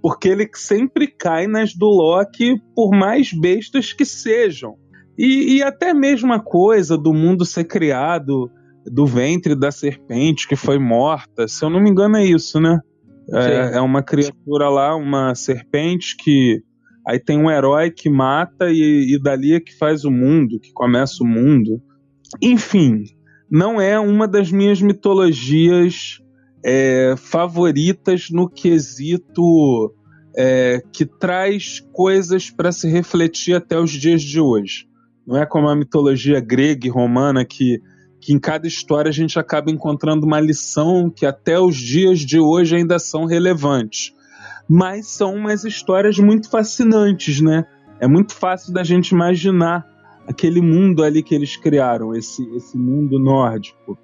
[0.00, 4.76] Porque ele sempre cai nas do Loki, por mais bestas que sejam.
[5.18, 8.50] E, e até mesmo a coisa do mundo ser criado
[8.86, 12.80] do ventre da serpente que foi morta, se eu não me engano é isso, né?
[13.32, 16.62] É, é uma criatura lá, uma serpente que
[17.06, 20.72] aí tem um herói que mata e, e dali é que faz o mundo, que
[20.72, 21.80] começa o mundo.
[22.40, 23.04] Enfim,
[23.50, 26.20] não é uma das minhas mitologias
[26.64, 29.94] é, favoritas no quesito
[30.36, 34.86] é, que traz coisas para se refletir até os dias de hoje.
[35.26, 37.80] Não é como a mitologia grega e romana que,
[38.24, 42.40] que em cada história a gente acaba encontrando uma lição que até os dias de
[42.40, 44.14] hoje ainda são relevantes.
[44.66, 47.66] Mas são umas histórias muito fascinantes, né?
[48.00, 49.86] É muito fácil da gente imaginar
[50.26, 53.98] aquele mundo ali que eles criaram, esse, esse mundo nórdico.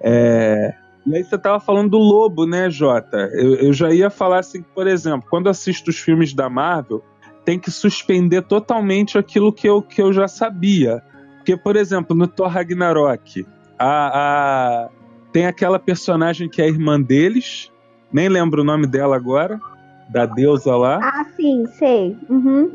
[0.00, 0.74] É,
[1.06, 3.30] E aí você estava falando do lobo, né, Jota?
[3.32, 7.04] Eu, eu já ia falar assim, por exemplo, quando assisto os filmes da Marvel,
[7.44, 11.02] tem que suspender totalmente aquilo que eu, que eu já sabia.
[11.36, 13.46] Porque, por exemplo, no Thor Ragnarok,
[13.80, 14.88] a, a-
[15.32, 17.72] tem aquela personagem que é a irmã deles,
[18.12, 19.60] nem lembro o nome dela agora,
[20.10, 22.16] da deusa lá, Ah, sim, sei.
[22.28, 22.72] Uhum.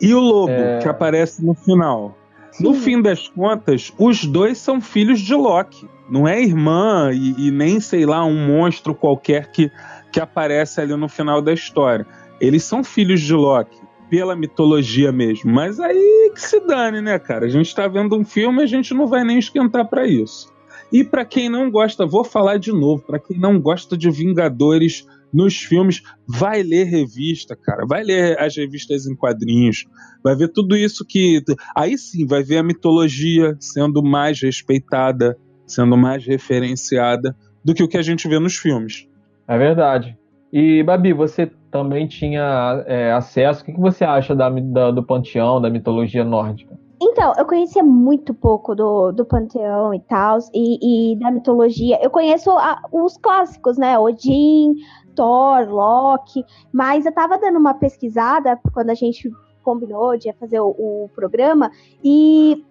[0.00, 0.78] e o lobo, É.
[0.80, 2.16] que aparece no final.
[2.52, 2.64] Sim.
[2.64, 5.88] No fim das contas, os dois são filhos de Loki.
[6.08, 9.70] Não é irmã e, e nem, sei lá, um monstro qualquer que,
[10.12, 12.06] que aparece ali no final da história.
[12.40, 13.78] Eles são filhos de Loki,
[14.08, 15.52] pela mitologia mesmo.
[15.52, 17.46] Mas aí que se dane, né, cara?
[17.46, 20.52] A gente tá vendo um filme a gente não vai nem esquentar pra isso.
[20.92, 25.06] E pra quem não gosta, vou falar de novo, pra quem não gosta de Vingadores
[25.32, 27.84] nos filmes, vai ler revista, cara.
[27.84, 29.84] Vai ler as revistas em quadrinhos.
[30.22, 31.42] Vai ver tudo isso que.
[31.76, 35.36] Aí sim, vai ver a mitologia sendo mais respeitada,
[35.66, 39.08] sendo mais referenciada do que o que a gente vê nos filmes.
[39.48, 40.16] É verdade.
[40.52, 43.62] E, Babi, você também tinha é, acesso.
[43.62, 46.78] O que, você acha da, da- do panteão, da mitologia nórdica?
[47.02, 51.98] Então, eu conhecia muito pouco do, do panteão e tal, e, e da mitologia.
[52.00, 53.98] Eu conheço a- os clássicos, né?
[53.98, 54.74] Odin,
[55.16, 59.28] Thor, Loki, mas eu tava dando uma pesquisada quando a gente
[59.64, 61.72] combinou de fazer o, o programa,
[62.04, 62.64] e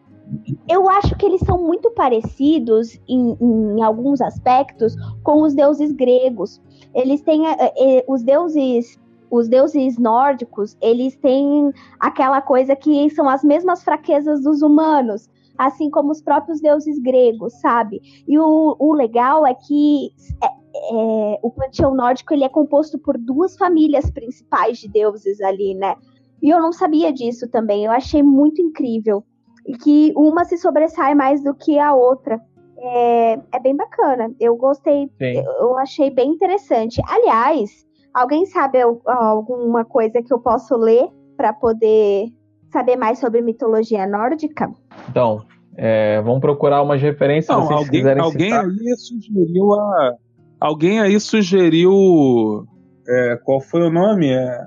[0.69, 6.61] eu acho que eles são muito parecidos em, em alguns aspectos com os deuses gregos.
[6.93, 8.99] Eles têm eh, eh, os deuses
[9.33, 15.27] os deuses nórdicos, eles têm aquela coisa que são as mesmas fraquezas dos humanos,
[15.57, 17.99] assim como os próprios deuses gregos, sabe?
[18.27, 23.17] E o, o legal é que é, é, o panteão nórdico ele é composto por
[23.17, 25.95] duas famílias principais de deuses ali, né?
[26.39, 29.23] E eu não sabia disso também, eu achei muito incrível.
[29.65, 32.39] E que uma se sobressai mais do que a outra.
[32.77, 34.33] É, é bem bacana.
[34.39, 37.01] Eu gostei, eu, eu achei bem interessante.
[37.07, 42.27] Aliás, Alguém sabe alguma coisa que eu posso ler para poder
[42.71, 44.71] saber mais sobre mitologia nórdica?
[45.09, 45.43] Então,
[45.75, 48.65] é, vamos procurar umas referências Não, se vocês alguém, quiserem alguém citar.
[48.65, 50.15] aí sugeriu a.
[50.59, 52.65] Alguém aí sugeriu.
[53.09, 54.29] é, qual foi o nome?
[54.31, 54.59] É,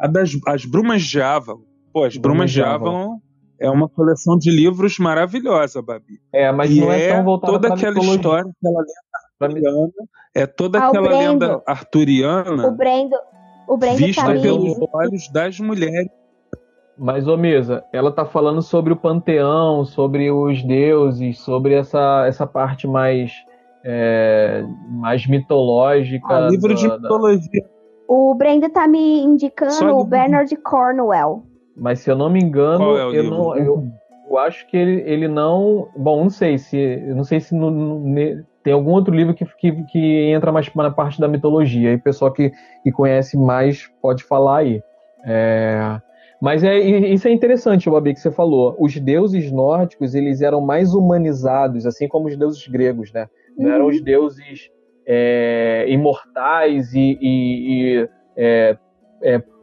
[0.00, 1.60] a das as Brumas de Avalon.
[1.92, 3.18] Pô, as Brumas de Avalon
[3.64, 6.20] é uma coleção de livros maravilhosa, Babi.
[6.32, 8.14] É, mas e não é, é tão voltada toda aquela mitologia.
[8.16, 9.92] história, aquela lenda arturiana.
[10.34, 13.16] É toda Ah, aquela lenda arturiana O Brendo,
[13.68, 16.08] o Brendo vista tá pelos olhos das mulheres.
[16.96, 22.46] Mas, ô Misa, ela tá falando sobre o panteão, sobre os deuses, sobre essa, essa
[22.46, 23.32] parte mais,
[23.84, 26.26] é, mais mitológica.
[26.46, 27.64] Ah, livro de da- da- mitologia.
[28.06, 31.42] O Brendo tá me Só indicando o Bernard Cornwell.
[31.76, 33.30] Mas se eu não me engano, é eu, livro?
[33.30, 33.84] não, eu,
[34.30, 35.88] eu acho que ele, ele não.
[35.96, 36.76] Bom, não sei se.
[36.76, 40.50] eu Não sei se no- no- ne- tem algum outro livro que, que, que entra
[40.52, 41.92] mais na parte da mitologia.
[41.92, 42.50] E o pessoal que,
[42.82, 44.80] que conhece mais pode falar aí.
[45.26, 45.98] É,
[46.40, 48.76] mas é, isso é interessante, Babi, que você falou.
[48.78, 53.26] Os deuses nórdicos, eles eram mais humanizados, assim como os deuses gregos, né?
[53.56, 53.90] Não eram Uhum.
[53.90, 54.68] os deuses
[55.06, 58.76] é, imortais e, e- e, é,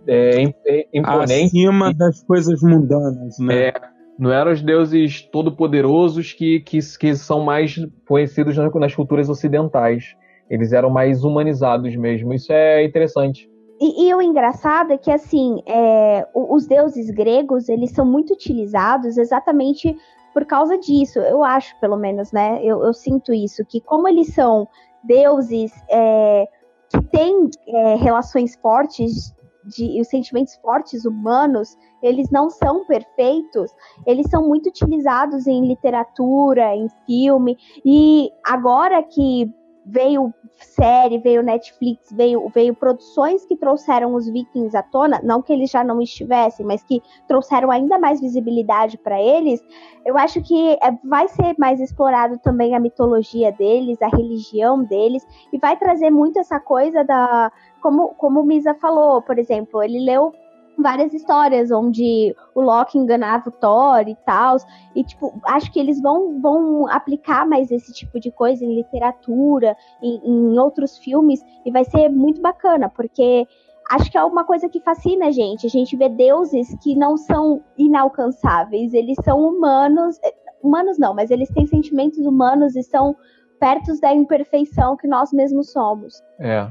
[0.07, 0.53] é, é, im-
[0.93, 1.47] imponentes.
[1.47, 3.67] Acima das coisas mundanas, né?
[3.67, 3.73] É,
[4.17, 7.75] não eram os deuses todo-poderosos que, que, que são mais
[8.07, 10.15] conhecidos nas, nas culturas ocidentais.
[10.49, 12.33] Eles eram mais humanizados mesmo.
[12.33, 13.49] Isso é interessante.
[13.79, 19.17] E, e o engraçado é que, assim, é, os deuses gregos, eles são muito utilizados
[19.17, 19.95] exatamente
[20.33, 21.19] por causa disso.
[21.19, 22.59] Eu acho, pelo menos, né?
[22.63, 24.67] Eu, eu sinto isso, que como eles são
[25.03, 26.47] deuses é,
[26.89, 29.33] que têm é, relações fortes,
[29.65, 33.71] de, os sentimentos fortes humanos, eles não são perfeitos,
[34.05, 39.53] eles são muito utilizados em literatura, em filme, e agora que
[39.85, 45.51] veio série, veio Netflix, veio, veio produções que trouxeram os vikings à tona, não que
[45.51, 49.59] eles já não estivessem, mas que trouxeram ainda mais visibilidade para eles,
[50.05, 55.25] eu acho que é, vai ser mais explorado também a mitologia deles, a religião deles,
[55.51, 57.51] e vai trazer muito essa coisa da.
[57.81, 60.31] Como, como o Misa falou, por exemplo, ele leu
[60.77, 64.57] várias histórias onde o Loki enganava o Thor e tal.
[64.95, 69.75] E, tipo, acho que eles vão, vão aplicar mais esse tipo de coisa em literatura,
[70.01, 73.47] em, em outros filmes, e vai ser muito bacana, porque
[73.91, 75.67] acho que é uma coisa que fascina a gente.
[75.67, 80.17] A gente vê deuses que não são inalcançáveis, eles são humanos.
[80.23, 83.15] eh, Humanos não, mas eles têm sentimentos humanos e são
[83.59, 86.21] perto da imperfeição que nós mesmos somos.
[86.39, 86.67] É.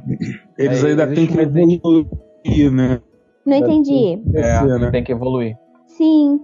[0.56, 3.00] Eles É, ainda têm que evoluir, né?
[3.44, 4.20] Não entendi.
[4.34, 4.90] É, né?
[4.90, 5.56] tem que evoluir.
[5.86, 6.40] Sim.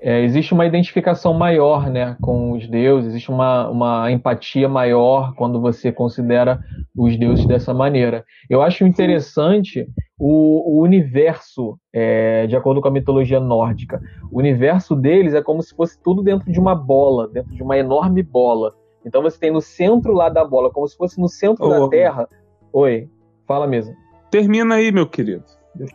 [0.00, 5.60] É, existe uma identificação maior né, com os deuses, existe uma, uma empatia maior quando
[5.60, 6.60] você considera
[6.96, 8.24] os deuses dessa maneira.
[8.48, 9.86] Eu acho interessante
[10.18, 14.00] o, o universo, é, de acordo com a mitologia nórdica.
[14.30, 17.76] O universo deles é como se fosse tudo dentro de uma bola, dentro de uma
[17.76, 18.74] enorme bola.
[19.04, 21.88] Então você tem no centro lá da bola, como se fosse no centro da Ô,
[21.88, 22.28] Terra.
[22.72, 23.08] Oi,
[23.46, 23.94] fala mesmo.
[24.30, 25.44] Termina aí, meu querido.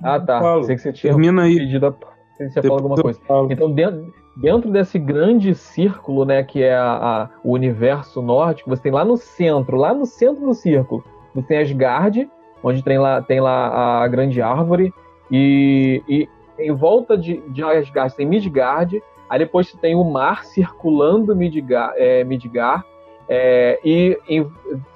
[0.04, 0.64] Ah, tá.
[0.64, 1.56] Sei que você tinha Termina aí.
[1.58, 1.94] pedido a...
[2.38, 3.20] sei que você falou alguma coisa.
[3.50, 8.84] Então, dentro, dentro desse grande círculo, né, que é a- a- o universo nórdico, você
[8.84, 11.04] tem lá no centro, lá no centro do círculo,
[11.34, 12.30] você tem Asgard,
[12.64, 14.94] onde tem lá, tem lá a grande árvore,
[15.32, 16.30] e, e
[16.60, 21.96] em volta de, de Asgard tem Midgard, aí depois você tem o mar circulando Midgard,
[21.98, 22.84] é, Midgard
[23.30, 24.48] é, e em-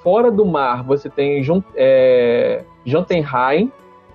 [0.04, 2.64] fora do mar você tem Jun- é,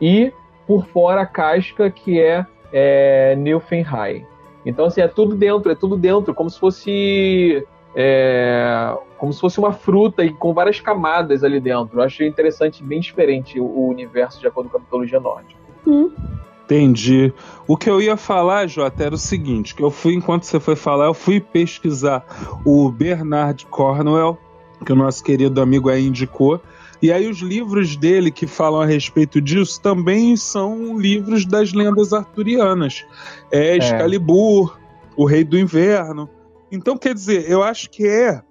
[0.00, 0.32] e
[0.66, 4.24] por fora a casca que é, é Nilfenheim.
[4.64, 7.66] Então, assim, é tudo dentro, é tudo dentro, como se fosse.
[7.94, 11.98] é, como se fosse uma fruta e com várias camadas ali dentro.
[11.98, 15.60] Eu achei interessante, bem diferente o, o universo de acordo com a mitologia nórdica.
[16.70, 17.32] Entendi.
[17.66, 20.76] O que eu ia falar, Jota, era o seguinte: que eu fui, enquanto você foi
[20.76, 22.24] falar, eu fui pesquisar
[22.64, 24.38] o Bernard Cornwell,
[24.86, 26.62] que o nosso querido amigo aí indicou.
[27.02, 32.12] E aí os livros dele que falam a respeito disso também são livros das lendas
[32.12, 33.04] arturianas.
[33.50, 34.78] É Excalibur,
[35.16, 36.30] o Rei do Inverno.
[36.70, 38.42] Então, quer dizer, eu acho que é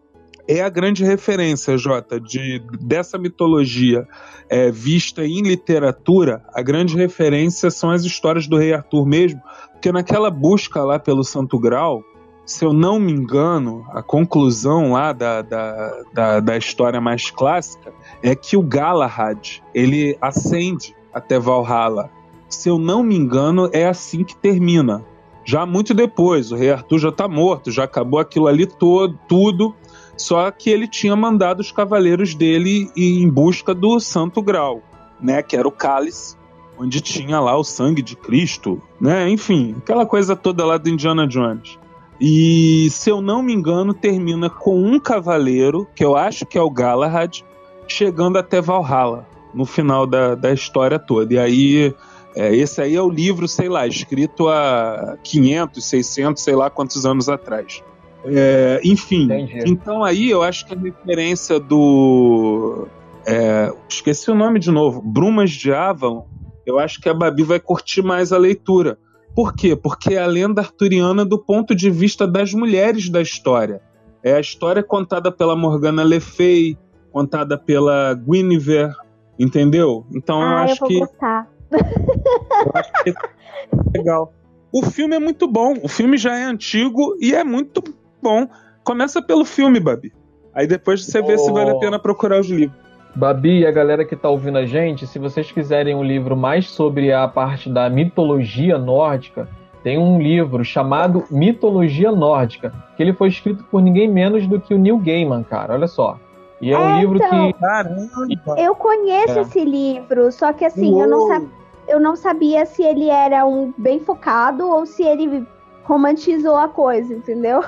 [0.50, 4.08] é a grande referência, Jota, de, dessa mitologia
[4.50, 6.44] é, vista em literatura.
[6.56, 9.40] A grande referência são as histórias do Rei Arthur mesmo,
[9.74, 12.04] porque naquela busca lá pelo Santo Grau,
[12.48, 17.94] se eu não me engano, a conclusão lá da, da, da, da história mais clássica
[18.24, 22.10] é que o Galahad ele ascende até Valhalla.
[22.50, 25.06] Se eu não me engano, é assim que termina.
[25.46, 29.76] Já muito depois, o rei Arthur já está morto, já acabou aquilo ali todo, tudo.
[30.20, 34.84] Só que ele tinha mandado os cavaleiros dele em busca do Santo Grau,
[35.20, 35.42] né?
[35.42, 36.36] Que era o cálice,
[36.78, 39.30] onde tinha lá o sangue de Cristo, né?
[39.30, 41.80] Enfim, aquela coisa toda lá do Indiana Jones.
[42.20, 46.62] E se eu não me engano, termina com um cavaleiro, que eu acho que é
[46.62, 47.42] o Galahad,
[47.88, 51.34] chegando até Valhalla, no final da, da história toda.
[51.34, 51.96] E aí,
[52.36, 57.06] é, esse aí é o livro, sei lá, escrito há 500, 600, sei lá quantos
[57.06, 57.82] anos atrás.
[58.26, 59.64] É, enfim, Entendi.
[59.66, 62.88] então aí eu acho que a referência do.
[63.26, 66.26] É, esqueci o nome de novo, Brumas de Avon,
[66.66, 68.98] eu acho que a Babi vai curtir mais a leitura.
[69.36, 69.76] Por quê?
[69.76, 73.82] Porque é a lenda arturiana do ponto de vista das mulheres da história.
[74.22, 76.78] É a história contada pela Morgana Le Fay,
[77.12, 78.94] contada pela Guinevere,
[79.38, 80.06] entendeu?
[80.14, 81.00] Então ah, eu acho eu que.
[81.00, 81.48] Gostar.
[81.72, 84.34] Eu acho que é legal.
[84.72, 85.76] O filme é muito bom.
[85.84, 87.82] O filme já é antigo e é muito
[88.22, 88.48] bom.
[88.84, 90.14] Começa pelo filme, Babi.
[90.54, 91.38] Aí depois você vê oh.
[91.38, 92.78] se vale a pena procurar os livros.
[93.16, 96.70] Babi e a galera que está ouvindo a gente, se vocês quiserem um livro mais
[96.70, 99.48] sobre a parte da mitologia nórdica,
[99.84, 104.74] tem um livro chamado Mitologia Nórdica, que ele foi escrito por ninguém menos do que
[104.74, 105.74] o Neil Gaiman, cara.
[105.74, 106.18] Olha só.
[106.62, 107.60] E é, um é, livro então, que.
[107.60, 108.56] Caramba.
[108.58, 109.42] Eu conheço é.
[109.42, 111.50] esse livro, só que assim, eu não,
[111.88, 115.48] eu não sabia se ele era um bem focado ou se ele
[115.90, 117.64] romantizou a coisa, entendeu?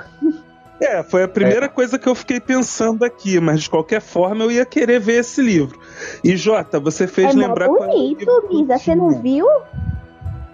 [0.80, 1.70] É, foi a primeira é.
[1.70, 5.42] coisa que eu fiquei pensando aqui, mas de qualquer forma eu ia querer ver esse
[5.42, 5.80] livro.
[6.24, 9.48] E Jota, você fez é lembrar qual é bonito, Misa, você não viu?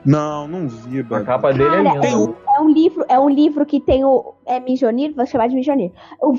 [0.05, 2.07] Não, não vi, A capa dele é linda.
[2.07, 5.49] É um, é um, livro, é um livro que tem o é Mijonir, vou chamar
[5.49, 5.91] de Mijonir.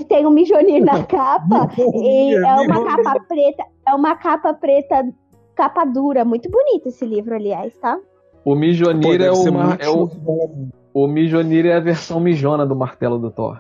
[0.09, 5.07] Tem o Mijonir na capa e é uma capa preta, é uma capa preta,
[5.55, 7.99] capa dura, muito bonito esse livro, aliás, tá?
[8.45, 10.09] O Mijonir é, uma, é o
[11.05, 13.57] o Mijonir é a versão mijona do martelo do Thor.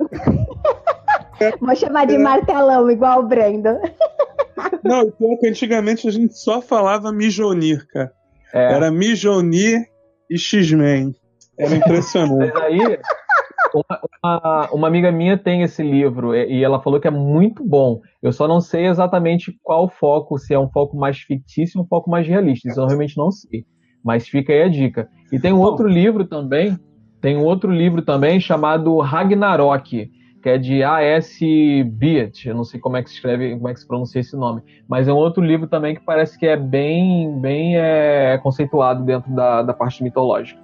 [1.60, 3.68] Vou chamar de martelão, igual o Brendo.
[4.82, 8.12] Não, pior que antigamente a gente só falava Mijonir, cara.
[8.52, 8.72] É.
[8.72, 9.86] Era Mijonir
[10.28, 11.14] e X-Men.
[11.56, 12.52] Era impressionante.
[12.52, 12.98] Mas aí,
[13.72, 18.00] uma, uma, uma, amiga minha tem esse livro e ela falou que é muito bom.
[18.20, 21.88] Eu só não sei exatamente qual foco, se é um foco mais fictício ou um
[21.88, 22.68] foco mais realista.
[22.68, 23.64] Isso eu realmente não sei.
[24.04, 25.08] Mas fica aí a dica.
[25.32, 26.76] E tem um outro livro também
[27.20, 30.10] tem um outro livro também chamado Ragnarok,
[30.42, 31.84] que é de A.S.
[31.84, 34.36] Beat, eu não sei como é que se escreve, como é que se pronuncia esse
[34.36, 39.04] nome, mas é um outro livro também que parece que é bem, bem é, conceituado
[39.04, 40.60] dentro da, da parte mitológica.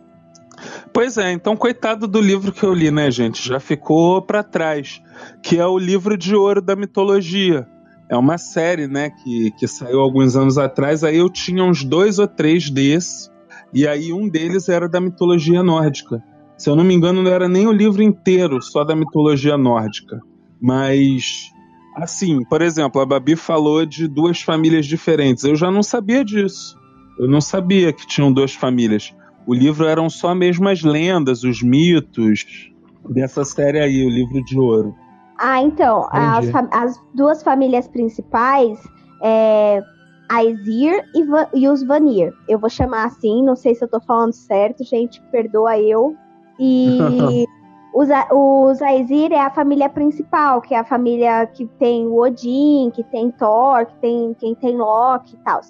[0.93, 3.47] Pois é, então coitado do livro que eu li, né, gente?
[3.47, 5.03] Já ficou para trás,
[5.43, 7.67] que é o livro de ouro da mitologia.
[8.09, 11.03] É uma série, né, que, que saiu alguns anos atrás.
[11.03, 13.31] Aí eu tinha uns dois ou três desses,
[13.73, 16.23] e aí um deles era da mitologia nórdica.
[16.57, 20.21] Se eu não me engano, não era nem o livro inteiro só da mitologia nórdica.
[20.61, 21.51] Mas,
[21.97, 25.45] assim, por exemplo, a Babi falou de duas famílias diferentes.
[25.45, 26.79] Eu já não sabia disso.
[27.19, 29.15] Eu não sabia que tinham duas famílias.
[29.47, 32.73] O livro eram só mesmo as lendas, os mitos
[33.11, 34.95] dessa série aí, o livro de ouro.
[35.39, 38.79] Ah, então, as, as, duas famílias principais
[39.23, 39.83] é
[40.31, 42.33] Aesir e, e, os Vanir.
[42.49, 46.17] Eu vou chamar assim, não sei se eu tô falando certo, gente, perdoa eu.
[46.59, 47.47] E
[47.95, 52.91] os, os Aesir é a família principal, que é a família que tem o Odin,
[52.93, 55.61] que tem Thor, que tem quem tem Loki e tal.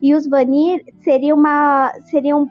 [0.00, 1.92] E os Vanir seriam uma.
[2.04, 2.48] seriam.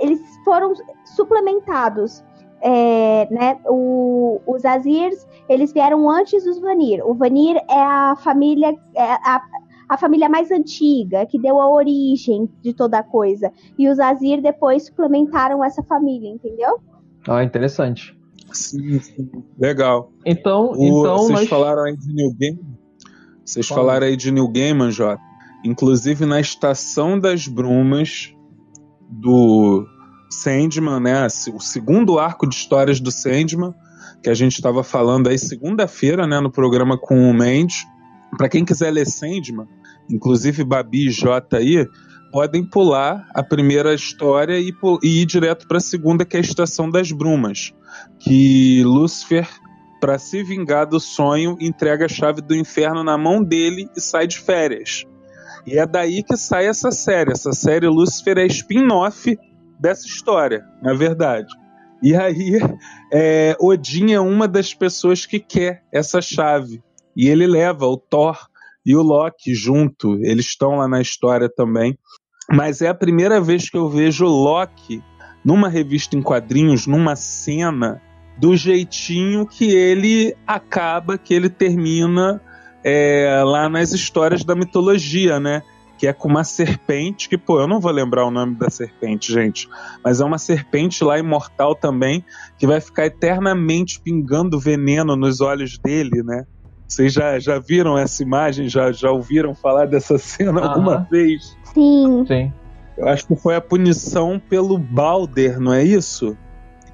[0.00, 0.74] Eles foram
[1.16, 2.22] suplementados.
[2.62, 7.06] É, né, o, os Azirs, eles vieram antes dos Vanir.
[7.06, 9.40] O Vanir é a família, é a,
[9.88, 13.52] a família mais antiga, que deu a origem de toda a coisa.
[13.78, 16.80] E os Azir depois suplementaram essa família, entendeu?
[17.26, 18.16] Ah, interessante.
[18.52, 19.30] Sim, sim.
[19.58, 20.12] Legal.
[20.24, 21.48] Então, o, então vocês nós...
[21.48, 22.60] falaram aí de New Game.
[23.44, 23.80] Vocês Fala.
[23.80, 25.22] falaram aí de New Gaiman, Jota.
[25.64, 28.34] Inclusive na Estação das Brumas
[29.08, 29.86] do
[30.30, 31.26] Sandman, né?
[31.54, 33.72] O segundo arco de histórias do Sandman,
[34.22, 37.86] que a gente estava falando aí segunda-feira, né, no programa com o Mendes.
[38.36, 39.66] Para quem quiser ler Sandman,
[40.10, 41.86] inclusive Babi e Jota aí,
[42.30, 44.72] podem pular a primeira história e,
[45.02, 47.72] e ir direto para a segunda, que é a Estação das Brumas.
[48.18, 49.48] Que Lúcifer,
[50.00, 54.26] para se vingar do sonho, entrega a chave do inferno na mão dele e sai
[54.26, 55.04] de férias.
[55.66, 57.32] E é daí que sai essa série.
[57.32, 59.36] Essa série Lúcifer é spin-off
[59.80, 61.48] dessa história, na verdade.
[62.02, 62.60] E aí,
[63.12, 66.82] é, Odin é uma das pessoas que quer essa chave.
[67.16, 68.46] E ele leva o Thor
[68.86, 70.14] e o Loki junto.
[70.22, 71.98] Eles estão lá na história também.
[72.48, 75.02] Mas é a primeira vez que eu vejo Loki
[75.44, 78.00] numa revista em quadrinhos, numa cena,
[78.38, 82.40] do jeitinho que ele acaba, que ele termina
[82.84, 85.62] é, lá nas histórias da mitologia, né?
[85.98, 89.32] Que é com uma serpente, que, pô, eu não vou lembrar o nome da serpente,
[89.32, 89.66] gente,
[90.04, 92.22] mas é uma serpente lá imortal também,
[92.58, 96.44] que vai ficar eternamente pingando veneno nos olhos dele, né?
[96.88, 98.68] Vocês já, já viram essa imagem?
[98.68, 101.56] Já, já ouviram falar dessa cena alguma vez?
[101.74, 102.24] Sim.
[102.26, 102.52] Sim.
[102.96, 106.36] Eu acho que foi a punição pelo Balder, não é isso?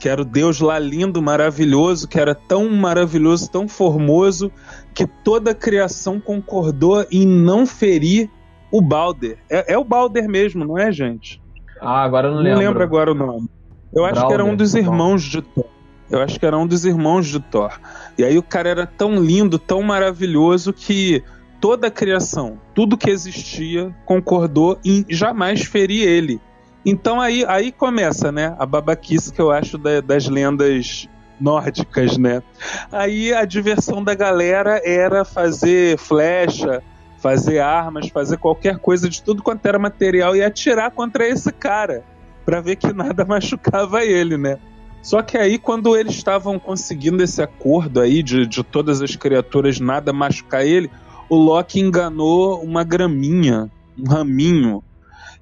[0.00, 4.50] Que era o deus lá lindo, maravilhoso, que era tão maravilhoso, tão formoso,
[4.92, 8.28] que toda a criação concordou em não ferir
[8.72, 9.38] o Balder.
[9.48, 11.40] É, é o Balder mesmo, não é, gente?
[11.80, 12.58] Ah, agora eu não Não lembro.
[12.60, 13.48] lembro agora o nome.
[13.94, 15.66] Eu acho que era um dos irmãos de Thor.
[16.10, 17.72] Eu acho que era um dos irmãos de Thor.
[18.18, 21.22] E aí o cara era tão lindo, tão maravilhoso que
[21.60, 26.40] toda a criação, tudo que existia, concordou em jamais ferir ele.
[26.84, 31.08] Então aí, aí começa, né, a babaquice que eu acho da- das lendas
[31.40, 32.42] nórdicas, né?
[32.90, 36.82] Aí a diversão da galera era fazer flecha,
[37.18, 42.04] fazer armas, fazer qualquer coisa de tudo quanto era material e atirar contra esse cara,
[42.44, 44.58] Pra ver que nada machucava ele, né?
[45.02, 49.80] Só que aí, quando eles estavam conseguindo esse acordo aí de, de todas as criaturas
[49.80, 50.88] nada machucar ele,
[51.28, 53.68] o Loki enganou uma graminha,
[53.98, 54.82] um raminho.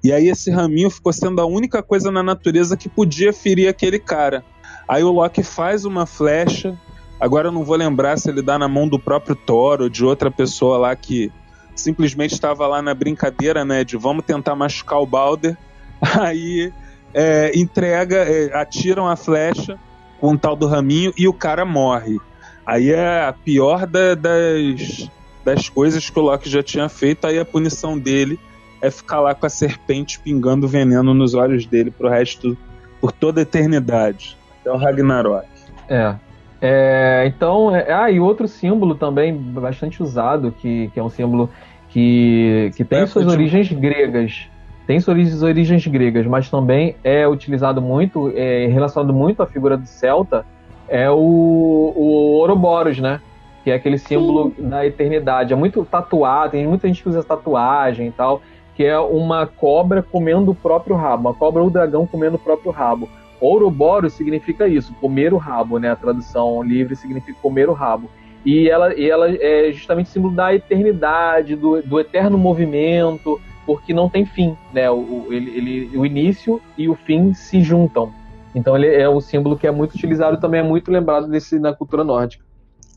[0.02, 3.98] E aí esse raminho ficou sendo a única coisa na natureza que podia ferir aquele
[3.98, 4.42] cara.
[4.88, 6.78] Aí o Loki faz uma flecha.
[7.20, 10.04] Agora eu não vou lembrar se ele dá na mão do próprio Thor ou de
[10.04, 11.30] outra pessoa lá que
[11.74, 13.84] simplesmente estava lá na brincadeira, né?
[13.84, 15.56] De vamos tentar machucar o Balder.
[16.18, 16.72] Aí
[17.14, 19.78] é, entrega, é, atiram a flecha
[20.20, 22.18] com o tal do raminho e o cara morre.
[22.66, 25.08] Aí é a pior da- das,
[25.44, 27.26] das coisas que o Loki já tinha feito.
[27.26, 28.38] Aí a punição dele
[28.82, 32.56] é ficar lá com a serpente pingando veneno nos olhos dele pro resto,
[33.00, 34.36] por toda a eternidade.
[34.60, 35.46] Até o Ragnarok.
[35.88, 36.14] É.
[36.62, 41.48] É, então, é, ah, e outro símbolo também bastante usado, que, que é um símbolo
[41.88, 44.46] que, que tem É, suas de- origens gregas.
[44.90, 49.86] Tem suas origens, gregas, mas também é utilizado muito, é, relacionado muito à figura do
[49.86, 50.44] Celta,
[50.88, 53.20] é o, o Ouroboros, né?
[53.62, 55.52] Que é aquele símbolo da eternidade.
[55.52, 58.42] É muito tatuado, tem muita gente que usa tatuagem e tal,
[58.74, 62.72] que é uma cobra comendo o próprio rabo, uma cobra ou dragão comendo o próprio
[62.72, 63.08] rabo.
[63.40, 65.92] Ouroboros significa isso, comer o rabo, né?
[65.92, 68.10] A tradução livre significa comer o rabo.
[68.44, 74.08] E ela, e ela é justamente símbolo da eternidade, do, do eterno movimento, porque não
[74.08, 74.90] tem fim, né?
[74.90, 78.12] O, ele, ele- o início e o fim se juntam.
[78.54, 81.72] Então ele é um símbolo que é muito utilizado, também é muito lembrado desse na
[81.72, 82.44] cultura nórdica.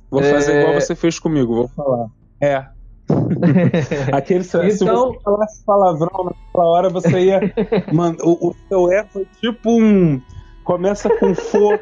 [0.09, 0.31] Vou É.
[0.31, 2.07] fazer igual você fez comigo, vou falar.
[2.41, 2.65] É.
[4.11, 7.39] Aquele, se, se Então- você falasse palavrão naquela hora, você ia.
[7.93, 10.21] Mano, o, o seu é foi tipo um.
[10.63, 11.77] Começa com fo.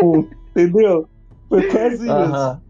[0.54, 1.08] Entendeu?
[1.48, 2.60] Foi quase isso.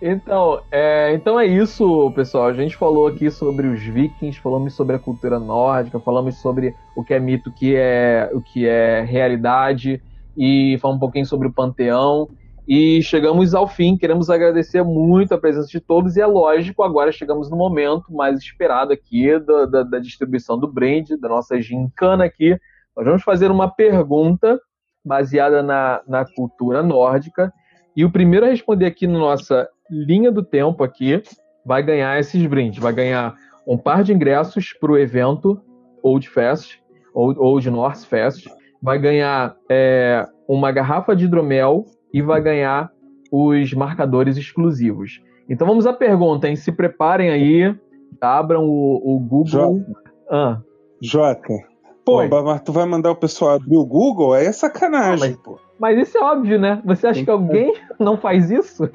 [0.00, 2.46] Então é, então é isso, pessoal.
[2.46, 7.04] A gente falou aqui sobre os vikings, falamos sobre a cultura nórdica, falamos sobre o
[7.04, 10.02] que é mito, o que é, o que é realidade,
[10.36, 12.28] e falamos um pouquinho sobre o panteão.
[12.66, 13.96] E chegamos ao fim.
[13.96, 16.16] Queremos agradecer muito a presença de todos.
[16.16, 20.68] E é lógico, agora chegamos no momento mais esperado aqui da, da, da distribuição do
[20.68, 22.56] brand, da nossa gincana aqui.
[22.96, 24.60] Nós vamos fazer uma pergunta
[25.04, 27.52] baseada na, na cultura nórdica.
[27.96, 31.22] E o primeiro a responder aqui na nossa linha do tempo aqui
[31.64, 32.78] vai ganhar esses brindes.
[32.78, 33.34] Vai ganhar
[33.66, 35.60] um par de ingressos para o evento
[36.02, 36.78] Old Fest,
[37.14, 38.46] Old, Old North Fest.
[38.82, 42.90] Vai ganhar é, uma garrafa de hidromel e vai ganhar
[43.30, 45.20] os marcadores exclusivos.
[45.48, 46.56] Então vamos à pergunta, hein?
[46.56, 47.74] Se preparem aí,
[48.20, 49.46] abram o, o Google.
[49.46, 50.00] Jota.
[50.30, 50.60] Ah,
[51.02, 51.70] Jota.
[52.04, 54.32] Pô, mas tu vai mandar o pessoal abrir o Google?
[54.32, 55.58] Aí é sacanagem, Ah, pô.
[55.80, 56.80] Mas isso é óbvio, né?
[56.84, 58.88] Você acha que alguém não faz isso?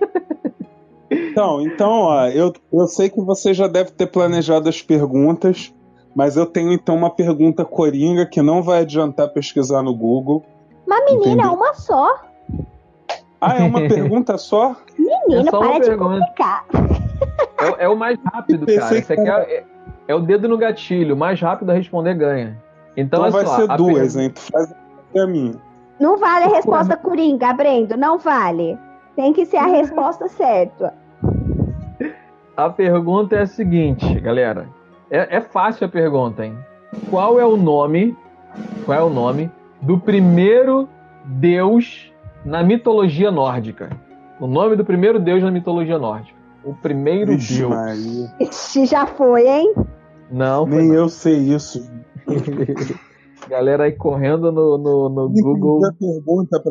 [1.10, 5.74] Então, então, ó, eu, eu sei que você já deve ter planejado as perguntas,
[6.16, 10.44] mas eu tenho então uma pergunta coringa que não vai adiantar pesquisar no Google.
[10.88, 11.48] Mas, menina, Entendi.
[11.48, 12.16] é uma só.
[13.42, 14.76] Ah, é uma pergunta só?
[14.98, 16.66] Menina, É só uma para de complicar.
[17.80, 18.98] É, é o mais rápido, cara.
[18.98, 19.64] Isso aqui é, é-
[20.08, 21.16] é o dedo no gatilho.
[21.18, 22.58] Mais rápido a responder ganha.
[22.98, 24.30] Então, Então é vai só, ser a duas, pergunta- hein?
[24.30, 24.76] Tu faz
[25.18, 25.54] a minha.
[26.00, 28.78] Não vale a resposta coringa, Brendo, não vale.
[29.16, 30.94] Tem que ser a resposta certa.
[32.58, 34.70] A pergunta é a seguinte, galera.
[35.12, 36.58] É, é fácil a pergunta, hein?
[37.10, 38.16] Qual é o nome?
[38.86, 39.52] Qual é o nome
[39.82, 40.88] do primeiro
[41.26, 42.10] deus
[42.46, 43.90] na mitologia nórdica?
[44.40, 46.38] O nome do primeiro deus na mitologia nórdica.
[46.64, 47.70] O primeiro Vixe, deus.
[47.72, 48.34] Maria.
[48.40, 49.74] Ixi, já foi, hein?
[50.32, 50.96] Não, foi Nem não.
[50.96, 51.86] eu sei isso.
[53.50, 55.86] Galera aí correndo no, no, no Google.
[55.86, 56.62] A pergunta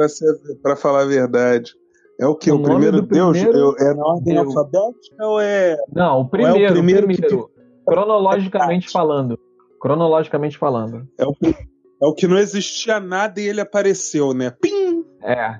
[0.62, 1.72] para falar a verdade.
[2.20, 2.50] É o que?
[2.50, 3.36] O O, primeiro Deus?
[3.38, 4.46] primeiro é na ordem Deus.
[4.56, 5.76] alfabética ou é.
[5.92, 7.48] Não, o Ou é primeiro, o primeiro primeiro.
[7.48, 7.54] que-
[7.86, 9.38] Cronologicamente falando.
[9.80, 11.06] Cronologicamente falando.
[11.18, 14.50] É o, é o que não existia nada e ele apareceu, né?
[14.60, 15.04] Pim!
[15.22, 15.58] É.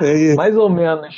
[0.00, 1.14] É, Mais ou menos.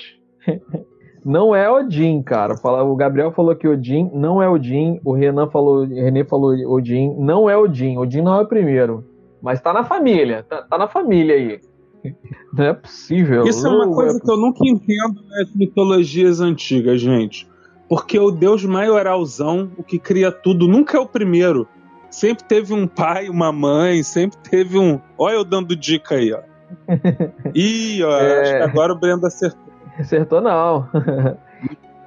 [1.28, 2.55] Não é Odin, cara.
[2.85, 5.01] O Gabriel falou que Odin não é Odin.
[5.05, 7.16] O Renan falou, o René falou Odin.
[7.19, 7.98] Não é Odin.
[7.98, 9.05] Odin não é o primeiro.
[9.43, 10.44] Mas tá na família.
[10.48, 11.61] Tá, tá na família aí.
[12.57, 13.43] Não é possível.
[13.44, 17.48] Isso é uma Não coisa que eu nunca entendo nas mitologias antigas, gente.
[17.89, 21.66] Porque o Deus maioralzão, o que cria tudo, nunca é o primeiro.
[22.09, 25.01] Sempre teve um pai, uma mãe, sempre teve um.
[25.19, 26.40] Olha eu dando dica aí, ó.
[27.55, 28.40] Ih, ó, É.
[28.43, 29.65] acho que agora o Brenda acertou.
[30.01, 30.89] Acertou, não.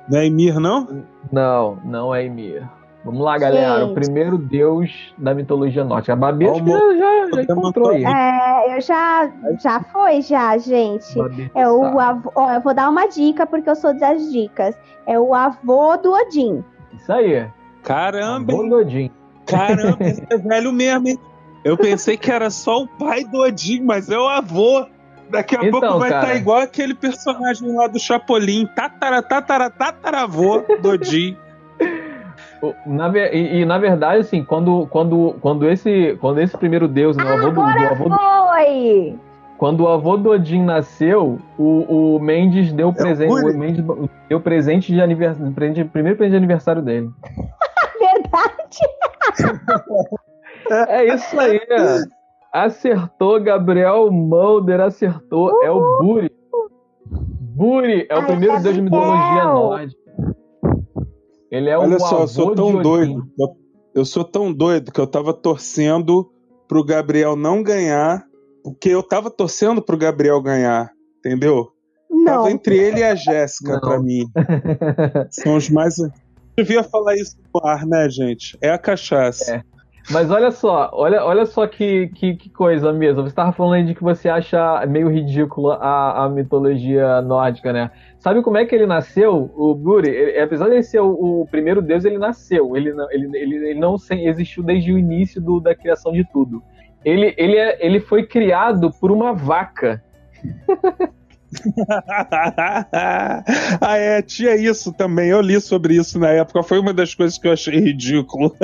[0.10, 1.04] Não é Emir, não?
[1.32, 2.68] Não, não é Ymir.
[3.04, 3.86] Vamos lá, galera.
[3.86, 3.94] O Gente.
[4.02, 6.14] primeiro deus da mitologia nórdica.
[6.14, 8.04] A Babi acho que já, já encontrou aí.
[8.04, 11.18] É, eu já, já foi, já, gente.
[11.18, 14.76] Babi É o avô, ó, eu vou dar uma dica porque eu sou das dicas.
[15.08, 16.64] É o avô do Odin.
[16.94, 17.48] Isso aí.
[17.84, 18.52] Caramba?
[18.52, 19.10] Avô do Odin.
[19.46, 21.20] caramba, esse é velho mesmo, hein?
[21.64, 24.86] Eu pensei que era só o pai do Odin, mas é o avô.
[25.30, 30.64] Daqui a Então, pouco vai estar igual aquele personagem lá do Chapolin, tatara, tatara, tataravô
[30.82, 30.98] do
[32.86, 37.24] Na, e, e, na verdade, assim, quando, quando, quando, esse, quando esse primeiro deus, né,
[37.24, 39.16] o avô do, do avô do- Foi!
[39.58, 43.56] quando o avô do Odin nasceu, o, o Mendes deu presente, Guri.
[43.56, 43.86] o Mendes
[44.28, 47.10] deu presente de aniversário, presente, primeiro presente de aniversário dele.
[48.00, 48.80] Verdade.
[50.88, 51.60] É isso aí.
[52.54, 55.64] Acertou, Gabriel Mulder acertou.
[55.64, 56.32] É o Buri.
[57.06, 60.00] Buri é o Ai, primeiro deus de mitologia nórdica.
[61.52, 63.28] Ele é Olha o só, avô eu sou tão doido.
[63.38, 63.48] Eu,
[63.96, 66.30] eu sou tão doido que eu tava torcendo
[66.68, 68.24] pro Gabriel não ganhar,
[68.64, 71.70] porque eu tava torcendo pro Gabriel ganhar, entendeu?
[72.10, 72.26] Não.
[72.26, 74.26] Tava entre ele e a Jéssica pra mim.
[75.32, 75.96] São os mais.
[76.58, 78.58] Devia falar isso no ar, né, gente?
[78.62, 79.56] É a cachaça.
[79.56, 79.64] É.
[80.08, 83.22] Mas olha só, olha, olha só que, que, que coisa mesmo.
[83.22, 87.92] Você estava falando aí de que você acha meio ridícula a, a mitologia nórdica, né?
[88.18, 89.52] Sabe como é que ele nasceu?
[89.56, 92.76] O Buri, ele- apesar de ele ser o, o primeiro deus, ele nasceu.
[92.76, 96.64] Ele não, ele, ele, ele não existiu desde o início do- da criação de tudo.
[97.06, 100.04] Ele, ele, é, ele foi criado por uma vaca.
[103.82, 105.30] ah, é, tinha isso também.
[105.30, 106.64] Eu li sobre isso na época.
[106.64, 108.56] Foi uma das coisas que eu achei ridículo.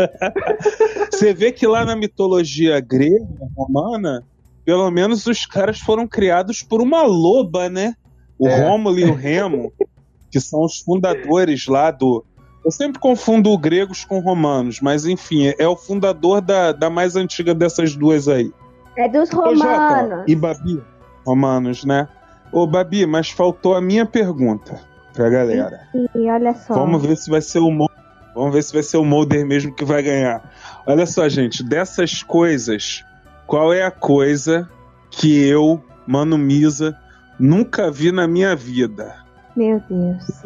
[1.11, 3.25] Você vê que lá na mitologia grega,
[3.57, 4.23] romana,
[4.63, 7.93] pelo menos os caras foram criados por uma loba, né?
[8.37, 8.67] O É.
[8.67, 9.71] Rômulo e o Remo,
[10.31, 12.23] que são os fundadores lá do.
[12.63, 17.53] Eu sempre confundo gregos com romanos, mas enfim, é o fundador da, da mais antiga
[17.53, 18.51] dessas duas aí.
[18.97, 19.67] É dos Ô, Jota,
[19.99, 20.23] romanos.
[20.27, 20.81] e Babi?
[21.25, 22.07] Romanos, né?
[22.55, 24.79] Ô, Babi, mas faltou a minha pergunta
[25.13, 25.81] pra galera.
[26.15, 26.73] E olha só.
[26.73, 27.89] Vamos ver se vai ser o Mo-
[28.33, 30.53] Vamos ver se vai ser o Mulder mesmo que vai ganhar.
[30.87, 33.03] Olha só, gente, dessas coisas,
[33.45, 34.69] qual é a coisa
[35.11, 36.97] que eu, Mano Misa,
[37.37, 39.15] nunca vi na minha vida?
[39.55, 40.41] Meu Deus.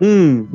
[0.00, 0.46] Um,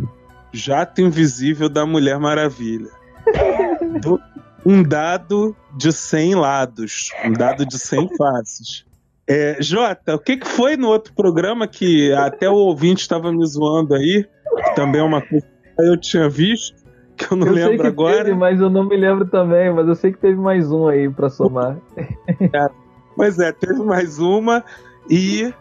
[0.54, 2.90] jato invisível da Mulher Maravilha.
[4.02, 4.22] Do-
[4.66, 7.12] um dado de 100 lados.
[7.26, 8.85] Um dado de 100 faces.
[9.28, 13.46] É, Jota, o que, que foi no outro programa que até o ouvinte estava me
[13.46, 14.26] zoando aí?
[14.66, 16.76] Que também é uma coisa que eu tinha visto,
[17.18, 18.24] que eu não eu sei lembro que agora.
[18.24, 19.74] teve, mas eu não me lembro também.
[19.74, 21.78] Mas eu sei que teve mais um aí pra somar.
[23.18, 24.64] Mas é, teve mais uma
[25.10, 25.52] e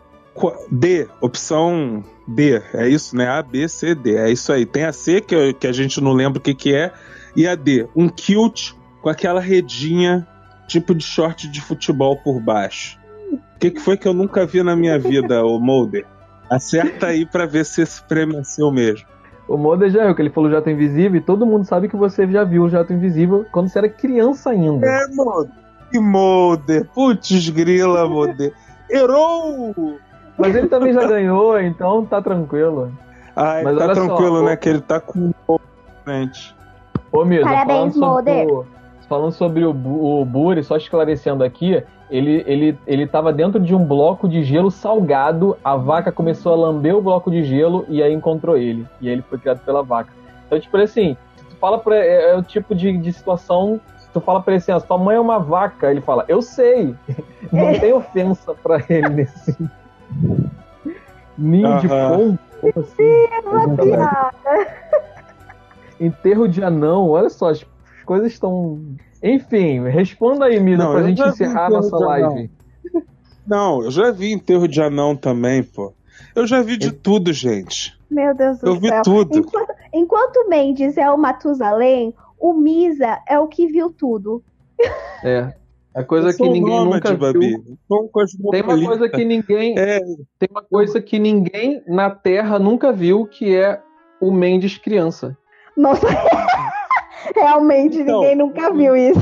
[0.70, 3.28] D, opção D, é isso, né?
[3.28, 4.66] A, B, C, D, é isso aí.
[4.66, 6.92] Tem a C, que, eu- que a gente não lembra o que, que é,
[7.36, 10.26] e a D, um kilt com aquela redinha,
[10.66, 12.98] tipo de short de futebol por baixo.
[13.64, 16.04] O que, que foi que eu nunca vi na minha vida, o Mulder?
[16.50, 19.06] Acerta aí pra ver se esse prêmio é seu mesmo.
[19.48, 22.26] O Mulder já viu que ele falou jato invisível e todo mundo sabe que você
[22.30, 24.86] já viu o jato invisível quando você era criança ainda.
[24.86, 25.50] É, Mulder.
[25.90, 26.86] Que Mulder.
[26.94, 28.52] Putz, grila, Mulder.
[28.90, 29.74] Errou!
[30.36, 32.92] Mas ele também já ganhou, então tá tranquilo.
[33.34, 34.56] Mas tá só, tranquilo, o- né?
[34.56, 36.54] Que ele tá com o na frente.
[37.10, 38.46] Ô, Misa, Parabéns, Mulder.
[39.14, 41.80] Falando sobre o, o Buri, só esclarecendo aqui,
[42.10, 46.56] ele, ele, ele tava dentro de um bloco de gelo salgado, a vaca começou a
[46.56, 48.84] lamber o bloco de gelo e aí encontrou ele.
[49.00, 50.12] E aí ele foi criado pela vaca.
[50.46, 54.08] Então, tipo assim, se tu fala pra é, é o tipo de, de situação, se
[54.10, 56.92] tu fala pra ele assim, ó, sua mãe é uma vaca, ele fala, eu sei.
[57.52, 59.56] Não tem ofensa pra ele nesse.
[61.38, 62.16] Ninho de Aham.
[62.16, 62.38] pombo?
[62.60, 63.26] Como assim?
[66.00, 67.64] Enterro de anão, olha só, as
[68.04, 68.80] coisas estão.
[69.22, 72.08] Enfim, responda aí, Não, pra eu gente já vi encerrar enterro nossa de anão.
[72.34, 72.50] live.
[73.46, 75.92] Não, eu já vi enterro de anão também, pô.
[76.34, 77.98] Eu já vi de tudo, gente.
[78.10, 79.02] Meu Deus do Eu vi céu.
[79.02, 79.38] tudo.
[79.38, 84.42] Enquanto, enquanto o Mendes é o Matusalém, o Misa é o que viu tudo.
[85.22, 85.52] É.
[85.96, 87.38] É coisa Eu que ninguém nômade, nunca Babi.
[87.38, 87.78] viu.
[88.50, 89.78] Tem uma coisa que ninguém.
[89.78, 90.00] É,
[90.38, 93.80] Tem uma coisa que ninguém na Terra nunca viu, que é
[94.20, 95.36] o Mendes criança.
[95.76, 96.06] Nossa,
[97.34, 99.20] realmente Então, ninguém nunca viu isso.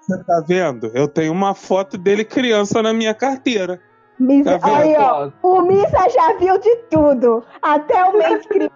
[0.00, 0.90] você tá vendo?
[0.94, 3.80] Eu tenho uma foto dele criança na minha carteira.
[4.18, 7.42] Misa, Tá aí, ó, o Misa já viu de tudo.
[7.60, 8.72] Até o Mendes criança.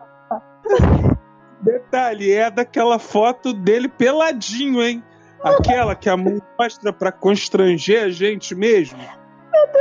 [1.63, 5.03] Detalhe, é daquela foto dele peladinho, hein?
[5.43, 8.99] Aquela que a mãe mostra pra constranger a gente mesmo.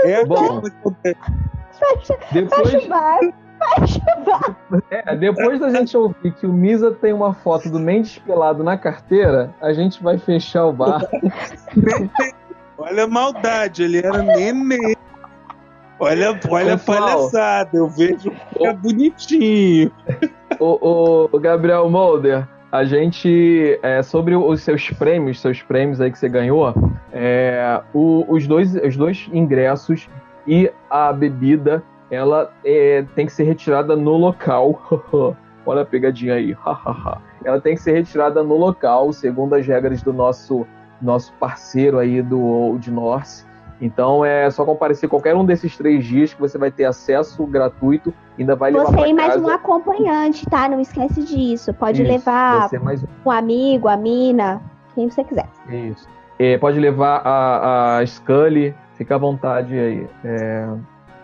[0.03, 0.35] É Bom.
[0.35, 1.15] aquela que eu tenho.
[1.79, 3.19] Vai Depois, chuvar.
[3.77, 4.55] Vai chuvar.
[4.91, 8.77] é, depois da gente ouvir que o Misa tem uma foto do Mendes pelado na
[8.77, 11.01] carteira, a gente vai fechar o bar.
[12.77, 14.95] Olha a maldade, ele era neném.
[15.97, 19.91] Olha, olha a palhaçada, eu vejo que é bonitinho.
[20.59, 26.19] o, o Gabriel Molder, a gente, é, sobre os seus prêmios, seus prêmios aí que
[26.19, 26.73] você ganhou,
[27.13, 30.09] é, o- os, dois, os dois ingressos
[30.45, 34.81] e a bebida, ela é, tem que ser retirada no local.
[35.65, 36.55] Olha a pegadinha aí.
[37.43, 40.65] ela tem que ser retirada no local, segundo as regras do nosso,
[41.01, 43.45] nosso parceiro aí do Old North.
[43.81, 48.13] Então é só comparecer qualquer um desses três dias que você vai ter acesso gratuito,
[48.39, 49.45] ainda vai levar Você e mais casa.
[49.45, 50.69] um acompanhante, tá?
[50.69, 51.73] Não esquece disso.
[51.73, 53.07] Pode Isso, levar Você mais um.
[53.25, 54.61] um amigo, a mina,
[54.93, 55.47] quem você quiser.
[55.69, 56.07] Isso.
[56.39, 60.07] É, pode levar a, a Scully, fica à vontade aí.
[60.23, 60.67] É,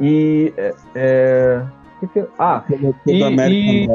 [0.01, 0.53] e.
[0.57, 1.63] É, é,
[2.13, 2.63] que ah,
[3.07, 3.19] E-
[3.53, 3.87] e-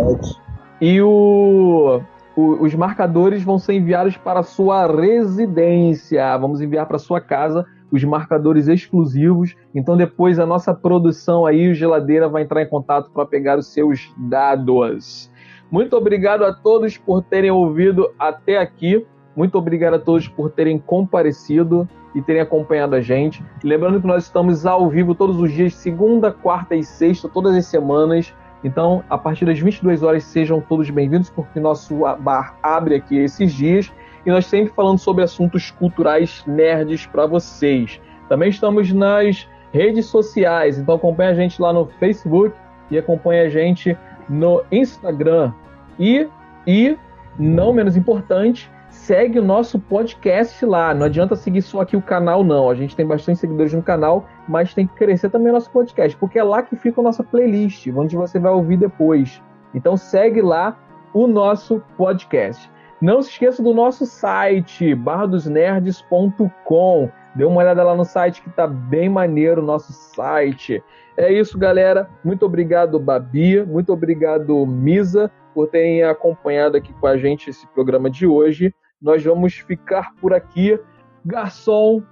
[0.80, 2.00] e o,
[2.36, 6.36] o- os marcadores vão ser enviados para a sua residência.
[6.38, 9.56] Vamos enviar para sua casa os marcadores exclusivos.
[9.74, 13.72] Então depois a nossa produção aí, o Geladeira, vai entrar em contato para pegar os
[13.72, 15.30] seus dados.
[15.70, 19.04] Muito obrigado a todos por terem ouvido até aqui.
[19.36, 23.44] Muito obrigado a todos por terem comparecido e terem acompanhado a gente.
[23.62, 27.66] Lembrando que nós estamos ao vivo todos os dias, segunda, quarta e sexta, todas as
[27.66, 28.34] semanas.
[28.64, 33.52] Então, a partir das 22 horas, sejam todos bem-vindos, porque nosso bar abre aqui esses
[33.52, 33.92] dias
[34.24, 38.00] e nós sempre falando sobre assuntos culturais nerds para vocês.
[38.30, 42.56] Também estamos nas redes sociais, então acompanhe a gente lá no Facebook
[42.90, 43.94] e acompanhe a gente
[44.30, 45.52] no Instagram.
[45.98, 46.26] E,
[46.66, 46.96] e
[47.38, 48.70] não menos importante,
[49.06, 50.92] segue o nosso podcast lá.
[50.92, 52.68] Não adianta seguir só aqui o canal, não.
[52.68, 56.16] A gente tem bastante seguidores no canal, mas tem que crescer também o nosso podcast,
[56.16, 59.40] porque é lá que fica a nossa playlist, onde você vai ouvir depois.
[59.72, 60.76] Então segue lá
[61.14, 62.68] o nosso podcast.
[63.00, 67.08] Não se esqueça do nosso site, barradosnerds.com.
[67.36, 70.82] Dê uma olhada lá no site que tá bem maneiro o nosso site.
[71.16, 72.10] É isso, galera.
[72.24, 73.64] Muito obrigado, Babi.
[73.64, 78.74] Muito obrigado, Misa, por terem acompanhado aqui com a gente esse programa de hoje.
[79.00, 80.78] Nós vamos ficar por aqui.
[81.24, 82.02] Garçom,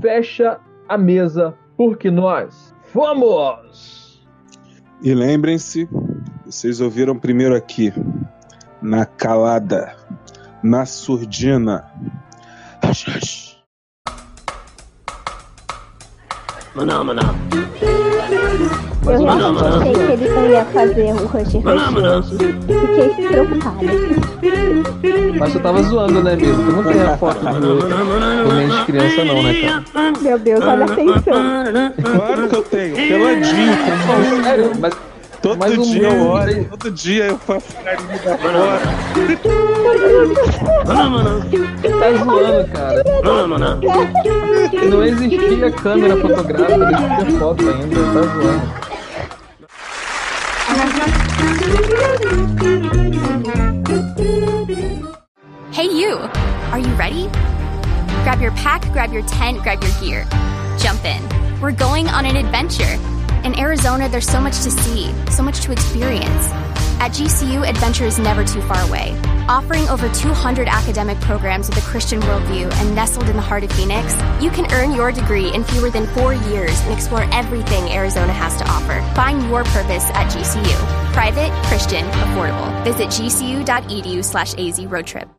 [0.00, 4.26] fecha a mesa, porque nós fomos!
[5.02, 5.88] E lembrem-se,
[6.44, 7.92] vocês ouviram primeiro aqui,
[8.82, 9.96] na calada,
[10.62, 11.84] na surdina.
[12.82, 13.54] Hush, hush.
[19.06, 22.58] Eu realmente achei que ele não ia fazer o Rush Rush hoje.
[22.66, 23.78] Fiquei preocupada.
[25.38, 26.54] Mas você tava zoando, né, Misa?
[26.54, 30.12] Tu não tem a foto do, do Mendes criança, não, né, cara?
[30.22, 31.22] Meu Deus, olha a atenção.
[32.16, 33.76] Claro que eu tenho, peladinho,
[34.06, 34.94] como Sério, mas
[35.42, 38.80] todo Mas um dia eu olho, todo dia eu faço carinho da fora.
[41.82, 43.02] você tá zoando, cara.
[44.88, 48.93] Não existia câmera fotográfica, eu ter foto ainda, tá zoando.
[55.70, 56.16] Hey, you!
[56.72, 57.28] Are you ready?
[58.24, 60.26] Grab your pack, grab your tent, grab your gear.
[60.78, 61.22] Jump in.
[61.60, 62.98] We're going on an adventure.
[63.44, 66.48] In Arizona, there's so much to see, so much to experience.
[67.00, 69.18] At GCU, adventure is never too far away.
[69.48, 73.72] Offering over 200 academic programs with a Christian worldview and nestled in the heart of
[73.72, 78.32] Phoenix, you can earn your degree in fewer than four years and explore everything Arizona
[78.32, 79.02] has to offer.
[79.14, 81.12] Find your purpose at GCU.
[81.12, 82.84] Private, Christian, affordable.
[82.84, 85.28] Visit gcu.edu slash az road trip.